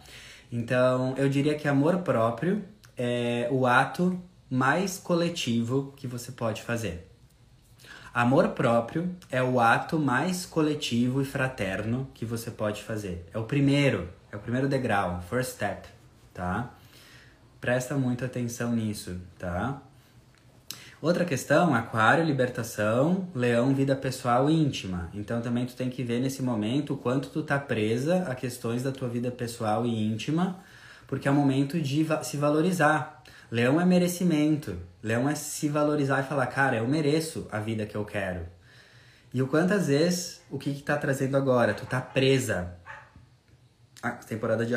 Então, 0.50 1.14
eu 1.18 1.28
diria 1.28 1.54
que 1.54 1.68
amor 1.68 1.98
próprio 1.98 2.64
é 2.96 3.46
o 3.50 3.66
ato 3.66 4.18
mais 4.48 4.98
coletivo 4.98 5.92
que 5.96 6.06
você 6.06 6.32
pode 6.32 6.62
fazer. 6.62 7.10
Amor 8.14 8.50
próprio 8.50 9.14
é 9.30 9.42
o 9.42 9.58
ato 9.58 9.98
mais 9.98 10.46
coletivo 10.46 11.20
e 11.20 11.24
fraterno 11.24 12.08
que 12.14 12.24
você 12.24 12.50
pode 12.50 12.82
fazer. 12.82 13.26
É 13.34 13.38
o 13.38 13.44
primeiro, 13.44 14.08
é 14.30 14.36
o 14.36 14.38
primeiro 14.38 14.68
degrau, 14.68 15.20
first 15.28 15.54
step, 15.54 15.88
tá? 16.32 16.70
Presta 17.60 17.96
muita 17.96 18.26
atenção 18.26 18.72
nisso, 18.72 19.20
tá? 19.36 19.82
Outra 21.04 21.26
questão, 21.26 21.74
aquário, 21.74 22.24
libertação, 22.24 23.28
leão, 23.34 23.74
vida 23.74 23.94
pessoal 23.94 24.48
íntima. 24.48 25.10
Então 25.12 25.42
também 25.42 25.66
tu 25.66 25.76
tem 25.76 25.90
que 25.90 26.02
ver 26.02 26.18
nesse 26.18 26.42
momento 26.42 26.94
o 26.94 26.96
quanto 26.96 27.28
tu 27.28 27.42
tá 27.42 27.58
presa 27.58 28.22
a 28.26 28.34
questões 28.34 28.82
da 28.82 28.90
tua 28.90 29.06
vida 29.06 29.30
pessoal 29.30 29.84
e 29.84 29.90
íntima, 30.02 30.64
porque 31.06 31.28
é 31.28 31.30
o 31.30 31.34
momento 31.34 31.78
de 31.78 32.06
se 32.22 32.38
valorizar. 32.38 33.22
Leão 33.50 33.78
é 33.78 33.84
merecimento. 33.84 34.78
Leão 35.02 35.28
é 35.28 35.34
se 35.34 35.68
valorizar 35.68 36.20
e 36.20 36.26
falar, 36.26 36.46
cara, 36.46 36.76
eu 36.76 36.88
mereço 36.88 37.46
a 37.52 37.58
vida 37.60 37.84
que 37.84 37.94
eu 37.94 38.06
quero. 38.06 38.46
E 39.34 39.42
o 39.42 39.46
quantas 39.46 39.88
vezes, 39.88 40.40
o 40.50 40.58
que 40.58 40.72
que 40.72 40.82
tá 40.82 40.96
trazendo 40.96 41.36
agora? 41.36 41.74
Tu 41.74 41.84
tá 41.84 42.00
presa. 42.00 42.78
A 44.02 44.12
temporada 44.12 44.64
de, 44.64 44.74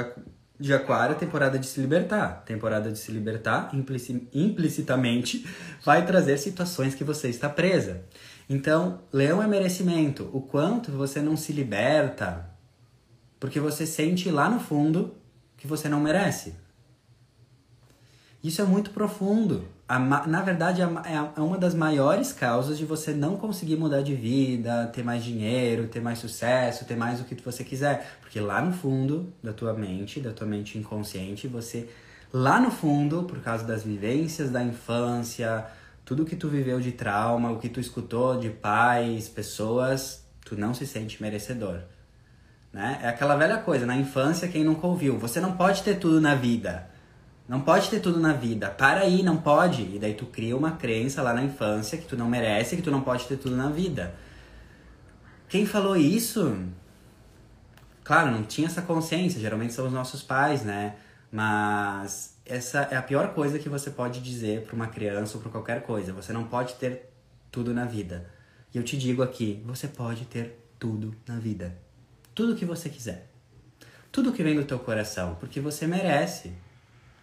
de 0.59 0.73
aquário, 0.73 1.15
temporada 1.15 1.59
de 1.59 1.67
se 1.67 1.79
libertar. 1.79 2.43
Temporada 2.45 2.91
de 2.91 2.97
se 2.97 3.11
libertar, 3.11 3.71
implicitamente, 4.33 5.47
vai 5.85 6.05
trazer 6.05 6.37
situações 6.37 6.95
que 6.95 7.03
você 7.03 7.29
está 7.29 7.47
presa. 7.49 8.01
Então, 8.49 9.01
leão 9.11 9.41
é 9.41 9.47
merecimento. 9.47 10.29
O 10.33 10.41
quanto 10.41 10.91
você 10.91 11.21
não 11.21 11.37
se 11.37 11.51
liberta 11.51 12.49
porque 13.39 13.59
você 13.59 13.85
sente 13.85 14.29
lá 14.29 14.49
no 14.49 14.59
fundo 14.59 15.15
que 15.57 15.67
você 15.67 15.87
não 15.87 15.99
merece. 15.99 16.55
Isso 18.43 18.61
é 18.61 18.65
muito 18.65 18.91
profundo. 18.91 19.67
A, 19.89 19.97
na 19.99 20.41
verdade, 20.41 20.81
é, 20.81 20.85
é 20.85 21.41
uma 21.41 21.57
das 21.57 21.73
maiores 21.73 22.33
causas 22.33 22.77
de 22.77 22.83
você 22.83 23.13
não 23.13 23.37
conseguir 23.37 23.77
mudar 23.77 24.01
de 24.01 24.13
vida, 24.13 24.87
ter 24.93 25.01
mais 25.01 25.23
dinheiro, 25.23 25.87
ter 25.87 26.01
mais 26.01 26.19
sucesso, 26.19 26.83
ter 26.83 26.97
mais 26.97 27.21
o 27.21 27.23
que 27.23 27.35
você 27.41 27.63
quiser. 27.63 28.17
Porque 28.19 28.37
lá 28.41 28.61
no 28.61 28.73
fundo 28.73 29.31
da 29.41 29.53
tua 29.53 29.73
mente, 29.73 30.19
da 30.19 30.33
tua 30.33 30.45
mente 30.45 30.77
inconsciente, 30.77 31.47
você, 31.47 31.87
lá 32.33 32.59
no 32.59 32.69
fundo, 32.69 33.23
por 33.23 33.39
causa 33.39 33.63
das 33.63 33.83
vivências 33.83 34.49
da 34.49 34.61
infância, 34.61 35.65
tudo 36.03 36.25
que 36.25 36.35
tu 36.35 36.49
viveu 36.49 36.81
de 36.81 36.91
trauma, 36.91 37.49
o 37.51 37.57
que 37.57 37.69
tu 37.69 37.79
escutou 37.79 38.37
de 38.37 38.49
pais, 38.49 39.29
pessoas, 39.29 40.25
tu 40.43 40.59
não 40.59 40.73
se 40.73 40.85
sente 40.85 41.21
merecedor. 41.21 41.79
Né? 42.73 42.99
É 43.03 43.07
aquela 43.07 43.37
velha 43.37 43.57
coisa, 43.59 43.85
na 43.85 43.95
infância, 43.95 44.49
quem 44.49 44.65
nunca 44.65 44.85
ouviu, 44.85 45.17
você 45.17 45.39
não 45.39 45.55
pode 45.55 45.81
ter 45.81 45.97
tudo 45.97 46.19
na 46.19 46.35
vida. 46.35 46.89
Não 47.47 47.61
pode 47.61 47.89
ter 47.89 48.01
tudo 48.01 48.19
na 48.19 48.33
vida. 48.33 48.69
Para 48.69 49.01
aí, 49.01 49.23
não 49.23 49.37
pode. 49.37 49.83
E 49.95 49.99
daí 49.99 50.13
tu 50.13 50.25
cria 50.25 50.55
uma 50.55 50.71
crença 50.71 51.21
lá 51.21 51.33
na 51.33 51.43
infância 51.43 51.97
que 51.97 52.05
tu 52.05 52.17
não 52.17 52.29
merece, 52.29 52.75
que 52.75 52.81
tu 52.81 52.91
não 52.91 53.01
pode 53.01 53.25
ter 53.25 53.37
tudo 53.37 53.55
na 53.55 53.69
vida. 53.69 54.13
Quem 55.47 55.65
falou 55.65 55.95
isso? 55.95 56.57
Claro, 58.03 58.31
não 58.31 58.43
tinha 58.43 58.67
essa 58.67 58.81
consciência, 58.81 59.39
geralmente 59.39 59.73
são 59.73 59.85
os 59.85 59.93
nossos 59.93 60.21
pais, 60.21 60.63
né? 60.63 60.95
Mas 61.31 62.37
essa 62.45 62.81
é 62.91 62.97
a 62.97 63.01
pior 63.01 63.33
coisa 63.33 63.59
que 63.59 63.69
você 63.69 63.89
pode 63.89 64.21
dizer 64.21 64.63
para 64.63 64.75
uma 64.75 64.87
criança 64.87 65.37
ou 65.37 65.41
para 65.41 65.51
qualquer 65.51 65.83
coisa. 65.83 66.11
Você 66.13 66.33
não 66.33 66.45
pode 66.45 66.75
ter 66.75 67.09
tudo 67.51 67.73
na 67.73 67.85
vida. 67.85 68.29
E 68.73 68.77
eu 68.77 68.83
te 68.83 68.97
digo 68.97 69.23
aqui, 69.23 69.61
você 69.65 69.87
pode 69.87 70.25
ter 70.25 70.57
tudo 70.77 71.15
na 71.25 71.37
vida. 71.39 71.77
Tudo 72.35 72.55
que 72.55 72.65
você 72.65 72.89
quiser. 72.89 73.29
Tudo 74.11 74.33
que 74.33 74.43
vem 74.43 74.55
do 74.55 74.65
teu 74.65 74.79
coração, 74.79 75.35
porque 75.39 75.59
você 75.59 75.87
merece. 75.87 76.53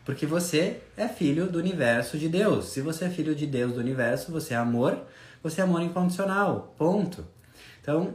Porque 0.04 0.26
você 0.26 0.80
é 0.96 1.08
filho 1.08 1.46
do 1.46 1.58
universo 1.58 2.18
de 2.18 2.28
Deus. 2.28 2.66
Se 2.66 2.80
você 2.80 3.06
é 3.06 3.10
filho 3.10 3.34
de 3.34 3.46
Deus 3.46 3.72
do 3.72 3.80
universo, 3.80 4.30
você 4.30 4.54
é 4.54 4.56
amor, 4.56 4.98
você 5.42 5.60
é 5.60 5.64
amor 5.64 5.80
incondicional. 5.80 6.74
Ponto. 6.76 7.24
Então, 7.80 8.14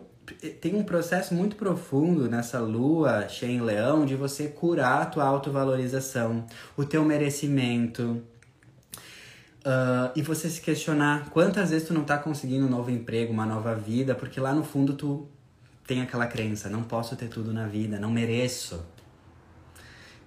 tem 0.61 0.75
um 0.75 0.83
processo 0.83 1.33
muito 1.33 1.55
profundo 1.55 2.29
nessa 2.29 2.59
lua 2.59 3.27
cheia 3.27 3.51
em 3.51 3.61
leão 3.61 4.05
de 4.05 4.15
você 4.15 4.47
curar 4.47 5.01
a 5.01 5.05
tua 5.05 5.23
autovalorização, 5.23 6.45
o 6.77 6.85
teu 6.85 7.03
merecimento. 7.03 8.21
Uh, 9.59 10.09
e 10.15 10.21
você 10.21 10.49
se 10.49 10.61
questionar 10.61 11.29
quantas 11.31 11.71
vezes 11.71 11.87
tu 11.87 11.93
não 11.93 12.03
tá 12.03 12.17
conseguindo 12.17 12.65
um 12.65 12.69
novo 12.69 12.91
emprego, 12.91 13.33
uma 13.33 13.45
nova 13.45 13.75
vida, 13.75 14.15
porque 14.15 14.39
lá 14.39 14.53
no 14.53 14.63
fundo 14.63 14.93
tu 14.93 15.27
tem 15.85 16.01
aquela 16.01 16.27
crença, 16.27 16.69
não 16.69 16.83
posso 16.83 17.15
ter 17.15 17.27
tudo 17.27 17.51
na 17.51 17.67
vida, 17.67 17.99
não 17.99 18.11
mereço. 18.11 18.79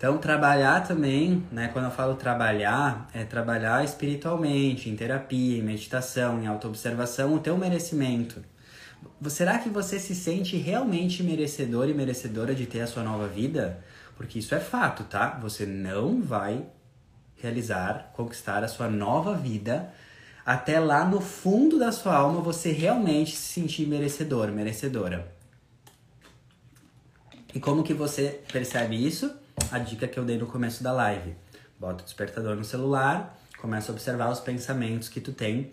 Então, 0.03 0.19
trabalhar 0.19 0.81
também, 0.81 1.47
né? 1.53 1.69
Quando 1.69 1.85
eu 1.85 1.91
falo 1.93 2.17
trabalhar, 2.17 3.09
é 3.15 3.23
trabalhar 3.23 3.85
espiritualmente, 3.85 4.91
em 4.91 4.97
terapia, 4.97 5.59
em 5.59 5.63
meditação, 5.63 6.43
em 6.43 6.49
autoobservação, 6.49 7.37
o 7.37 7.39
teu 7.39 7.57
merecimento. 7.57 8.45
Será 9.29 9.59
que 9.59 9.69
você 9.69 10.01
se 10.01 10.17
sente 10.17 10.57
realmente 10.57 11.23
merecedor 11.23 11.89
e 11.89 11.95
merecedora 11.95 12.53
de 12.53 12.67
ter 12.67 12.81
a 12.81 12.87
sua 12.89 13.05
nova 13.05 13.29
vida? 13.29 13.79
Porque 14.17 14.41
isso 14.41 14.57
é 14.57 14.59
fato, 14.59 15.05
tá? 15.05 15.39
Você 15.41 15.65
não 15.65 16.21
vai 16.21 16.67
realizar, 17.37 18.11
conquistar 18.13 18.65
a 18.65 18.69
sua 18.69 18.89
nova 18.89 19.37
vida 19.37 19.89
até 20.45 20.81
lá 20.81 21.05
no 21.05 21.21
fundo 21.21 21.79
da 21.79 21.93
sua 21.93 22.17
alma 22.17 22.41
você 22.41 22.73
realmente 22.73 23.37
se 23.37 23.53
sentir 23.53 23.87
merecedor, 23.87 24.49
merecedora. 24.49 25.33
E 27.55 27.61
como 27.61 27.85
que 27.85 27.95
você 27.95 28.43
percebe 28.53 28.97
isso? 28.97 29.41
A 29.71 29.79
dica 29.79 30.07
que 30.07 30.19
eu 30.19 30.25
dei 30.25 30.39
no 30.39 30.47
começo 30.47 30.83
da 30.83 30.93
live. 30.93 31.35
Bota 31.79 32.03
o 32.03 32.05
despertador 32.05 32.57
no 32.57 32.65
celular, 32.65 33.39
começa 33.59 33.91
a 33.91 33.95
observar 33.95 34.31
os 34.31 34.41
pensamentos 34.41 35.09
que 35.09 35.21
tu 35.21 35.33
tem 35.33 35.73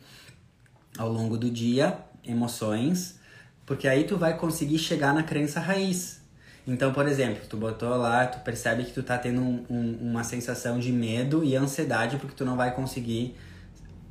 ao 0.97 1.11
longo 1.11 1.37
do 1.37 1.49
dia, 1.49 1.97
emoções, 2.25 3.19
porque 3.65 3.87
aí 3.87 4.03
tu 4.05 4.17
vai 4.17 4.37
conseguir 4.37 4.79
chegar 4.79 5.13
na 5.13 5.23
crença 5.23 5.59
raiz. 5.59 6.19
Então, 6.65 6.93
por 6.93 7.07
exemplo, 7.07 7.41
tu 7.47 7.57
botou 7.57 7.95
lá, 7.95 8.27
tu 8.27 8.39
percebe 8.39 8.83
que 8.83 8.91
tu 8.91 9.01
tá 9.01 9.17
tendo 9.17 9.41
um, 9.41 9.65
um, 9.69 10.09
uma 10.09 10.23
sensação 10.23 10.79
de 10.79 10.91
medo 10.91 11.43
e 11.43 11.55
ansiedade 11.55 12.17
porque 12.17 12.35
tu 12.35 12.45
não 12.45 12.55
vai 12.55 12.73
conseguir 12.75 13.35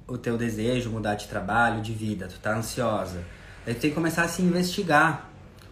o 0.06 0.16
teu 0.16 0.36
desejo, 0.38 0.90
mudar 0.90 1.14
de 1.14 1.28
trabalho, 1.28 1.82
de 1.82 1.92
vida, 1.92 2.26
tu 2.26 2.38
tá 2.40 2.56
ansiosa. 2.56 3.22
Aí 3.66 3.74
tu 3.74 3.80
tem 3.80 3.90
que 3.90 3.94
começar 3.94 4.22
a 4.22 4.28
se 4.28 4.42
investigar. 4.42 5.27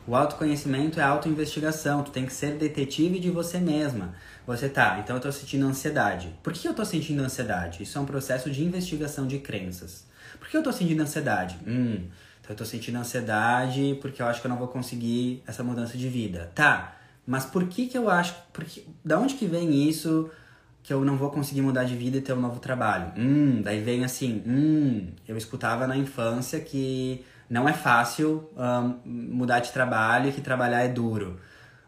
O 0.06 0.14
autoconhecimento 0.14 1.00
é 1.00 1.02
autoinvestigação. 1.02 2.02
Tu 2.02 2.12
tem 2.12 2.24
que 2.24 2.32
ser 2.32 2.52
detetive 2.52 3.18
de 3.18 3.30
você 3.30 3.58
mesma. 3.58 4.14
Você 4.46 4.68
tá, 4.68 5.00
então 5.02 5.16
eu 5.16 5.22
tô 5.22 5.32
sentindo 5.32 5.66
ansiedade. 5.66 6.32
Por 6.42 6.52
que 6.52 6.68
eu 6.68 6.74
tô 6.74 6.84
sentindo 6.84 7.22
ansiedade? 7.22 7.82
Isso 7.82 7.98
é 7.98 8.00
um 8.00 8.06
processo 8.06 8.48
de 8.48 8.62
investigação 8.62 9.26
de 9.26 9.40
crenças. 9.40 10.06
Por 10.38 10.48
que 10.48 10.56
eu 10.56 10.62
tô 10.62 10.72
sentindo 10.72 11.02
ansiedade? 11.02 11.58
Hum, 11.66 12.04
então 12.40 12.50
eu 12.50 12.56
tô 12.56 12.64
sentindo 12.64 12.98
ansiedade 12.98 13.98
porque 14.00 14.22
eu 14.22 14.26
acho 14.26 14.40
que 14.40 14.46
eu 14.46 14.48
não 14.48 14.58
vou 14.58 14.68
conseguir 14.68 15.42
essa 15.46 15.64
mudança 15.64 15.98
de 15.98 16.08
vida. 16.08 16.52
Tá, 16.54 16.96
mas 17.26 17.44
por 17.44 17.66
que 17.66 17.86
que 17.86 17.98
eu 17.98 18.08
acho. 18.08 18.36
Porque, 18.52 18.84
da 19.04 19.18
onde 19.18 19.34
que 19.34 19.46
vem 19.46 19.88
isso 19.88 20.30
que 20.82 20.92
eu 20.92 21.04
não 21.04 21.16
vou 21.16 21.30
conseguir 21.30 21.62
mudar 21.62 21.82
de 21.82 21.96
vida 21.96 22.18
e 22.18 22.20
ter 22.20 22.32
um 22.32 22.40
novo 22.40 22.60
trabalho? 22.60 23.12
Hum, 23.16 23.62
daí 23.62 23.80
vem 23.80 24.04
assim, 24.04 24.40
hum, 24.46 25.08
eu 25.26 25.36
escutava 25.36 25.88
na 25.88 25.96
infância 25.96 26.60
que 26.60 27.24
não 27.48 27.68
é 27.68 27.72
fácil 27.72 28.50
mudar 29.04 29.60
de 29.60 29.72
trabalho 29.72 30.28
e 30.30 30.32
que 30.32 30.40
trabalhar 30.40 30.82
é 30.82 30.88
duro. 30.88 31.38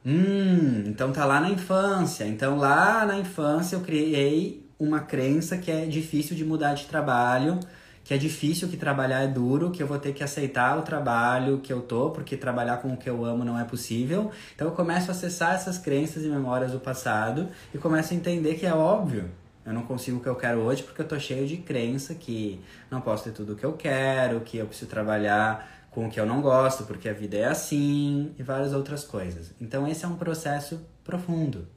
Hum, 0.05 0.85
então 0.87 1.13
tá 1.13 1.25
lá 1.25 1.41
na 1.41 1.51
infância. 1.51 2.25
Então 2.25 2.57
lá 2.57 3.05
na 3.05 3.19
infância 3.19 3.77
eu 3.77 3.81
criei 3.81 4.67
uma 4.79 5.01
crença 5.01 5.59
que 5.59 5.71
é 5.71 5.87
difícil 5.87 6.37
de 6.37 6.45
mudar 6.45 6.75
de 6.75 6.87
trabalho, 6.87 7.59
que 8.05 8.15
é 8.15 8.17
difícil 8.17 8.69
que 8.69 8.77
trabalhar 8.77 9.21
é 9.21 9.27
duro, 9.27 9.71
que 9.71 9.83
eu 9.83 9.87
vou 9.87 9.99
ter 9.99 10.15
que 10.15 10.23
aceitar 10.23 10.79
o 10.79 10.83
trabalho 10.83 11.59
que 11.59 11.73
eu 11.73 11.83
tô, 11.83 12.11
porque 12.11 12.37
trabalhar 12.37 12.79
com 12.79 12.95
o 12.95 12.97
que 12.97 13.11
eu 13.11 13.25
amo 13.25 13.45
não 13.45 13.59
é 13.59 13.65
possível. 13.65 14.31
Então 14.55 14.69
eu 14.69 14.73
começo 14.73 15.11
a 15.11 15.13
acessar 15.13 15.55
essas 15.55 15.77
crenças 15.77 16.25
e 16.25 16.29
memórias 16.29 16.73
do 16.73 16.81
passado 16.81 17.49
e 17.75 17.79
começo 17.79 18.15
a 18.15 18.17
entender 18.17 18.55
que 18.55 18.65
é 18.65 18.73
óbvio 18.73 19.31
eu 19.69 19.75
não 19.75 19.83
consigo 19.83 20.17
o 20.17 20.21
que 20.21 20.29
eu 20.29 20.35
quero 20.35 20.61
hoje 20.61 20.83
porque 20.83 21.03
eu 21.03 21.07
tô 21.07 21.21
cheio 21.21 21.47
de 21.47 21.59
crença 21.59 22.15
que 22.15 22.59
não 22.91 23.03
posso 23.03 23.25
ter 23.25 23.33
tudo 23.33 23.53
o 23.53 23.57
que 23.57 23.67
eu 23.67 23.75
quero, 23.75 24.41
que 24.41 24.57
eu 24.57 24.67
preciso 24.67 24.91
trabalhar 24.91 25.89
com 25.91 26.07
o 26.07 26.11
que 26.11 26.19
eu 26.19 26.25
não 26.25 26.41
gosto 26.41 26.85
porque 26.85 27.07
a 27.07 27.13
vida 27.13 27.37
é 27.37 27.45
assim 27.45 28.35
e 28.39 28.43
várias 28.43 28.73
outras 28.73 29.05
coisas. 29.05 29.53
Então 29.61 29.87
esse 29.87 30.07
é 30.07 30.09
um 30.09 30.17
processo 30.17 30.81
profundo, 31.05 31.69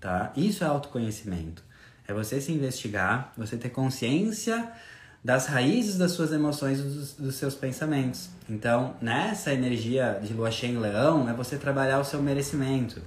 tá? 0.00 0.32
Isso 0.36 0.64
é 0.64 0.66
autoconhecimento. 0.66 1.62
É 2.08 2.12
você 2.12 2.40
se 2.40 2.50
investigar, 2.50 3.32
você 3.36 3.56
ter 3.56 3.68
consciência 3.68 4.72
das 5.22 5.46
raízes 5.46 5.96
das 5.96 6.12
suas 6.12 6.32
emoções, 6.32 6.82
dos, 6.82 7.12
dos 7.12 7.36
seus 7.36 7.54
pensamentos. 7.54 8.30
Então, 8.50 8.96
nessa 9.00 9.52
energia 9.52 10.18
de 10.22 10.32
lua 10.32 10.50
cheia 10.50 10.72
em 10.72 10.78
leão, 10.78 11.28
é 11.28 11.32
você 11.32 11.56
trabalhar 11.56 12.00
o 12.00 12.04
seu 12.04 12.20
merecimento. 12.20 13.00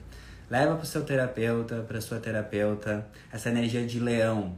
Leva 0.51 0.75
para 0.75 0.83
o 0.83 0.85
seu 0.85 1.05
terapeuta, 1.05 1.77
para 1.87 2.01
sua 2.01 2.19
terapeuta, 2.19 3.07
essa 3.31 3.47
energia 3.47 3.87
de 3.87 4.01
leão. 4.01 4.57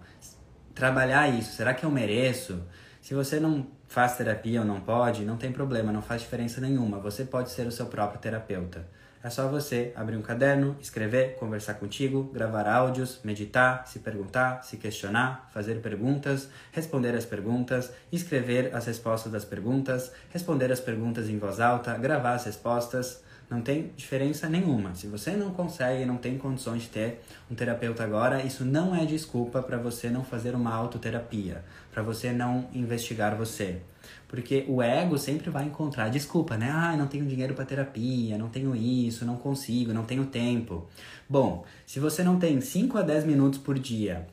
Trabalhar 0.74 1.30
isso. 1.30 1.56
Será 1.56 1.72
que 1.72 1.86
eu 1.86 1.92
mereço? 1.92 2.64
Se 3.00 3.14
você 3.14 3.40
não 3.40 3.68
faz 3.88 4.18
terapia 4.18 4.62
ou 4.62 4.66
não 4.66 4.82
pode, 4.82 5.24
não 5.24 5.38
tem 5.38 5.52
problema, 5.52 5.92
não 5.92 6.02
faz 6.02 6.22
diferença 6.22 6.60
nenhuma. 6.60 6.98
Você 6.98 7.26
pode 7.26 7.52
ser 7.52 7.68
o 7.68 7.72
seu 7.72 7.86
próprio 7.86 8.20
terapeuta. 8.20 8.88
É 9.24 9.30
só 9.30 9.48
você 9.48 9.94
abrir 9.96 10.18
um 10.18 10.24
caderno, 10.24 10.76
escrever, 10.82 11.36
conversar 11.36 11.76
contigo, 11.76 12.24
gravar 12.34 12.68
áudios, 12.68 13.20
meditar, 13.24 13.88
se 13.88 14.00
perguntar, 14.00 14.64
se 14.64 14.78
questionar, 14.78 15.48
fazer 15.54 15.76
perguntas, 15.76 16.50
responder 16.72 17.14
as 17.14 17.24
perguntas, 17.24 17.92
escrever 18.12 18.76
as 18.76 18.88
respostas 18.88 19.32
das 19.32 19.46
perguntas, 19.46 20.12
responder 20.32 20.72
as 20.72 20.80
perguntas 20.80 21.30
em 21.30 21.38
voz 21.38 21.60
alta, 21.60 21.96
gravar 22.00 22.34
as 22.34 22.46
respostas 22.46 23.22
Não 23.54 23.62
tem 23.62 23.92
diferença 23.96 24.50
nenhuma. 24.50 24.96
Se 24.96 25.06
você 25.06 25.34
não 25.34 25.52
consegue, 25.52 26.06
não 26.06 26.18
tem 26.18 26.40
condições 26.40 26.82
de 26.82 26.90
ter 26.90 27.22
um 27.52 27.54
terapeuta 27.54 28.04
agora, 28.04 28.42
isso 28.42 28.66
não 28.66 28.96
é 28.96 29.06
desculpa 29.06 29.62
para 29.62 29.78
você 29.78 30.10
não 30.10 30.24
fazer 30.24 30.56
uma 30.56 30.74
autoterapia, 30.74 31.64
para 31.92 32.02
você 32.02 32.32
não 32.32 32.68
investigar 32.74 33.38
você. 33.38 33.80
Porque 34.28 34.66
o 34.68 34.82
ego 34.82 35.20
sempre 35.20 35.52
vai 35.52 35.66
encontrar 35.66 36.10
desculpa, 36.10 36.58
né? 36.58 36.72
Ah, 36.72 36.98
não 36.98 37.06
tenho 37.06 37.28
dinheiro 37.28 37.54
para 37.54 37.64
terapia, 37.64 38.40
não 38.40 38.50
tenho 38.50 38.76
isso, 38.76 39.24
não 39.24 39.36
consigo, 39.36 39.94
não 39.94 40.04
tenho 40.04 40.26
tempo. 40.26 40.88
Bom, 41.30 41.64
se 41.86 42.00
você 42.00 42.24
não 42.24 42.40
tem 42.40 42.60
5 42.60 42.98
a 42.98 43.04
10 43.04 43.24
minutos 43.24 43.60
por 43.60 43.78
dia 43.78 44.26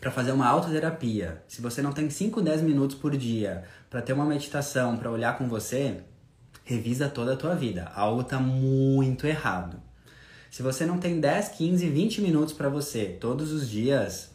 para 0.00 0.10
fazer 0.10 0.32
uma 0.32 0.48
autoterapia, 0.48 1.44
se 1.46 1.60
você 1.60 1.80
não 1.80 1.92
tem 1.92 2.10
5, 2.10 2.42
10 2.42 2.62
minutos 2.62 2.96
por 2.96 3.16
dia 3.16 3.62
para 3.88 4.02
ter 4.02 4.12
uma 4.12 4.24
meditação, 4.24 4.96
para 4.96 5.12
olhar 5.12 5.38
com 5.38 5.48
você, 5.48 6.02
revisa 6.68 7.08
toda 7.08 7.32
a 7.32 7.36
tua 7.36 7.54
vida. 7.54 7.90
Algo 7.94 8.22
tá 8.22 8.38
muito 8.38 9.26
errado. 9.26 9.78
Se 10.50 10.62
você 10.62 10.84
não 10.84 10.98
tem 10.98 11.18
10, 11.18 11.48
15, 11.48 11.88
20 11.88 12.20
minutos 12.20 12.52
para 12.52 12.68
você 12.68 13.06
todos 13.06 13.52
os 13.52 13.70
dias, 13.70 14.30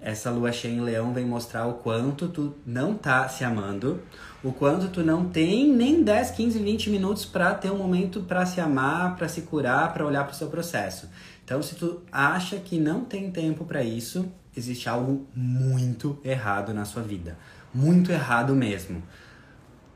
essa 0.00 0.28
lua 0.28 0.50
cheia 0.50 0.72
em 0.72 0.80
leão 0.80 1.14
vem 1.14 1.24
mostrar 1.24 1.66
o 1.66 1.74
quanto 1.74 2.28
tu 2.28 2.52
não 2.66 2.94
tá 2.94 3.28
se 3.28 3.44
amando, 3.44 4.02
o 4.42 4.52
quanto 4.52 4.88
tu 4.88 5.04
não 5.04 5.28
tem 5.28 5.72
nem 5.72 6.02
10, 6.02 6.32
15, 6.32 6.58
20 6.58 6.90
minutos 6.90 7.24
para 7.24 7.54
ter 7.54 7.70
um 7.70 7.78
momento 7.78 8.22
para 8.22 8.44
se 8.44 8.60
amar, 8.60 9.14
para 9.14 9.28
se 9.28 9.42
curar, 9.42 9.92
para 9.92 10.04
olhar 10.04 10.24
para 10.24 10.32
o 10.32 10.36
seu 10.36 10.48
processo. 10.48 11.08
Então, 11.44 11.62
se 11.62 11.76
tu 11.76 12.02
acha 12.10 12.56
que 12.56 12.76
não 12.80 13.04
tem 13.04 13.30
tempo 13.30 13.64
para 13.64 13.84
isso, 13.84 14.28
existe 14.56 14.88
algo 14.88 15.28
muito 15.32 16.18
errado 16.24 16.74
na 16.74 16.84
sua 16.84 17.02
vida. 17.02 17.38
Muito 17.72 18.10
errado 18.10 18.52
mesmo. 18.56 19.00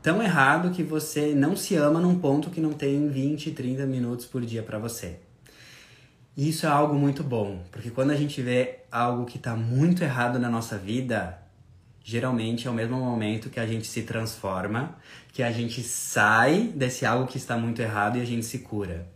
Tão 0.03 0.21
errado 0.21 0.71
que 0.71 0.83
você 0.83 1.33
não 1.33 1.55
se 1.55 1.75
ama 1.75 2.01
num 2.01 2.19
ponto 2.19 2.49
que 2.49 2.59
não 2.59 2.73
tem 2.73 3.07
20, 3.07 3.51
30 3.51 3.85
minutos 3.85 4.25
por 4.25 4.41
dia 4.45 4.61
para 4.61 4.77
você. 4.77 5.15
E 6.35 6.49
isso 6.49 6.65
é 6.65 6.69
algo 6.69 6.93
muito 6.93 7.23
bom, 7.23 7.63
porque 7.71 7.89
quando 7.89 8.11
a 8.11 8.15
gente 8.17 8.41
vê 8.41 8.79
algo 8.91 9.23
que 9.23 9.37
está 9.37 9.55
muito 9.55 10.03
errado 10.03 10.37
na 10.37 10.49
nossa 10.49 10.77
vida, 10.77 11.39
geralmente 12.03 12.67
é 12.67 12.69
o 12.69 12.73
mesmo 12.73 12.97
momento 12.97 13.49
que 13.49 13.61
a 13.61 13.65
gente 13.65 13.87
se 13.87 14.01
transforma, 14.01 14.97
que 15.31 15.41
a 15.41 15.53
gente 15.53 15.81
sai 15.81 16.73
desse 16.75 17.05
algo 17.05 17.25
que 17.25 17.37
está 17.37 17.55
muito 17.55 17.81
errado 17.81 18.17
e 18.17 18.21
a 18.21 18.25
gente 18.25 18.45
se 18.45 18.59
cura. 18.59 19.07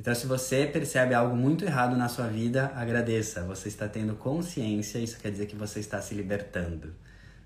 Então, 0.00 0.14
se 0.14 0.26
você 0.26 0.64
percebe 0.64 1.12
algo 1.12 1.36
muito 1.36 1.66
errado 1.66 1.98
na 1.98 2.08
sua 2.08 2.28
vida, 2.28 2.72
agradeça. 2.74 3.42
Você 3.42 3.68
está 3.68 3.86
tendo 3.88 4.14
consciência, 4.14 4.98
isso 4.98 5.18
quer 5.18 5.30
dizer 5.30 5.44
que 5.44 5.54
você 5.54 5.80
está 5.80 6.00
se 6.00 6.14
libertando, 6.14 6.94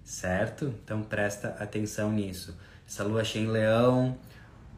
certo? 0.08 0.72
Então, 0.82 1.02
presta 1.02 1.54
atenção 1.60 2.10
nisso. 2.10 2.56
Essa 2.88 3.04
lua 3.04 3.22
cheia 3.22 3.44
em 3.44 3.46
leão, 3.46 4.16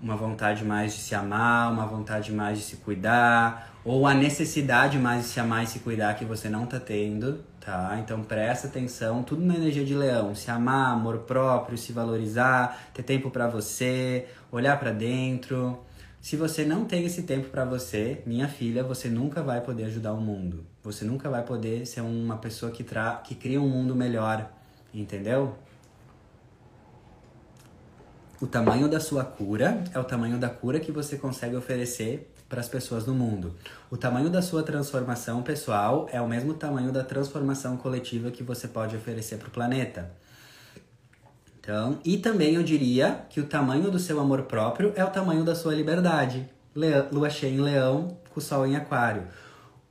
uma 0.02 0.16
vontade 0.16 0.64
mais 0.64 0.92
de 0.92 0.98
se 0.98 1.14
amar, 1.14 1.72
uma 1.72 1.86
vontade 1.86 2.32
mais 2.32 2.58
de 2.58 2.64
se 2.64 2.76
cuidar, 2.78 3.78
ou 3.84 4.08
a 4.08 4.12
necessidade 4.12 4.98
mais 4.98 5.22
de 5.22 5.28
se 5.28 5.38
amar 5.38 5.62
e 5.62 5.68
se 5.68 5.78
cuidar 5.78 6.14
que 6.14 6.24
você 6.24 6.48
não 6.48 6.66
tá 6.66 6.80
tendo, 6.80 7.44
tá? 7.60 7.96
Então 8.02 8.24
presta 8.24 8.66
atenção, 8.66 9.22
tudo 9.22 9.44
na 9.44 9.54
energia 9.54 9.84
de 9.84 9.94
leão, 9.94 10.34
se 10.34 10.50
amar, 10.50 10.92
amor 10.94 11.18
próprio, 11.18 11.78
se 11.78 11.92
valorizar, 11.92 12.90
ter 12.92 13.04
tempo 13.04 13.30
para 13.30 13.46
você, 13.46 14.26
olhar 14.50 14.80
para 14.80 14.90
dentro. 14.90 15.78
Se 16.20 16.36
você 16.36 16.64
não 16.64 16.84
tem 16.84 17.04
esse 17.04 17.22
tempo 17.22 17.48
para 17.50 17.64
você, 17.64 18.20
minha 18.26 18.48
filha, 18.48 18.82
você 18.82 19.08
nunca 19.08 19.42
vai 19.42 19.60
poder 19.60 19.84
ajudar 19.84 20.12
o 20.12 20.20
mundo. 20.20 20.66
Você 20.82 21.04
nunca 21.04 21.30
vai 21.30 21.44
poder 21.44 21.86
ser 21.86 22.00
uma 22.00 22.36
pessoa 22.36 22.72
que 22.72 22.82
tra 22.82 23.22
que 23.24 23.36
cria 23.36 23.60
um 23.60 23.68
mundo 23.68 23.94
melhor, 23.94 24.50
entendeu? 24.92 25.54
O 28.40 28.46
tamanho 28.46 28.88
da 28.88 28.98
sua 28.98 29.22
cura 29.22 29.84
é 29.92 29.98
o 29.98 30.04
tamanho 30.04 30.38
da 30.38 30.48
cura 30.48 30.80
que 30.80 30.90
você 30.90 31.18
consegue 31.18 31.54
oferecer 31.56 32.32
para 32.48 32.60
as 32.60 32.68
pessoas 32.68 33.06
no 33.06 33.14
mundo. 33.14 33.54
O 33.90 33.96
tamanho 33.96 34.30
da 34.30 34.42
sua 34.42 34.62
transformação 34.62 35.42
pessoal 35.42 36.08
é 36.10 36.20
o 36.20 36.26
mesmo 36.26 36.54
tamanho 36.54 36.90
da 36.90 37.04
transformação 37.04 37.76
coletiva 37.76 38.30
que 38.30 38.42
você 38.42 38.66
pode 38.66 38.96
oferecer 38.96 39.36
para 39.36 39.48
o 39.48 39.50
planeta. 39.50 40.10
Então, 41.60 41.98
e 42.02 42.16
também 42.16 42.54
eu 42.54 42.62
diria 42.62 43.26
que 43.28 43.40
o 43.40 43.46
tamanho 43.46 43.90
do 43.90 43.98
seu 43.98 44.18
amor 44.18 44.42
próprio 44.42 44.92
é 44.96 45.04
o 45.04 45.10
tamanho 45.10 45.44
da 45.44 45.54
sua 45.54 45.74
liberdade. 45.74 46.48
Lua 47.12 47.28
cheia 47.28 47.52
em 47.52 47.60
leão, 47.60 48.16
com 48.30 48.40
o 48.40 48.42
sol 48.42 48.66
em 48.66 48.74
aquário. 48.74 49.28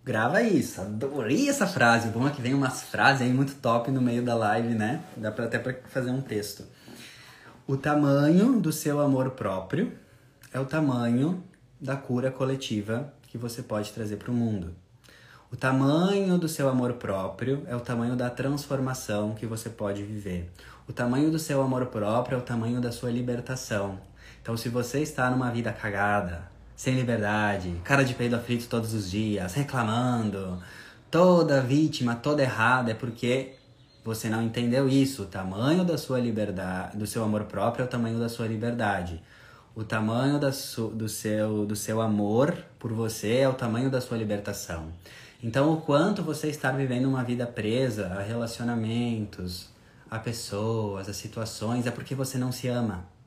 Grava 0.04 0.42
isso, 0.42 0.82
adorei 0.82 1.50
essa 1.50 1.68
frase. 1.68 2.08
Bom 2.10 2.28
é 2.28 2.32
que 2.32 2.42
vem 2.42 2.54
umas 2.54 2.84
frases 2.84 3.22
aí 3.22 3.34
muito 3.34 3.56
top 3.56 3.92
no 3.92 4.02
meio 4.02 4.24
da 4.24 4.34
live, 4.34 4.74
né? 4.74 5.04
Dá 5.18 5.32
pra, 5.32 5.46
até 5.46 5.60
para 5.60 5.76
fazer 5.90 6.10
um 6.10 6.22
texto. 6.22 6.66
O 7.68 7.78
tamanho 7.78 8.60
do 8.60 8.72
seu 8.72 9.00
amor 9.00 9.32
próprio 9.32 9.92
é 10.54 10.60
o 10.60 10.66
tamanho 10.66 11.44
da 11.80 11.96
cura 11.96 12.32
coletiva 12.32 13.14
que 13.28 13.38
você 13.38 13.62
pode 13.62 13.92
trazer 13.92 14.18
para 14.18 14.32
o 14.32 14.34
mundo. 14.34 14.74
O 15.52 15.56
tamanho 15.56 16.38
do 16.38 16.48
seu 16.48 16.70
amor 16.70 16.94
próprio 16.94 17.64
é 17.68 17.76
o 17.76 17.80
tamanho 17.80 18.16
da 18.16 18.30
transformação 18.30 19.36
que 19.36 19.46
você 19.46 19.70
pode 19.70 20.04
viver. 20.04 20.50
O 20.88 20.94
tamanho 20.94 21.30
do 21.30 21.38
seu 21.38 21.62
amor 21.62 21.88
próprio 21.88 22.38
é 22.38 22.40
o 22.40 22.44
tamanho 22.44 22.80
da 22.80 22.92
sua 22.92 23.12
libertação. 23.12 24.00
Então, 24.42 24.56
se 24.56 24.70
você 24.70 25.02
está 25.02 25.30
numa 25.30 25.52
vida 25.52 25.72
cagada, 25.74 26.50
sem 26.80 26.96
liberdade, 26.96 27.76
cara 27.84 28.06
de 28.06 28.14
peido 28.14 28.38
aflito 28.38 28.70
todos 28.70 28.94
os 28.94 29.12
dias, 29.12 29.54
reclamando, 29.54 30.64
toda 31.12 31.60
vítima, 31.60 32.16
toda 32.16 32.42
errada, 32.42 32.92
é 32.92 32.94
porque 32.94 33.56
você 34.02 34.30
não 34.30 34.42
entendeu 34.42 34.88
isso. 34.88 35.24
O 35.24 35.26
tamanho 35.26 35.84
da 35.84 35.98
sua 35.98 36.22
liberdade, 36.22 36.96
do 36.96 37.06
seu 37.06 37.22
amor 37.22 37.44
próprio 37.44 37.84
é 37.84 37.86
o 37.86 37.90
tamanho 37.90 38.18
da 38.18 38.30
sua 38.30 38.48
liberdade. 38.48 39.22
O 39.76 39.84
tamanho 39.84 40.40
da 40.40 40.54
su, 40.54 40.88
do, 40.88 41.10
seu, 41.10 41.66
do 41.66 41.76
seu 41.76 42.00
amor 42.00 42.56
por 42.80 42.94
você 42.94 43.40
é 43.40 43.50
o 43.50 43.54
tamanho 43.54 43.90
da 43.90 44.00
sua 44.00 44.18
libertação. 44.18 44.88
Então, 45.44 45.74
o 45.74 45.82
quanto 45.82 46.24
você 46.24 46.48
está 46.48 46.72
vivendo 46.72 47.10
uma 47.10 47.26
vida 47.26 47.46
presa 47.46 48.08
a 48.08 48.22
relacionamentos, 48.22 49.68
a 50.10 50.18
pessoas, 50.18 51.10
a 51.10 51.14
situações, 51.14 51.86
é 51.86 51.92
porque 51.92 52.16
você 52.16 52.38
não 52.38 52.54
se 52.54 52.70
ama. 52.70 53.19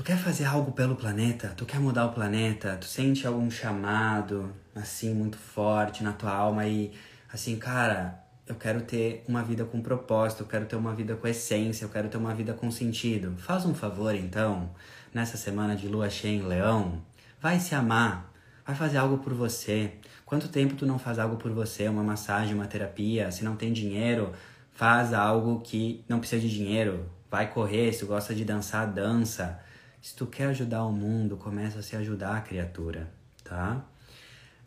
Tu 0.00 0.04
quer 0.04 0.16
fazer 0.16 0.46
algo 0.46 0.72
pelo 0.72 0.96
planeta? 0.96 1.52
Tu 1.54 1.66
quer 1.66 1.78
mudar 1.78 2.06
o 2.06 2.12
planeta? 2.14 2.74
Tu 2.80 2.86
sente 2.86 3.26
algum 3.26 3.50
chamado, 3.50 4.50
assim, 4.74 5.12
muito 5.12 5.36
forte 5.36 6.02
na 6.02 6.10
tua 6.10 6.32
alma 6.32 6.66
e, 6.66 6.90
assim, 7.30 7.58
cara, 7.58 8.18
eu 8.46 8.54
quero 8.54 8.80
ter 8.80 9.22
uma 9.28 9.42
vida 9.42 9.62
com 9.66 9.82
propósito, 9.82 10.40
eu 10.40 10.46
quero 10.46 10.64
ter 10.64 10.74
uma 10.74 10.94
vida 10.94 11.16
com 11.16 11.28
essência, 11.28 11.84
eu 11.84 11.90
quero 11.90 12.08
ter 12.08 12.16
uma 12.16 12.34
vida 12.34 12.54
com 12.54 12.70
sentido. 12.70 13.36
Faz 13.36 13.66
um 13.66 13.74
favor 13.74 14.14
então, 14.14 14.70
nessa 15.12 15.36
semana 15.36 15.76
de 15.76 15.86
lua 15.86 16.08
cheia 16.08 16.34
em 16.34 16.46
leão, 16.46 17.02
vai 17.38 17.60
se 17.60 17.74
amar, 17.74 18.32
vai 18.66 18.74
fazer 18.74 18.96
algo 18.96 19.18
por 19.18 19.34
você. 19.34 19.92
Quanto 20.24 20.48
tempo 20.48 20.76
tu 20.76 20.86
não 20.86 20.98
faz 20.98 21.18
algo 21.18 21.36
por 21.36 21.52
você, 21.52 21.86
uma 21.88 22.02
massagem, 22.02 22.54
uma 22.54 22.66
terapia? 22.66 23.30
Se 23.30 23.44
não 23.44 23.54
tem 23.54 23.70
dinheiro, 23.70 24.32
faz 24.72 25.12
algo 25.12 25.60
que 25.60 26.02
não 26.08 26.20
precisa 26.20 26.40
de 26.40 26.48
dinheiro. 26.48 27.04
Vai 27.30 27.52
correr, 27.52 27.92
se 27.92 27.98
tu 27.98 28.06
gosta 28.06 28.34
de 28.34 28.46
dançar, 28.46 28.86
dança. 28.86 29.60
Se 30.00 30.14
tu 30.14 30.26
quer 30.26 30.46
ajudar 30.46 30.84
o 30.84 30.92
mundo, 30.92 31.36
começa 31.36 31.80
a 31.80 31.82
se 31.82 31.94
ajudar, 31.96 32.42
criatura, 32.44 33.10
tá? 33.44 33.84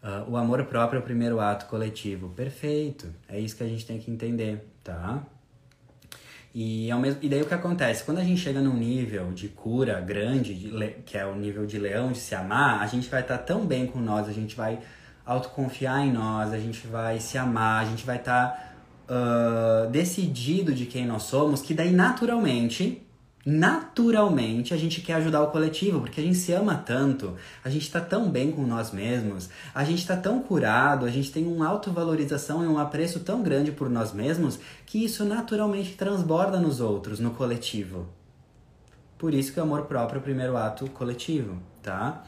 Uh, 0.03 0.31
o 0.31 0.37
amor 0.37 0.63
próprio 0.65 0.97
é 0.97 0.99
o 0.99 1.03
primeiro 1.03 1.39
ato 1.39 1.65
coletivo. 1.65 2.29
Perfeito. 2.29 3.07
É 3.27 3.39
isso 3.39 3.55
que 3.55 3.63
a 3.63 3.67
gente 3.67 3.85
tem 3.85 3.97
que 3.97 4.11
entender, 4.11 4.67
tá? 4.83 5.23
E, 6.53 6.91
ao 6.91 6.99
mesmo, 6.99 7.19
e 7.23 7.29
daí 7.29 7.41
o 7.41 7.45
que 7.45 7.53
acontece? 7.53 8.03
Quando 8.03 8.19
a 8.19 8.23
gente 8.23 8.39
chega 8.39 8.61
num 8.61 8.75
nível 8.75 9.31
de 9.31 9.47
cura 9.47 9.99
grande, 9.99 10.53
de 10.53 10.67
le, 10.67 10.89
que 11.03 11.17
é 11.17 11.25
o 11.25 11.35
nível 11.35 11.65
de 11.65 11.79
leão, 11.79 12.11
de 12.11 12.19
se 12.19 12.35
amar, 12.35 12.81
a 12.81 12.85
gente 12.85 13.09
vai 13.09 13.21
estar 13.21 13.39
tá 13.39 13.43
tão 13.43 13.65
bem 13.65 13.87
com 13.87 13.99
nós, 13.99 14.27
a 14.27 14.31
gente 14.31 14.55
vai 14.55 14.79
autoconfiar 15.25 16.05
em 16.05 16.11
nós, 16.11 16.53
a 16.53 16.59
gente 16.59 16.85
vai 16.85 17.19
se 17.19 17.37
amar, 17.39 17.83
a 17.83 17.89
gente 17.89 18.05
vai 18.05 18.17
estar 18.17 18.49
tá, 18.51 19.85
uh, 19.87 19.89
decidido 19.89 20.73
de 20.73 20.85
quem 20.85 21.07
nós 21.07 21.23
somos, 21.23 21.61
que 21.61 21.73
daí 21.73 21.91
naturalmente 21.91 23.02
naturalmente 23.45 24.73
a 24.73 24.77
gente 24.77 25.01
quer 25.01 25.15
ajudar 25.15 25.41
o 25.41 25.51
coletivo, 25.51 25.99
porque 25.99 26.21
a 26.21 26.23
gente 26.23 26.37
se 26.37 26.53
ama 26.53 26.75
tanto, 26.75 27.35
a 27.63 27.69
gente 27.69 27.83
está 27.83 27.99
tão 27.99 28.29
bem 28.29 28.51
com 28.51 28.65
nós 28.65 28.91
mesmos, 28.91 29.49
a 29.75 29.83
gente 29.83 29.99
está 29.99 30.15
tão 30.15 30.41
curado, 30.41 31.05
a 31.05 31.09
gente 31.09 31.31
tem 31.31 31.45
uma 31.45 31.67
autovalorização 31.67 32.63
e 32.63 32.67
um 32.67 32.79
apreço 32.79 33.19
tão 33.19 33.43
grande 33.43 33.71
por 33.71 33.89
nós 33.89 34.13
mesmos 34.13 34.59
que 34.85 35.03
isso 35.03 35.25
naturalmente 35.25 35.95
transborda 35.95 36.59
nos 36.59 36.79
outros, 36.79 37.19
no 37.19 37.31
coletivo. 37.31 38.07
Por 39.17 39.33
isso 39.33 39.53
que 39.53 39.59
o 39.59 39.63
amor 39.63 39.83
próprio 39.83 40.17
é 40.17 40.19
o 40.19 40.23
primeiro 40.23 40.55
ato 40.55 40.89
coletivo, 40.89 41.57
tá? 41.81 42.23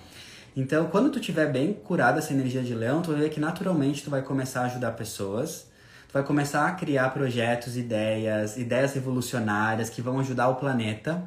Então, 0.55 0.87
quando 0.87 1.11
tu 1.11 1.19
tiver 1.19 1.51
bem 1.51 1.73
curado 1.73 2.17
essa 2.17 2.31
energia 2.31 2.63
de 2.63 2.73
leão, 2.73 3.01
tu 3.01 3.11
vai 3.11 3.21
ver 3.21 3.29
que 3.29 3.39
naturalmente 3.39 4.03
tu 4.03 4.09
vai 4.09 4.21
começar 4.21 4.61
a 4.61 4.65
ajudar 4.65 4.91
pessoas, 4.91 5.67
vai 6.15 6.23
começar 6.23 6.65
a 6.65 6.71
criar 6.71 7.09
projetos, 7.09 7.75
ideias, 7.75 8.55
ideias 8.55 8.93
revolucionárias 8.93 9.89
que 9.89 10.01
vão 10.01 10.17
ajudar 10.21 10.47
o 10.47 10.55
planeta. 10.55 11.21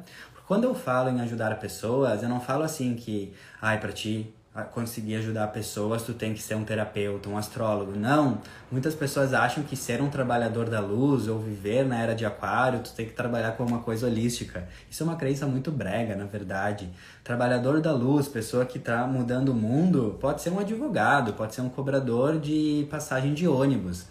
Quando 0.47 0.63
eu 0.63 0.73
falo 0.73 1.11
em 1.11 1.21
ajudar 1.21 1.59
pessoas, 1.59 2.23
eu 2.23 2.27
não 2.27 2.41
falo 2.41 2.63
assim 2.63 2.95
que, 2.95 3.31
ai, 3.61 3.79
para 3.79 3.91
ti 3.91 4.33
conseguir 4.71 5.17
ajudar 5.17 5.45
pessoas, 5.49 6.01
tu 6.01 6.15
tem 6.15 6.33
que 6.33 6.41
ser 6.41 6.55
um 6.55 6.63
terapeuta, 6.63 7.29
um 7.29 7.37
astrólogo. 7.37 7.91
Não. 7.95 8.41
Muitas 8.71 8.95
pessoas 8.95 9.31
acham 9.31 9.63
que 9.63 9.75
ser 9.75 10.01
um 10.01 10.09
trabalhador 10.09 10.67
da 10.67 10.79
luz 10.79 11.27
ou 11.27 11.37
viver 11.37 11.85
na 11.85 12.01
era 12.01 12.15
de 12.15 12.25
aquário, 12.25 12.79
tu 12.79 12.91
tem 12.91 13.05
que 13.05 13.13
trabalhar 13.13 13.51
com 13.51 13.63
uma 13.63 13.81
coisa 13.81 14.07
holística. 14.07 14.67
Isso 14.89 15.03
é 15.03 15.05
uma 15.05 15.15
crença 15.15 15.45
muito 15.45 15.69
brega, 15.71 16.15
na 16.15 16.25
verdade. 16.25 16.89
Trabalhador 17.23 17.79
da 17.79 17.91
luz, 17.91 18.27
pessoa 18.27 18.65
que 18.65 18.79
está 18.79 19.05
mudando 19.05 19.49
o 19.49 19.53
mundo, 19.53 20.17
pode 20.19 20.41
ser 20.41 20.49
um 20.49 20.57
advogado, 20.57 21.33
pode 21.33 21.53
ser 21.53 21.61
um 21.61 21.69
cobrador 21.69 22.39
de 22.39 22.87
passagem 22.89 23.35
de 23.35 23.47
ônibus. 23.47 24.07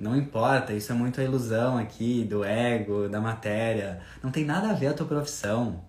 Não 0.00 0.16
importa, 0.16 0.72
isso 0.72 0.90
é 0.90 0.94
muito 0.94 1.20
a 1.20 1.24
ilusão 1.24 1.78
aqui 1.78 2.24
do 2.24 2.42
ego, 2.42 3.08
da 3.08 3.20
matéria. 3.20 4.00
Não 4.22 4.30
tem 4.30 4.44
nada 4.44 4.70
a 4.70 4.72
ver 4.72 4.88
a 4.88 4.94
tua 4.94 5.06
profissão 5.06 5.80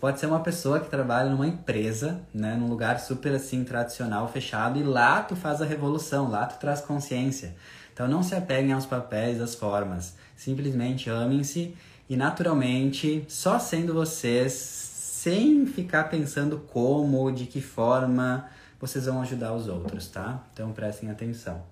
pode 0.00 0.18
ser 0.18 0.26
uma 0.26 0.40
pessoa 0.40 0.80
que 0.80 0.88
trabalha 0.88 1.28
numa 1.28 1.46
empresa, 1.46 2.22
né, 2.32 2.54
num 2.54 2.68
lugar 2.68 2.98
super 2.98 3.32
assim 3.34 3.62
tradicional, 3.62 4.26
fechado, 4.28 4.78
e 4.78 4.82
lá 4.82 5.22
tu 5.22 5.36
faz 5.36 5.60
a 5.60 5.66
revolução, 5.66 6.30
lá 6.30 6.46
tu 6.46 6.58
traz 6.58 6.80
consciência. 6.80 7.54
Então 7.92 8.08
não 8.08 8.22
se 8.22 8.34
apeguem 8.34 8.72
aos 8.72 8.86
papéis, 8.86 9.40
às 9.40 9.54
formas. 9.54 10.16
Simplesmente 10.34 11.10
amem-se 11.10 11.76
e 12.08 12.16
naturalmente, 12.16 13.24
só 13.28 13.58
sendo 13.58 13.92
vocês, 13.92 14.52
sem 14.52 15.66
ficar 15.66 16.04
pensando 16.04 16.58
como, 16.58 17.30
de 17.30 17.44
que 17.44 17.60
forma 17.60 18.48
vocês 18.80 19.04
vão 19.04 19.20
ajudar 19.20 19.52
os 19.52 19.68
outros, 19.68 20.08
tá? 20.08 20.42
Então 20.52 20.72
prestem 20.72 21.10
atenção. 21.10 21.69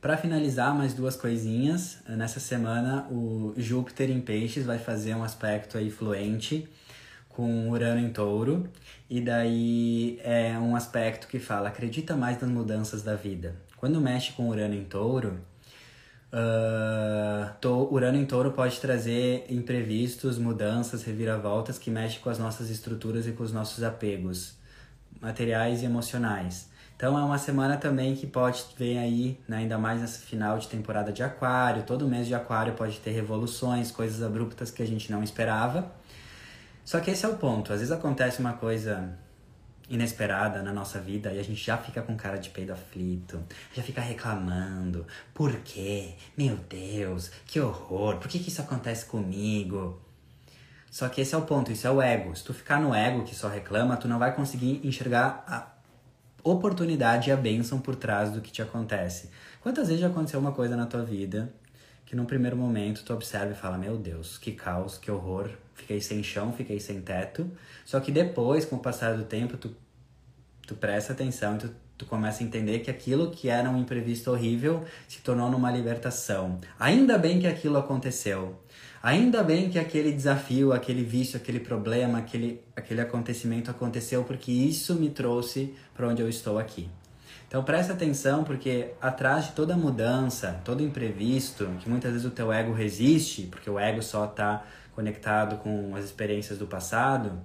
Para 0.00 0.16
finalizar, 0.16 0.74
mais 0.74 0.94
duas 0.94 1.16
coisinhas. 1.16 1.98
Nessa 2.08 2.40
semana, 2.40 3.06
o 3.10 3.54
Júpiter 3.56 4.10
em 4.10 4.20
Peixes 4.20 4.64
vai 4.64 4.78
fazer 4.78 5.14
um 5.14 5.22
aspecto 5.22 5.78
aí 5.78 5.90
fluente 5.90 6.68
com 7.28 7.70
Urano 7.70 8.00
em 8.00 8.10
Touro. 8.10 8.68
E 9.08 9.20
daí 9.20 10.18
é 10.22 10.58
um 10.58 10.76
aspecto 10.76 11.26
que 11.26 11.38
fala: 11.38 11.68
acredita 11.68 12.16
mais 12.16 12.40
nas 12.40 12.50
mudanças 12.50 13.02
da 13.02 13.14
vida. 13.14 13.54
Quando 13.76 14.00
mexe 14.00 14.32
com 14.32 14.48
Urano 14.48 14.74
em 14.74 14.84
Touro, 14.84 15.38
uh, 16.32 17.52
to, 17.60 17.88
Urano 17.92 18.18
em 18.18 18.24
Touro 18.24 18.52
pode 18.52 18.80
trazer 18.80 19.44
imprevistos, 19.48 20.38
mudanças, 20.38 21.02
reviravoltas 21.02 21.78
que 21.78 21.90
mexem 21.90 22.20
com 22.20 22.30
as 22.30 22.38
nossas 22.38 22.70
estruturas 22.70 23.26
e 23.26 23.32
com 23.32 23.42
os 23.42 23.52
nossos 23.52 23.82
apegos 23.82 24.54
materiais 25.20 25.82
e 25.82 25.84
emocionais. 25.84 26.70
Então 27.02 27.18
é 27.18 27.24
uma 27.24 27.36
semana 27.36 27.76
também 27.76 28.14
que 28.14 28.28
pode 28.28 28.64
ver 28.78 28.96
aí, 28.96 29.36
né, 29.48 29.56
ainda 29.56 29.76
mais 29.76 30.00
nessa 30.00 30.20
final 30.20 30.56
de 30.56 30.68
temporada 30.68 31.12
de 31.12 31.20
aquário, 31.20 31.82
todo 31.82 32.06
mês 32.06 32.28
de 32.28 32.34
aquário 32.36 32.74
pode 32.74 33.00
ter 33.00 33.10
revoluções, 33.10 33.90
coisas 33.90 34.22
abruptas 34.22 34.70
que 34.70 34.80
a 34.80 34.86
gente 34.86 35.10
não 35.10 35.20
esperava. 35.20 35.90
Só 36.84 37.00
que 37.00 37.10
esse 37.10 37.26
é 37.26 37.28
o 37.28 37.36
ponto, 37.36 37.72
às 37.72 37.80
vezes 37.80 37.90
acontece 37.90 38.38
uma 38.38 38.52
coisa 38.52 39.18
inesperada 39.90 40.62
na 40.62 40.72
nossa 40.72 41.00
vida 41.00 41.32
e 41.32 41.40
a 41.40 41.42
gente 41.42 41.64
já 41.64 41.76
fica 41.76 42.02
com 42.02 42.16
cara 42.16 42.36
de 42.36 42.50
peido 42.50 42.72
aflito, 42.72 43.42
já 43.74 43.82
fica 43.82 44.00
reclamando. 44.00 45.04
Por 45.34 45.56
quê? 45.56 46.14
Meu 46.38 46.54
Deus, 46.54 47.32
que 47.46 47.58
horror, 47.58 48.18
por 48.18 48.28
que, 48.28 48.38
que 48.38 48.48
isso 48.48 48.60
acontece 48.60 49.06
comigo? 49.06 50.00
Só 50.88 51.08
que 51.08 51.20
esse 51.20 51.34
é 51.34 51.38
o 51.38 51.42
ponto, 51.42 51.72
isso 51.72 51.84
é 51.84 51.90
o 51.90 52.00
ego. 52.00 52.36
Se 52.36 52.44
tu 52.44 52.54
ficar 52.54 52.80
no 52.80 52.94
ego 52.94 53.24
que 53.24 53.34
só 53.34 53.48
reclama, 53.48 53.96
tu 53.96 54.06
não 54.06 54.20
vai 54.20 54.32
conseguir 54.36 54.80
enxergar 54.86 55.42
a 55.48 55.71
oportunidade 56.44 57.30
e 57.30 57.32
a 57.32 57.36
bênção 57.36 57.80
por 57.80 57.96
trás 57.96 58.30
do 58.30 58.40
que 58.40 58.50
te 58.50 58.62
acontece. 58.62 59.30
Quantas 59.60 59.88
vezes 59.88 60.00
já 60.00 60.08
aconteceu 60.08 60.40
uma 60.40 60.52
coisa 60.52 60.76
na 60.76 60.86
tua 60.86 61.04
vida 61.04 61.52
que 62.04 62.16
num 62.16 62.26
primeiro 62.26 62.56
momento 62.56 63.04
tu 63.04 63.14
observa 63.14 63.52
e 63.52 63.54
fala: 63.54 63.78
Meu 63.78 63.96
Deus, 63.96 64.36
que 64.36 64.52
caos, 64.52 64.98
que 64.98 65.10
horror, 65.10 65.48
fiquei 65.74 66.00
sem 66.00 66.22
chão, 66.22 66.52
fiquei 66.52 66.78
sem 66.78 67.00
teto. 67.00 67.50
Só 67.84 68.00
que 68.00 68.12
depois, 68.12 68.64
com 68.64 68.76
o 68.76 68.80
passar 68.80 69.16
do 69.16 69.24
tempo, 69.24 69.56
tu, 69.56 69.74
tu 70.66 70.74
presta 70.74 71.14
atenção 71.14 71.56
e 71.56 71.58
tu, 71.58 71.74
tu 72.02 72.06
começa 72.06 72.42
a 72.42 72.46
entender 72.46 72.80
que 72.80 72.90
aquilo 72.90 73.30
que 73.30 73.48
era 73.48 73.70
um 73.70 73.78
imprevisto 73.78 74.30
horrível 74.30 74.84
se 75.06 75.20
tornou 75.20 75.48
numa 75.48 75.70
libertação. 75.70 76.58
Ainda 76.78 77.16
bem 77.16 77.40
que 77.40 77.46
aquilo 77.46 77.78
aconteceu. 77.78 78.60
Ainda 79.00 79.42
bem 79.42 79.70
que 79.70 79.78
aquele 79.78 80.12
desafio, 80.12 80.72
aquele 80.72 81.02
vício, 81.02 81.36
aquele 81.36 81.60
problema, 81.60 82.18
aquele, 82.18 82.60
aquele 82.74 83.00
acontecimento 83.00 83.70
aconteceu 83.70 84.24
porque 84.24 84.50
isso 84.50 84.94
me 84.94 85.10
trouxe 85.10 85.74
para 85.94 86.08
onde 86.08 86.20
eu 86.20 86.28
estou 86.28 86.58
aqui. 86.58 86.88
Então 87.46 87.62
presta 87.62 87.92
atenção 87.92 88.44
porque 88.44 88.92
atrás 89.00 89.46
de 89.46 89.52
toda 89.52 89.76
mudança, 89.76 90.60
todo 90.64 90.82
imprevisto, 90.82 91.68
que 91.80 91.88
muitas 91.88 92.12
vezes 92.12 92.26
o 92.26 92.30
teu 92.30 92.52
ego 92.52 92.72
resiste, 92.72 93.42
porque 93.42 93.68
o 93.68 93.78
ego 93.78 94.02
só 94.02 94.24
está 94.24 94.64
conectado 94.94 95.56
com 95.56 95.94
as 95.94 96.04
experiências 96.04 96.58
do 96.58 96.66
passado, 96.66 97.40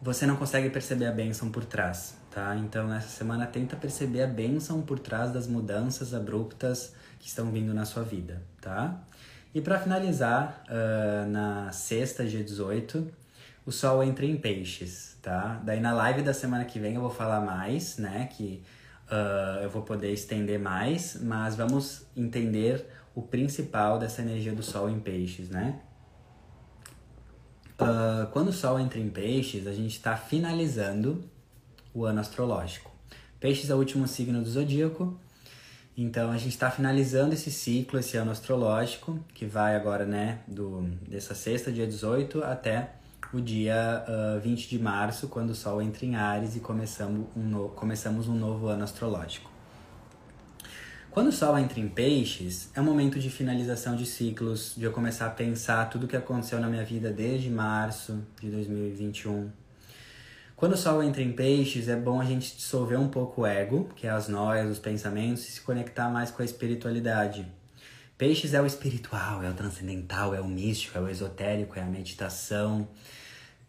você 0.00 0.26
não 0.26 0.36
consegue 0.36 0.70
perceber 0.70 1.06
a 1.06 1.12
bênção 1.12 1.50
por 1.50 1.64
trás, 1.64 2.16
tá? 2.30 2.56
Então 2.56 2.86
nessa 2.86 3.08
semana 3.08 3.46
tenta 3.46 3.76
perceber 3.76 4.22
a 4.22 4.26
bênção 4.26 4.82
por 4.82 4.98
trás 4.98 5.32
das 5.32 5.46
mudanças 5.46 6.14
abruptas 6.14 6.94
que 7.18 7.28
estão 7.28 7.50
vindo 7.50 7.74
na 7.74 7.84
sua 7.84 8.02
vida, 8.02 8.42
tá? 8.60 9.00
E 9.52 9.60
para 9.60 9.78
finalizar, 9.78 10.64
uh, 10.68 11.28
na 11.28 11.72
sexta, 11.72 12.24
dia 12.24 12.42
18, 12.42 13.06
o 13.66 13.72
Sol 13.72 14.02
entra 14.02 14.24
em 14.24 14.36
peixes, 14.36 15.16
tá? 15.20 15.60
Daí 15.64 15.80
na 15.80 15.92
live 15.92 16.22
da 16.22 16.32
semana 16.32 16.64
que 16.64 16.78
vem 16.78 16.94
eu 16.94 17.00
vou 17.00 17.10
falar 17.10 17.40
mais, 17.40 17.98
né? 17.98 18.28
Que 18.32 18.62
uh, 19.10 19.62
eu 19.62 19.70
vou 19.70 19.82
poder 19.82 20.12
estender 20.12 20.58
mais, 20.58 21.18
mas 21.20 21.56
vamos 21.56 22.06
entender 22.16 22.86
o 23.12 23.22
principal 23.22 23.98
dessa 23.98 24.22
energia 24.22 24.54
do 24.54 24.62
Sol 24.62 24.88
em 24.88 25.00
peixes, 25.00 25.50
né? 25.50 25.80
Uh, 27.80 28.30
quando 28.30 28.48
o 28.48 28.52
Sol 28.52 28.78
entra 28.78 29.00
em 29.00 29.08
peixes, 29.08 29.66
a 29.66 29.72
gente 29.72 29.96
está 29.96 30.16
finalizando 30.16 31.24
o 31.94 32.04
ano 32.04 32.20
astrológico. 32.20 32.90
Peixes 33.38 33.70
é 33.70 33.74
o 33.74 33.78
último 33.78 34.06
signo 34.06 34.42
do 34.42 34.50
zodíaco 34.50 35.18
então 36.02 36.30
a 36.30 36.38
gente 36.38 36.52
está 36.52 36.70
finalizando 36.70 37.34
esse 37.34 37.50
ciclo, 37.50 37.98
esse 37.98 38.16
ano 38.16 38.30
astrológico, 38.30 39.18
que 39.34 39.44
vai 39.44 39.76
agora, 39.76 40.06
né, 40.06 40.38
do, 40.46 40.82
dessa 41.06 41.34
sexta, 41.34 41.70
dia 41.70 41.86
18, 41.86 42.42
até 42.42 42.92
o 43.34 43.40
dia 43.40 44.04
uh, 44.08 44.40
20 44.40 44.66
de 44.66 44.78
março, 44.78 45.28
quando 45.28 45.50
o 45.50 45.54
Sol 45.54 45.82
entra 45.82 46.06
em 46.06 46.16
Ares 46.16 46.56
e 46.56 46.60
começamos 46.60 47.26
um, 47.36 47.42
no, 47.42 47.68
começamos 47.68 48.28
um 48.28 48.34
novo 48.34 48.68
ano 48.68 48.82
astrológico. 48.82 49.50
Quando 51.10 51.26
o 51.26 51.32
Sol 51.32 51.58
entra 51.58 51.78
em 51.78 51.88
Peixes, 51.88 52.70
é 52.74 52.80
um 52.80 52.84
momento 52.84 53.18
de 53.18 53.28
finalização 53.28 53.94
de 53.94 54.06
ciclos, 54.06 54.74
de 54.76 54.84
eu 54.84 54.92
começar 54.92 55.26
a 55.26 55.30
pensar 55.30 55.90
tudo 55.90 56.04
o 56.04 56.08
que 56.08 56.16
aconteceu 56.16 56.60
na 56.60 56.68
minha 56.68 56.84
vida 56.84 57.10
desde 57.10 57.50
março 57.50 58.24
de 58.40 58.48
2021 58.48 59.50
quando 60.60 60.74
o 60.74 60.76
Sol 60.76 61.02
entra 61.02 61.22
em 61.22 61.32
peixes, 61.32 61.88
é 61.88 61.96
bom 61.96 62.20
a 62.20 62.24
gente 62.26 62.54
dissolver 62.54 63.00
um 63.00 63.08
pouco 63.08 63.40
o 63.40 63.46
ego, 63.46 63.88
que 63.96 64.06
é 64.06 64.10
as 64.10 64.28
noias, 64.28 64.70
os 64.70 64.78
pensamentos, 64.78 65.48
e 65.48 65.52
se 65.52 65.62
conectar 65.62 66.10
mais 66.10 66.30
com 66.30 66.42
a 66.42 66.44
espiritualidade. 66.44 67.46
Peixes 68.18 68.52
é 68.52 68.60
o 68.60 68.66
espiritual, 68.66 69.42
é 69.42 69.48
o 69.48 69.54
transcendental, 69.54 70.34
é 70.34 70.40
o 70.40 70.46
místico, 70.46 70.98
é 70.98 71.00
o 71.00 71.08
esotérico, 71.08 71.78
é 71.78 71.82
a 71.82 71.86
meditação. 71.86 72.86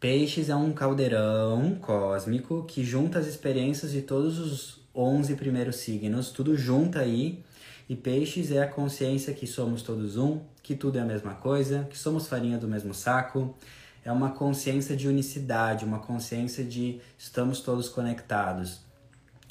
Peixes 0.01 0.49
é 0.49 0.55
um 0.55 0.73
caldeirão 0.73 1.75
cósmico 1.75 2.65
que 2.67 2.83
junta 2.83 3.19
as 3.19 3.25
experiências 3.25 3.93
de 3.93 4.01
todos 4.01 4.37
os 4.37 4.81
11 4.93 5.35
primeiros 5.35 5.77
signos, 5.77 6.29
tudo 6.29 6.57
junta 6.57 6.99
aí. 6.99 7.41
E 7.87 7.95
peixes 7.95 8.51
é 8.51 8.63
a 8.63 8.67
consciência 8.67 9.33
que 9.33 9.47
somos 9.47 9.81
todos 9.81 10.17
um, 10.17 10.41
que 10.61 10.75
tudo 10.75 10.97
é 10.97 11.01
a 11.01 11.05
mesma 11.05 11.35
coisa, 11.35 11.87
que 11.89 11.97
somos 11.97 12.27
farinha 12.27 12.57
do 12.57 12.67
mesmo 12.67 12.93
saco, 12.93 13.55
é 14.03 14.11
uma 14.11 14.31
consciência 14.31 14.95
de 14.95 15.07
unicidade, 15.07 15.85
uma 15.85 15.99
consciência 15.99 16.63
de 16.63 16.99
estamos 17.17 17.61
todos 17.61 17.87
conectados. 17.87 18.81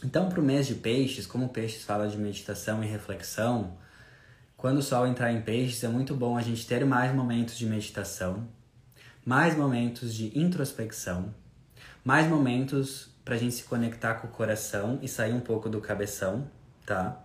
Então, 0.05 0.29
para 0.29 0.41
o 0.41 0.43
mês 0.43 0.67
de 0.67 0.75
peixes, 0.75 1.27
como 1.27 1.51
peixes 1.51 1.85
fala 1.85 2.09
de 2.09 2.17
meditação 2.17 2.83
e 2.83 2.87
reflexão, 2.87 3.77
quando 4.57 4.79
o 4.79 4.83
sol 4.83 5.07
entrar 5.07 5.33
em 5.33 5.41
peixes, 5.41 5.85
é 5.85 5.89
muito 5.89 6.15
bom 6.15 6.37
a 6.37 6.43
gente 6.43 6.67
ter 6.67 6.85
mais 6.85 7.15
momentos 7.15 7.57
de 7.57 7.67
meditação, 7.67 8.47
mais 9.25 9.57
momentos 9.57 10.15
de 10.15 10.39
introspecção, 10.39 11.35
mais 12.05 12.27
momentos 12.27 13.11
para 13.25 13.35
a 13.35 13.39
gente 13.39 13.55
se 13.55 13.65
conectar 13.65 14.15
com 14.15 14.27
o 14.27 14.31
coração 14.31 14.99
e 15.03 15.09
sair 15.09 15.33
um 15.33 15.41
pouco 15.41 15.69
do 15.69 15.81
cabeção, 15.81 16.49
tá? 16.85 17.23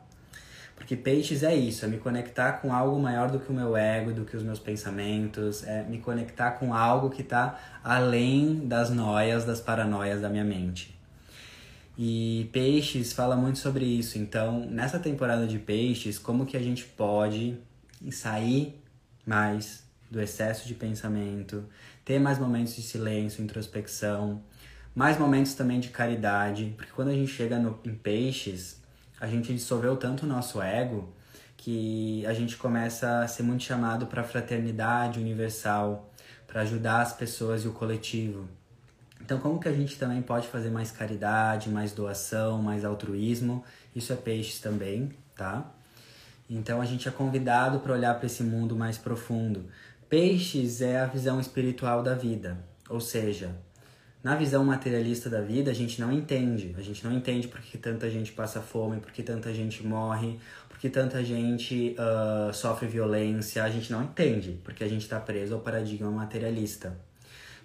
Porque 0.75 0.95
peixes 0.95 1.41
é 1.41 1.55
isso, 1.55 1.85
é 1.85 1.87
me 1.87 1.97
conectar 1.97 2.53
com 2.53 2.73
algo 2.73 2.99
maior 2.99 3.31
do 3.31 3.39
que 3.39 3.49
o 3.49 3.53
meu 3.53 3.75
ego, 3.77 4.11
do 4.11 4.25
que 4.25 4.35
os 4.35 4.43
meus 4.43 4.59
pensamentos, 4.59 5.63
é 5.63 5.83
me 5.83 5.99
conectar 5.99 6.51
com 6.51 6.73
algo 6.73 7.09
que 7.09 7.21
está 7.21 7.57
além 7.83 8.67
das 8.67 8.89
noias, 8.89 9.45
das 9.45 9.61
paranoias 9.61 10.21
da 10.21 10.29
minha 10.29 10.43
mente. 10.43 10.95
E 11.97 12.49
Peixes 12.51 13.13
fala 13.13 13.37
muito 13.37 13.57
sobre 13.57 13.85
isso. 13.85 14.17
Então, 14.17 14.65
nessa 14.69 14.99
temporada 14.99 15.47
de 15.47 15.57
Peixes, 15.57 16.19
como 16.19 16.45
que 16.45 16.57
a 16.57 16.61
gente 16.61 16.83
pode 16.83 17.57
sair 18.11 18.79
mais 19.25 19.83
do 20.11 20.21
excesso 20.21 20.67
de 20.67 20.73
pensamento, 20.73 21.65
ter 22.03 22.19
mais 22.19 22.37
momentos 22.37 22.75
de 22.75 22.81
silêncio, 22.81 23.43
introspecção, 23.43 24.43
mais 24.93 25.17
momentos 25.17 25.53
também 25.55 25.79
de 25.79 25.89
caridade, 25.89 26.73
porque 26.77 26.91
quando 26.91 27.09
a 27.09 27.13
gente 27.13 27.31
chega 27.31 27.57
no, 27.57 27.79
em 27.83 27.95
Peixes, 27.95 28.81
a 29.25 29.27
gente 29.27 29.51
dissolveu 29.51 29.97
tanto 29.97 30.23
o 30.23 30.29
nosso 30.29 30.61
ego 30.61 31.09
que 31.57 32.23
a 32.27 32.33
gente 32.33 32.55
começa 32.57 33.21
a 33.21 33.27
ser 33.27 33.41
muito 33.41 33.63
chamado 33.63 34.05
para 34.05 34.23
fraternidade 34.23 35.19
universal, 35.19 36.13
para 36.45 36.61
ajudar 36.61 37.01
as 37.01 37.11
pessoas 37.11 37.65
e 37.65 37.67
o 37.67 37.71
coletivo. 37.71 38.47
Então, 39.19 39.39
como 39.39 39.59
que 39.59 39.67
a 39.67 39.73
gente 39.73 39.97
também 39.97 40.21
pode 40.21 40.47
fazer 40.47 40.69
mais 40.69 40.91
caridade, 40.91 41.71
mais 41.71 41.91
doação, 41.91 42.61
mais 42.61 42.85
altruísmo? 42.85 43.63
Isso 43.95 44.13
é 44.13 44.15
peixes 44.15 44.59
também, 44.59 45.11
tá? 45.35 45.71
Então, 46.47 46.79
a 46.79 46.85
gente 46.85 47.07
é 47.07 47.11
convidado 47.11 47.79
para 47.79 47.93
olhar 47.93 48.13
para 48.13 48.27
esse 48.27 48.43
mundo 48.43 48.75
mais 48.75 48.99
profundo. 48.99 49.65
Peixes 50.07 50.81
é 50.81 50.99
a 50.99 51.07
visão 51.07 51.39
espiritual 51.39 52.03
da 52.03 52.13
vida, 52.13 52.59
ou 52.87 53.01
seja, 53.01 53.55
na 54.25 54.33
visão 54.35 54.65
materialista 54.65 55.29
da 55.29 55.39
vida, 55.39 55.69
a 55.69 55.73
gente 55.75 56.01
não 56.01 56.11
entende. 56.11 56.73
A 56.79 56.81
gente 56.81 57.05
não 57.05 57.13
entende 57.13 57.47
por 57.47 57.61
que 57.61 57.77
tanta 57.77 58.09
gente 58.09 58.31
passa 58.31 58.59
fome, 58.59 58.99
por 58.99 59.11
que 59.11 59.21
tanta 59.21 59.53
gente 59.53 59.85
morre, 59.85 60.39
por 60.67 60.79
que 60.79 60.89
tanta 60.89 61.23
gente 61.23 61.95
uh, 61.99 62.51
sofre 62.51 62.87
violência. 62.87 63.63
A 63.63 63.69
gente 63.69 63.91
não 63.91 64.01
entende, 64.01 64.59
porque 64.63 64.83
a 64.83 64.87
gente 64.87 65.03
está 65.03 65.19
preso 65.19 65.53
ao 65.53 65.59
paradigma 65.59 66.09
materialista. 66.09 66.97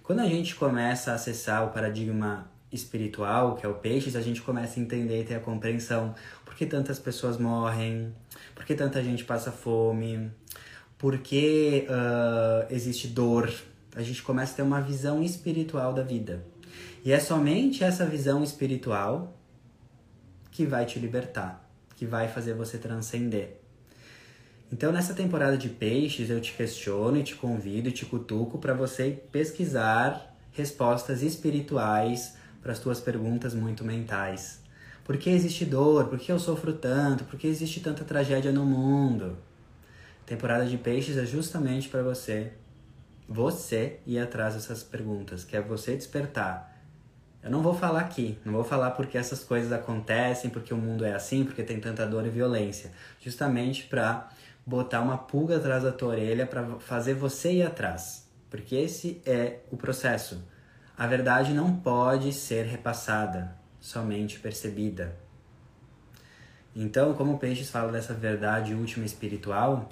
Quando 0.03 0.19
a 0.19 0.27
gente 0.27 0.53
começa 0.53 1.11
a 1.11 1.15
acessar 1.15 1.65
o 1.65 1.71
paradigma 1.71 2.47
espiritual, 2.71 3.55
que 3.55 3.65
é 3.65 3.69
o 3.69 3.73
peixes, 3.73 4.15
a 4.15 4.21
gente 4.21 4.39
começa 4.43 4.79
a 4.79 4.83
entender 4.83 5.21
e 5.21 5.23
ter 5.23 5.33
a 5.33 5.39
compreensão 5.39 6.13
por 6.45 6.53
que 6.53 6.67
tantas 6.67 6.99
pessoas 6.99 7.39
morrem, 7.39 8.13
por 8.53 8.65
que 8.65 8.75
tanta 8.75 9.01
gente 9.01 9.23
passa 9.23 9.51
fome, 9.51 10.29
por 10.95 11.17
que 11.17 11.87
uh, 11.89 12.71
existe 12.71 13.07
dor. 13.07 13.51
A 13.95 14.03
gente 14.03 14.21
começa 14.21 14.53
a 14.53 14.55
ter 14.57 14.61
uma 14.61 14.79
visão 14.79 15.23
espiritual 15.23 15.91
da 15.91 16.03
vida. 16.03 16.50
E 17.03 17.11
é 17.11 17.19
somente 17.19 17.83
essa 17.83 18.05
visão 18.05 18.43
espiritual 18.43 19.35
que 20.51 20.65
vai 20.65 20.85
te 20.85 20.99
libertar, 20.99 21.67
que 21.95 22.05
vai 22.05 22.27
fazer 22.27 22.53
você 22.53 22.77
transcender. 22.77 23.59
Então, 24.71 24.91
nessa 24.91 25.13
temporada 25.13 25.57
de 25.57 25.67
peixes, 25.67 26.29
eu 26.29 26.39
te 26.39 26.53
questiono 26.53 27.17
e 27.17 27.23
te 27.23 27.35
convido 27.35 27.89
e 27.89 27.91
te 27.91 28.05
cutuco 28.05 28.57
para 28.57 28.73
você 28.73 29.19
pesquisar 29.31 30.37
respostas 30.51 31.23
espirituais 31.23 32.35
para 32.61 32.71
as 32.71 32.79
tuas 32.79 32.99
perguntas 32.99 33.53
muito 33.53 33.83
mentais. 33.83 34.61
Por 35.03 35.17
que 35.17 35.29
existe 35.29 35.65
dor? 35.65 36.07
Por 36.07 36.19
que 36.19 36.31
eu 36.31 36.39
sofro 36.39 36.73
tanto? 36.73 37.23
Por 37.23 37.39
que 37.39 37.47
existe 37.47 37.79
tanta 37.79 38.03
tragédia 38.03 38.51
no 38.51 38.65
mundo? 38.65 39.37
Temporada 40.25 40.65
de 40.65 40.77
peixes 40.77 41.17
é 41.17 41.25
justamente 41.25 41.89
para 41.89 42.03
você, 42.03 42.53
você 43.27 43.99
ir 44.05 44.19
atrás 44.19 44.53
dessas 44.53 44.83
perguntas, 44.83 45.43
que 45.43 45.57
é 45.57 45.61
você 45.61 45.95
despertar. 45.95 46.70
Eu 47.43 47.49
não 47.49 47.63
vou 47.63 47.73
falar 47.73 48.01
aqui, 48.01 48.37
não 48.45 48.53
vou 48.53 48.63
falar 48.63 48.91
porque 48.91 49.17
essas 49.17 49.43
coisas 49.43 49.71
acontecem, 49.71 50.51
porque 50.51 50.73
o 50.73 50.77
mundo 50.77 51.03
é 51.03 51.13
assim, 51.13 51.43
porque 51.43 51.63
tem 51.63 51.79
tanta 51.79 52.05
dor 52.05 52.25
e 52.25 52.29
violência, 52.29 52.91
justamente 53.19 53.85
para 53.85 54.29
botar 54.65 55.01
uma 55.01 55.17
pulga 55.17 55.57
atrás 55.57 55.83
da 55.83 55.91
tua 55.91 56.09
orelha 56.09 56.45
para 56.45 56.63
fazer 56.79 57.15
você 57.15 57.53
ir 57.53 57.63
atrás. 57.63 58.29
Porque 58.49 58.75
esse 58.75 59.21
é 59.25 59.59
o 59.71 59.77
processo. 59.77 60.43
A 60.95 61.07
verdade 61.07 61.53
não 61.53 61.75
pode 61.77 62.31
ser 62.31 62.65
repassada, 62.65 63.55
somente 63.79 64.39
percebida. 64.39 65.15
Então, 66.75 67.13
como 67.13 67.33
o 67.33 67.37
Peixes 67.39 67.69
fala 67.69 67.91
dessa 67.91 68.13
verdade 68.13 68.75
última 68.75 69.05
espiritual, 69.05 69.89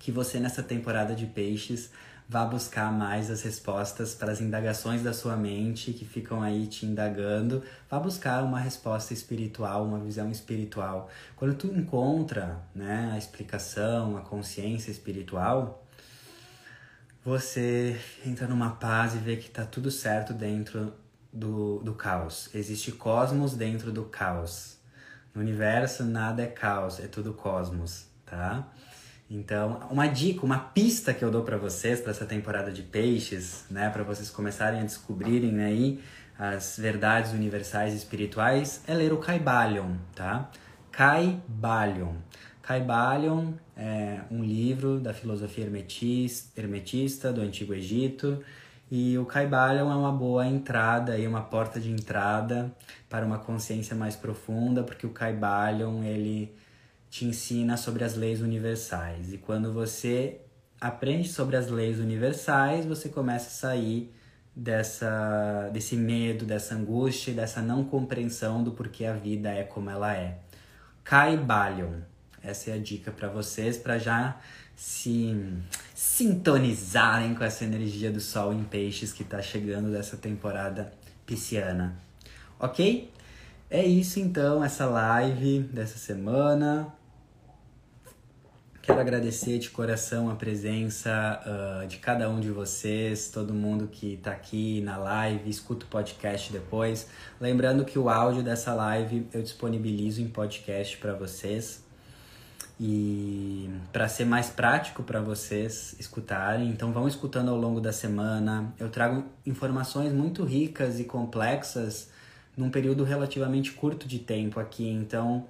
que 0.00 0.10
você 0.10 0.40
nessa 0.40 0.62
temporada 0.62 1.14
de 1.14 1.26
Peixes 1.26 1.90
vá 2.28 2.44
buscar 2.44 2.90
mais 2.92 3.30
as 3.30 3.42
respostas 3.42 4.14
para 4.14 4.32
as 4.32 4.40
indagações 4.40 5.02
da 5.02 5.12
sua 5.12 5.36
mente 5.36 5.92
que 5.92 6.04
ficam 6.04 6.42
aí 6.42 6.66
te 6.66 6.86
indagando. 6.86 7.62
Vá 7.90 7.98
buscar 7.98 8.42
uma 8.42 8.58
resposta 8.58 9.12
espiritual, 9.12 9.84
uma 9.84 9.98
visão 9.98 10.30
espiritual. 10.30 11.10
Quando 11.36 11.54
tu 11.54 11.66
encontra 11.68 12.60
né, 12.74 13.10
a 13.12 13.18
explicação, 13.18 14.16
a 14.16 14.20
consciência 14.20 14.90
espiritual, 14.90 15.86
você 17.24 18.00
entra 18.26 18.46
numa 18.48 18.70
paz 18.70 19.14
e 19.14 19.18
vê 19.18 19.36
que 19.36 19.48
está 19.48 19.64
tudo 19.64 19.90
certo 19.90 20.32
dentro 20.32 20.92
do, 21.32 21.78
do 21.78 21.94
caos. 21.94 22.50
Existe 22.54 22.92
cosmos 22.92 23.54
dentro 23.54 23.92
do 23.92 24.04
caos. 24.04 24.76
No 25.34 25.40
universo 25.40 26.04
nada 26.04 26.42
é 26.42 26.46
caos, 26.46 27.00
é 27.00 27.06
tudo 27.06 27.32
cosmos, 27.32 28.06
tá? 28.26 28.68
Então, 29.34 29.80
uma 29.90 30.06
dica, 30.06 30.44
uma 30.44 30.58
pista 30.58 31.14
que 31.14 31.24
eu 31.24 31.30
dou 31.30 31.42
para 31.42 31.56
vocês 31.56 32.02
para 32.02 32.10
essa 32.10 32.26
temporada 32.26 32.70
de 32.70 32.82
peixes, 32.82 33.64
né, 33.70 33.88
para 33.88 34.02
vocês 34.02 34.28
começarem 34.28 34.80
a 34.80 34.84
descobrirem 34.84 35.62
aí 35.64 36.00
as 36.38 36.76
verdades 36.78 37.32
universais 37.32 37.94
e 37.94 37.96
espirituais, 37.96 38.82
é 38.86 38.92
ler 38.92 39.10
o 39.10 39.16
Caibalion, 39.16 39.96
tá? 40.14 40.50
Caibalion. 40.90 42.16
Caibalion 42.60 43.54
é 43.74 44.20
um 44.30 44.44
livro 44.44 45.00
da 45.00 45.14
filosofia 45.14 45.64
hermetista 45.64 47.32
do 47.32 47.40
Antigo 47.40 47.72
Egito 47.72 48.44
e 48.90 49.16
o 49.16 49.24
Caibalion 49.24 49.90
é 49.90 49.96
uma 49.96 50.12
boa 50.12 50.46
entrada 50.46 51.16
e 51.16 51.26
uma 51.26 51.40
porta 51.40 51.80
de 51.80 51.90
entrada 51.90 52.70
para 53.08 53.24
uma 53.24 53.38
consciência 53.38 53.96
mais 53.96 54.14
profunda, 54.14 54.82
porque 54.82 55.06
o 55.06 55.10
Caibalion 55.10 56.04
ele 56.04 56.54
te 57.12 57.26
ensina 57.26 57.76
sobre 57.76 58.04
as 58.04 58.16
leis 58.16 58.40
universais. 58.40 59.34
E 59.34 59.36
quando 59.36 59.70
você 59.70 60.40
aprende 60.80 61.28
sobre 61.28 61.56
as 61.56 61.68
leis 61.68 61.98
universais, 61.98 62.86
você 62.86 63.10
começa 63.10 63.48
a 63.48 63.50
sair 63.50 64.10
dessa 64.56 65.68
desse 65.70 65.94
medo, 65.94 66.46
dessa 66.46 66.74
angústia, 66.74 67.34
dessa 67.34 67.60
não 67.60 67.84
compreensão 67.84 68.64
do 68.64 68.72
porquê 68.72 69.04
a 69.04 69.12
vida 69.12 69.50
é 69.50 69.62
como 69.62 69.90
ela 69.90 70.16
é. 70.16 70.38
Caibalion. 71.04 72.00
Essa 72.42 72.70
é 72.70 72.74
a 72.74 72.78
dica 72.78 73.10
para 73.12 73.28
vocês 73.28 73.76
para 73.76 73.98
já 73.98 74.40
se 74.74 75.36
sintonizarem 75.94 77.34
com 77.34 77.44
essa 77.44 77.62
energia 77.62 78.10
do 78.10 78.20
sol 78.20 78.54
em 78.54 78.64
peixes 78.64 79.12
que 79.12 79.22
está 79.22 79.42
chegando 79.42 79.92
dessa 79.92 80.16
temporada 80.16 80.90
pisciana. 81.26 81.94
OK? 82.58 83.10
É 83.68 83.84
isso 83.84 84.18
então, 84.18 84.64
essa 84.64 84.86
live 84.86 85.60
dessa 85.60 85.98
semana. 85.98 86.90
Quero 88.82 88.98
agradecer 88.98 89.60
de 89.60 89.70
coração 89.70 90.28
a 90.28 90.34
presença 90.34 91.40
uh, 91.46 91.86
de 91.86 91.98
cada 91.98 92.28
um 92.28 92.40
de 92.40 92.50
vocês, 92.50 93.30
todo 93.30 93.54
mundo 93.54 93.86
que 93.86 94.14
está 94.14 94.32
aqui 94.32 94.80
na 94.80 94.96
live, 94.96 95.48
escuta 95.48 95.86
o 95.86 95.88
podcast 95.88 96.52
depois. 96.52 97.06
Lembrando 97.40 97.84
que 97.84 97.96
o 97.96 98.08
áudio 98.08 98.42
dessa 98.42 98.74
live 98.74 99.28
eu 99.32 99.40
disponibilizo 99.40 100.20
em 100.20 100.26
podcast 100.26 100.96
para 100.96 101.14
vocês 101.14 101.84
e 102.80 103.70
para 103.92 104.08
ser 104.08 104.24
mais 104.24 104.50
prático 104.50 105.04
para 105.04 105.20
vocês 105.20 105.94
escutarem. 106.00 106.68
Então 106.68 106.92
vão 106.92 107.06
escutando 107.06 107.50
ao 107.52 107.56
longo 107.56 107.80
da 107.80 107.92
semana. 107.92 108.74
Eu 108.80 108.88
trago 108.88 109.24
informações 109.46 110.12
muito 110.12 110.42
ricas 110.42 110.98
e 110.98 111.04
complexas 111.04 112.10
num 112.56 112.68
período 112.68 113.04
relativamente 113.04 113.70
curto 113.70 114.08
de 114.08 114.18
tempo 114.18 114.58
aqui. 114.58 114.88
Então 114.88 115.46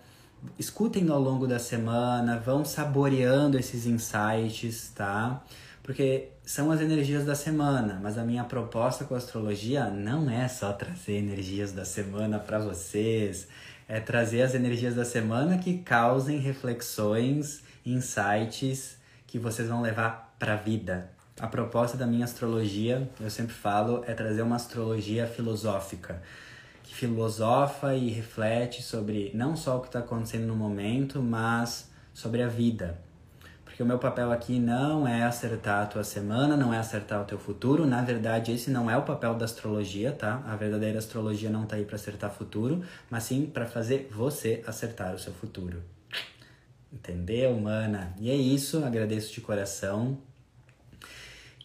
escutem 0.58 1.08
ao 1.08 1.20
longo 1.20 1.46
da 1.46 1.58
semana, 1.58 2.38
vão 2.38 2.64
saboreando 2.64 3.58
esses 3.58 3.86
insights, 3.86 4.90
tá? 4.94 5.42
Porque 5.82 6.28
são 6.44 6.70
as 6.70 6.80
energias 6.80 7.24
da 7.24 7.34
semana, 7.34 7.98
mas 8.02 8.16
a 8.16 8.24
minha 8.24 8.44
proposta 8.44 9.04
com 9.04 9.14
a 9.14 9.18
astrologia 9.18 9.90
não 9.90 10.30
é 10.30 10.46
só 10.48 10.72
trazer 10.72 11.14
energias 11.14 11.72
da 11.72 11.84
semana 11.84 12.38
para 12.38 12.58
vocês, 12.58 13.48
é 13.88 14.00
trazer 14.00 14.42
as 14.42 14.54
energias 14.54 14.94
da 14.94 15.04
semana 15.04 15.58
que 15.58 15.78
causem 15.78 16.38
reflexões, 16.38 17.62
insights 17.84 18.96
que 19.26 19.38
vocês 19.38 19.68
vão 19.68 19.82
levar 19.82 20.34
para 20.38 20.54
a 20.54 20.56
vida. 20.56 21.10
A 21.40 21.46
proposta 21.46 21.96
da 21.96 22.06
minha 22.06 22.24
astrologia, 22.24 23.08
eu 23.20 23.30
sempre 23.30 23.54
falo, 23.54 24.04
é 24.06 24.14
trazer 24.14 24.42
uma 24.42 24.56
astrologia 24.56 25.26
filosófica 25.26 26.22
que 26.82 26.94
filosofa 26.94 27.94
e 27.94 28.10
reflete 28.10 28.82
sobre 28.82 29.30
não 29.34 29.56
só 29.56 29.76
o 29.76 29.80
que 29.80 29.86
está 29.86 30.00
acontecendo 30.00 30.46
no 30.46 30.56
momento, 30.56 31.22
mas 31.22 31.90
sobre 32.12 32.42
a 32.42 32.48
vida. 32.48 32.98
Porque 33.64 33.82
o 33.82 33.86
meu 33.86 33.98
papel 33.98 34.30
aqui 34.30 34.58
não 34.58 35.08
é 35.08 35.24
acertar 35.24 35.84
a 35.84 35.86
tua 35.86 36.04
semana, 36.04 36.58
não 36.58 36.74
é 36.74 36.78
acertar 36.78 37.22
o 37.22 37.24
teu 37.24 37.38
futuro. 37.38 37.86
Na 37.86 38.02
verdade, 38.02 38.52
esse 38.52 38.70
não 38.70 38.90
é 38.90 38.96
o 38.98 39.02
papel 39.02 39.34
da 39.34 39.46
astrologia, 39.46 40.12
tá? 40.12 40.42
A 40.46 40.54
verdadeira 40.56 40.98
astrologia 40.98 41.48
não 41.48 41.62
está 41.64 41.76
aí 41.76 41.84
para 41.86 41.96
acertar 41.96 42.30
futuro, 42.30 42.82
mas 43.08 43.22
sim 43.22 43.46
para 43.46 43.64
fazer 43.64 44.10
você 44.12 44.62
acertar 44.66 45.14
o 45.14 45.18
seu 45.18 45.32
futuro. 45.32 45.82
Entendeu, 46.92 47.58
mana? 47.58 48.12
E 48.20 48.30
é 48.30 48.34
isso, 48.34 48.84
agradeço 48.84 49.32
de 49.32 49.40
coração. 49.40 50.18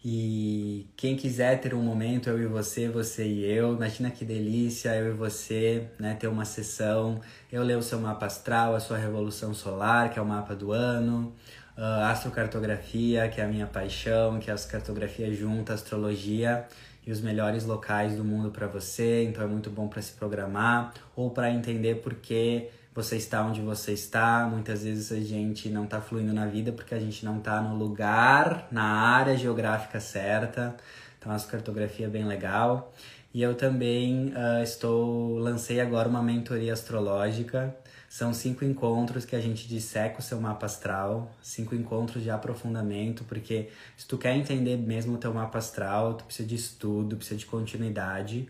E 0.04 0.86
quem 0.96 1.16
quiser 1.16 1.60
ter 1.60 1.74
um 1.74 1.82
momento, 1.82 2.30
eu 2.30 2.40
e 2.40 2.46
você, 2.46 2.88
você 2.88 3.26
e 3.26 3.44
eu, 3.44 3.74
imagina 3.74 4.10
que 4.10 4.24
delícia, 4.24 4.94
eu 4.94 5.08
e 5.08 5.16
você, 5.16 5.88
né, 5.98 6.14
ter 6.14 6.28
uma 6.28 6.44
sessão, 6.44 7.20
eu 7.50 7.64
ler 7.64 7.76
o 7.76 7.82
seu 7.82 7.98
mapa 7.98 8.26
astral, 8.26 8.76
a 8.76 8.80
sua 8.80 8.96
revolução 8.96 9.52
solar, 9.52 10.10
que 10.12 10.18
é 10.18 10.22
o 10.22 10.26
mapa 10.26 10.54
do 10.54 10.70
ano, 10.70 11.34
uh, 11.76 12.04
astrocartografia, 12.04 13.28
que 13.28 13.40
é 13.40 13.44
a 13.44 13.48
minha 13.48 13.66
paixão, 13.66 14.38
que 14.38 14.50
é 14.50 14.54
a 14.54 14.58
cartografia 14.58 15.32
junta, 15.34 15.74
astrologia 15.74 16.66
e 17.04 17.10
os 17.10 17.20
melhores 17.20 17.64
locais 17.64 18.14
do 18.14 18.24
mundo 18.24 18.50
para 18.50 18.66
você, 18.66 19.24
então 19.24 19.42
é 19.42 19.46
muito 19.46 19.68
bom 19.68 19.88
para 19.88 20.00
se 20.00 20.12
programar 20.12 20.92
ou 21.16 21.30
para 21.30 21.50
entender 21.50 21.96
por 21.96 22.14
que 22.14 22.68
você 22.98 23.16
está 23.16 23.44
onde 23.44 23.60
você 23.60 23.92
está. 23.92 24.48
Muitas 24.50 24.82
vezes 24.82 25.12
a 25.12 25.20
gente 25.20 25.68
não 25.68 25.84
está 25.84 26.00
fluindo 26.00 26.32
na 26.32 26.46
vida 26.46 26.72
porque 26.72 26.92
a 26.92 26.98
gente 26.98 27.24
não 27.24 27.38
está 27.38 27.60
no 27.60 27.76
lugar, 27.76 28.66
na 28.72 28.82
área 28.82 29.36
geográfica 29.36 30.00
certa. 30.00 30.76
Então, 31.16 31.30
a 31.30 31.38
cartografia 31.38 32.06
é 32.06 32.08
bem 32.08 32.24
legal. 32.24 32.92
E 33.32 33.40
eu 33.40 33.54
também 33.54 34.32
uh, 34.32 34.62
estou 34.64 35.38
lancei 35.38 35.80
agora 35.80 36.08
uma 36.08 36.20
mentoria 36.20 36.72
astrológica. 36.72 37.72
São 38.08 38.34
cinco 38.34 38.64
encontros 38.64 39.24
que 39.24 39.36
a 39.36 39.40
gente 39.40 39.68
disseca 39.68 40.18
o 40.18 40.22
seu 40.22 40.40
mapa 40.40 40.66
astral, 40.66 41.30
cinco 41.40 41.76
encontros 41.76 42.22
de 42.22 42.30
aprofundamento, 42.30 43.22
porque 43.24 43.68
se 43.96 44.08
tu 44.08 44.18
quer 44.18 44.34
entender 44.34 44.76
mesmo 44.76 45.14
o 45.14 45.18
teu 45.18 45.32
mapa 45.32 45.58
astral, 45.58 46.14
tu 46.14 46.24
precisa 46.24 46.48
de 46.48 46.54
estudo, 46.56 47.16
precisa 47.16 47.38
de 47.38 47.46
continuidade. 47.46 48.48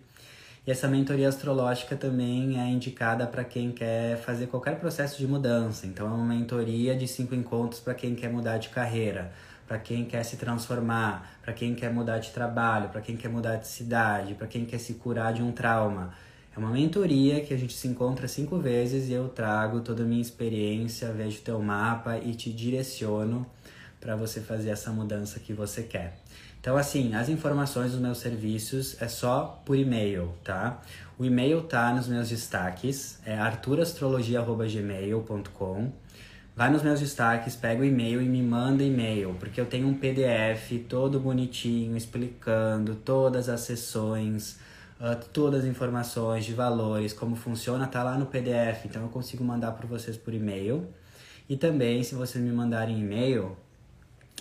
E 0.69 0.71
essa 0.71 0.87
mentoria 0.87 1.31
astrológica 1.31 1.97
também 1.97 2.61
é 2.61 2.69
indicada 2.69 3.27
para 3.27 3.43
quem 3.43 3.73
quer 3.73 4.19
fazer 4.19 4.49
qualquer 4.49 4.79
processo 4.79 5.17
de 5.17 5.27
mudança. 5.27 5.87
Então 5.87 6.07
é 6.07 6.11
uma 6.11 6.27
mentoria 6.27 6.95
de 6.95 7.09
cinco 7.09 7.35
encontros 7.35 7.81
para 7.81 7.95
quem 7.95 8.15
quer 8.15 8.29
mudar 8.31 8.59
de 8.59 8.69
carreira, 8.69 9.33
para 9.67 9.79
quem 9.79 10.05
quer 10.05 10.23
se 10.25 10.37
transformar, 10.37 11.39
para 11.41 11.55
quem 11.55 11.75
quer 11.75 11.91
mudar 11.91 12.19
de 12.19 12.33
trabalho, 12.33 12.91
para 12.91 13.01
quem 13.01 13.17
quer 13.17 13.31
mudar 13.31 13.57
de 13.57 13.67
cidade, 13.67 14.35
para 14.35 14.47
quem 14.47 14.67
quer 14.67 14.77
se 14.77 14.93
curar 14.93 15.33
de 15.33 15.43
um 15.43 15.53
trauma. 15.53 16.13
É 16.55 16.59
uma 16.59 16.71
mentoria 16.71 17.41
que 17.41 17.55
a 17.55 17.57
gente 17.57 17.73
se 17.73 17.89
encontra 17.89 18.29
cinco 18.29 18.59
vezes 18.59 19.09
e 19.09 19.15
eu 19.15 19.27
trago 19.31 19.81
toda 19.81 20.03
a 20.03 20.07
minha 20.07 20.21
experiência, 20.21 21.11
vejo 21.13 21.41
teu 21.41 21.63
mapa 21.63 22.19
e 22.19 22.35
te 22.35 22.53
direciono 22.53 23.47
para 23.99 24.15
você 24.17 24.39
fazer 24.39 24.69
essa 24.69 24.91
mudança 24.91 25.41
que 25.41 25.55
você 25.55 25.83
quer. 25.83 26.19
Então, 26.61 26.77
assim, 26.77 27.15
as 27.15 27.29
informações 27.29 27.93
dos 27.93 28.01
meus 28.01 28.19
serviços 28.19 29.01
é 29.01 29.07
só 29.09 29.63
por 29.65 29.77
e-mail, 29.77 30.35
tá? 30.43 30.83
O 31.19 31.25
e-mail 31.25 31.63
tá 31.63 31.93
nos 31.93 32.09
meus 32.09 32.29
destaques, 32.29 33.21
é 33.25 33.39
arturastrologia.gmail.com 33.39 35.93
Vai 36.59 36.73
nos 36.73 36.83
meus 36.83 36.99
destaques, 36.99 37.55
pega 37.55 37.83
o 37.83 37.85
e-mail 37.85 38.21
e 38.21 38.29
me 38.29 38.43
manda 38.43 38.83
e-mail, 38.83 39.37
porque 39.39 39.61
eu 39.61 39.67
tenho 39.67 39.87
um 39.87 39.95
PDF 39.95 40.73
todo 40.89 41.21
bonitinho 41.21 41.97
explicando 41.97 42.97
todas 42.97 43.49
as 43.49 43.61
sessões, 43.61 44.59
uh, 45.01 45.15
todas 45.33 45.61
as 45.61 45.67
informações 45.67 46.45
de 46.45 46.53
valores, 46.53 47.13
como 47.13 47.37
funciona, 47.37 47.87
tá 47.87 48.03
lá 48.03 48.19
no 48.19 48.27
PDF, 48.27 48.87
então 48.87 49.03
eu 49.03 49.09
consigo 49.09 49.45
mandar 49.45 49.71
para 49.71 49.87
vocês 49.87 50.17
por 50.17 50.35
e-mail. 50.35 50.89
E 51.49 51.57
também, 51.57 52.03
se 52.03 52.17
vocês 52.17 52.43
me 52.43 52.51
mandarem 52.51 52.99
e-mail, 52.99 53.57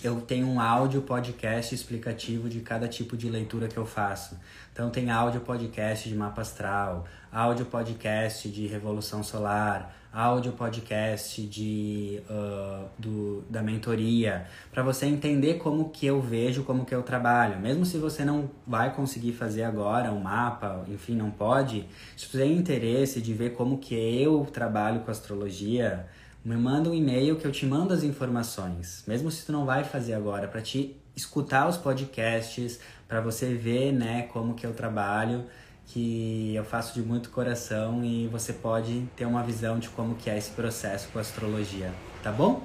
eu 0.04 0.22
tenho 0.22 0.48
um 0.48 0.60
áudio 0.60 1.02
podcast 1.02 1.74
explicativo 1.74 2.48
de 2.48 2.60
cada 2.60 2.88
tipo 2.88 3.18
de 3.18 3.30
leitura 3.30 3.68
que 3.68 3.78
eu 3.78 3.86
faço. 3.86 4.38
Então 4.72 4.90
tem 4.90 5.10
áudio 5.10 5.42
podcast 5.42 6.08
de 6.08 6.16
mapa 6.16 6.42
astral, 6.42 7.06
áudio 7.32 7.66
podcast 7.66 8.48
de 8.48 8.68
revolução 8.68 9.24
solar, 9.24 9.96
áudio 10.14 10.52
podcast 10.52 11.42
de, 11.42 12.22
uh, 12.30 12.86
do, 12.98 13.44
da 13.50 13.62
mentoria, 13.62 14.46
para 14.72 14.84
você 14.84 15.08
entender 15.08 15.56
como 15.56 15.90
que 15.90 16.06
eu 16.06 16.22
vejo, 16.22 16.64
como 16.64 16.86
que 16.86 16.94
eu 16.94 17.02
trabalho. 17.02 17.60
Mesmo 17.60 17.86
se 17.86 17.98
você 17.98 18.24
não 18.24 18.50
vai 18.66 18.94
conseguir 18.94 19.34
fazer 19.34 19.64
agora 19.64 20.12
um 20.12 20.20
mapa, 20.20 20.86
enfim, 20.88 21.16
não 21.16 21.32
pode, 21.32 21.88
se 22.16 22.28
você 22.28 22.40
tem 22.40 22.56
interesse 22.56 23.22
de 23.22 23.34
ver 23.34 23.54
como 23.54 23.80
que 23.80 23.96
eu 23.96 24.46
trabalho 24.52 25.02
com 25.02 25.12
astrologia, 25.12 26.08
me 26.48 26.56
manda 26.56 26.90
um 26.90 26.94
e-mail 26.94 27.36
que 27.36 27.46
eu 27.46 27.52
te 27.52 27.66
mando 27.66 27.94
as 27.94 28.04
informações, 28.04 29.04
mesmo 29.06 29.30
se 29.30 29.46
tu 29.46 29.52
não 29.52 29.66
vai 29.66 29.84
fazer 29.84 30.14
agora, 30.14 30.48
para 30.48 30.62
te 30.62 30.96
escutar 31.16 31.68
os 31.68 31.76
podcasts, 31.76 32.80
para 33.08 33.20
você 33.20 33.54
ver, 33.54 33.92
né, 33.92 34.24
como 34.32 34.54
que 34.54 34.66
eu 34.66 34.74
trabalho 34.74 35.46
que 35.88 36.54
eu 36.54 36.66
faço 36.66 36.94
de 36.94 37.02
muito 37.02 37.30
coração 37.30 38.04
e 38.04 38.28
você 38.28 38.52
pode 38.52 39.08
ter 39.16 39.26
uma 39.26 39.42
visão 39.42 39.80
de 39.80 39.88
como 39.90 40.16
que 40.16 40.30
é 40.30 40.38
esse 40.38 40.52
processo 40.52 41.08
com 41.10 41.18
a 41.18 41.22
astrologia, 41.22 41.94
tá 42.22 42.32
bom? 42.32 42.62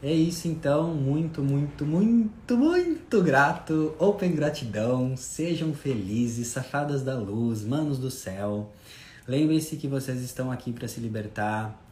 É 0.00 0.12
isso 0.12 0.46
então, 0.46 0.94
muito, 0.94 1.42
muito, 1.42 1.84
muito, 1.84 2.56
muito 2.56 3.22
grato, 3.22 3.94
open 3.98 4.32
gratidão, 4.32 5.16
sejam 5.16 5.74
felizes, 5.74 6.46
safadas 6.48 7.02
da 7.02 7.16
luz, 7.16 7.64
manos 7.64 7.98
do 7.98 8.10
céu. 8.10 8.72
Lembrem-se 9.26 9.76
que 9.76 9.88
vocês 9.88 10.22
estão 10.22 10.52
aqui 10.52 10.72
para 10.72 10.86
se 10.86 11.00
libertar. 11.00 11.87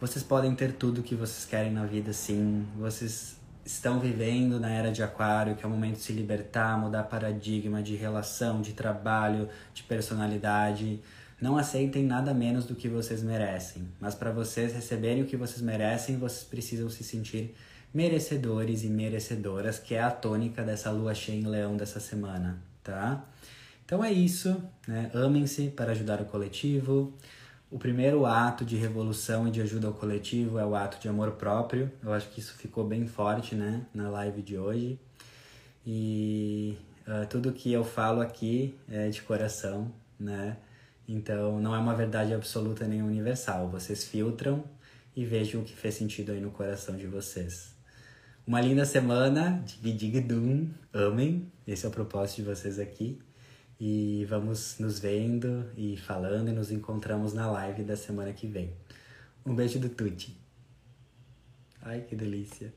Vocês 0.00 0.24
podem 0.24 0.54
ter 0.54 0.74
tudo 0.74 1.00
o 1.00 1.02
que 1.02 1.16
vocês 1.16 1.44
querem 1.44 1.72
na 1.72 1.84
vida, 1.84 2.12
sim. 2.12 2.64
Vocês 2.76 3.36
estão 3.64 3.98
vivendo 3.98 4.60
na 4.60 4.70
era 4.70 4.92
de 4.92 5.02
Aquário, 5.02 5.56
que 5.56 5.64
é 5.64 5.66
o 5.66 5.70
momento 5.70 5.96
de 5.96 6.02
se 6.02 6.12
libertar, 6.12 6.78
mudar 6.78 7.02
paradigma 7.02 7.82
de 7.82 7.96
relação, 7.96 8.62
de 8.62 8.74
trabalho, 8.74 9.48
de 9.74 9.82
personalidade. 9.82 11.02
Não 11.40 11.58
aceitem 11.58 12.04
nada 12.04 12.32
menos 12.32 12.64
do 12.64 12.76
que 12.76 12.88
vocês 12.88 13.24
merecem, 13.24 13.88
mas 13.98 14.14
para 14.14 14.30
vocês 14.30 14.72
receberem 14.72 15.24
o 15.24 15.26
que 15.26 15.36
vocês 15.36 15.60
merecem, 15.60 16.16
vocês 16.16 16.44
precisam 16.44 16.88
se 16.88 17.02
sentir 17.02 17.56
merecedores 17.92 18.84
e 18.84 18.88
merecedoras, 18.88 19.80
que 19.80 19.96
é 19.96 20.00
a 20.00 20.12
tônica 20.12 20.62
dessa 20.62 20.92
lua 20.92 21.12
cheia 21.12 21.40
em 21.40 21.44
leão 21.44 21.76
dessa 21.76 21.98
semana, 21.98 22.62
tá? 22.84 23.24
Então 23.84 24.04
é 24.04 24.12
isso, 24.12 24.62
né? 24.86 25.10
Amem-se 25.12 25.70
para 25.70 25.90
ajudar 25.90 26.20
o 26.20 26.24
coletivo. 26.24 27.12
O 27.70 27.78
primeiro 27.78 28.24
ato 28.24 28.64
de 28.64 28.76
revolução 28.76 29.46
e 29.46 29.50
de 29.50 29.60
ajuda 29.60 29.88
ao 29.88 29.92
coletivo 29.92 30.58
é 30.58 30.64
o 30.64 30.74
ato 30.74 30.98
de 30.98 31.06
amor 31.06 31.32
próprio. 31.32 31.92
Eu 32.02 32.14
acho 32.14 32.30
que 32.30 32.40
isso 32.40 32.54
ficou 32.54 32.82
bem 32.82 33.06
forte, 33.06 33.54
né, 33.54 33.84
na 33.92 34.08
live 34.08 34.40
de 34.40 34.56
hoje. 34.56 34.98
E 35.86 36.78
uh, 37.06 37.26
tudo 37.28 37.52
que 37.52 37.70
eu 37.70 37.84
falo 37.84 38.22
aqui 38.22 38.74
é 38.88 39.10
de 39.10 39.20
coração, 39.20 39.92
né? 40.18 40.56
Então 41.06 41.60
não 41.60 41.74
é 41.74 41.78
uma 41.78 41.94
verdade 41.94 42.32
absoluta 42.32 42.86
nem 42.86 43.02
universal. 43.02 43.68
Vocês 43.68 44.02
filtram 44.04 44.64
e 45.14 45.26
vejam 45.26 45.60
o 45.60 45.64
que 45.64 45.76
fez 45.76 45.94
sentido 45.94 46.32
aí 46.32 46.40
no 46.40 46.50
coração 46.50 46.96
de 46.96 47.06
vocês. 47.06 47.76
Uma 48.46 48.62
linda 48.62 48.86
semana, 48.86 49.62
Digigdum, 49.82 50.70
amem. 50.90 51.52
Esse 51.66 51.84
é 51.84 51.88
o 51.88 51.92
propósito 51.92 52.36
de 52.36 52.42
vocês 52.44 52.78
aqui. 52.78 53.18
E 53.80 54.24
vamos 54.28 54.78
nos 54.78 54.98
vendo 54.98 55.70
e 55.76 55.96
falando 55.96 56.48
e 56.48 56.52
nos 56.52 56.72
encontramos 56.72 57.32
na 57.32 57.48
live 57.50 57.84
da 57.84 57.96
semana 57.96 58.32
que 58.32 58.46
vem. 58.46 58.72
Um 59.46 59.54
beijo 59.54 59.78
do 59.78 59.88
Tuti. 59.88 60.36
Ai, 61.80 62.00
que 62.00 62.16
delícia. 62.16 62.74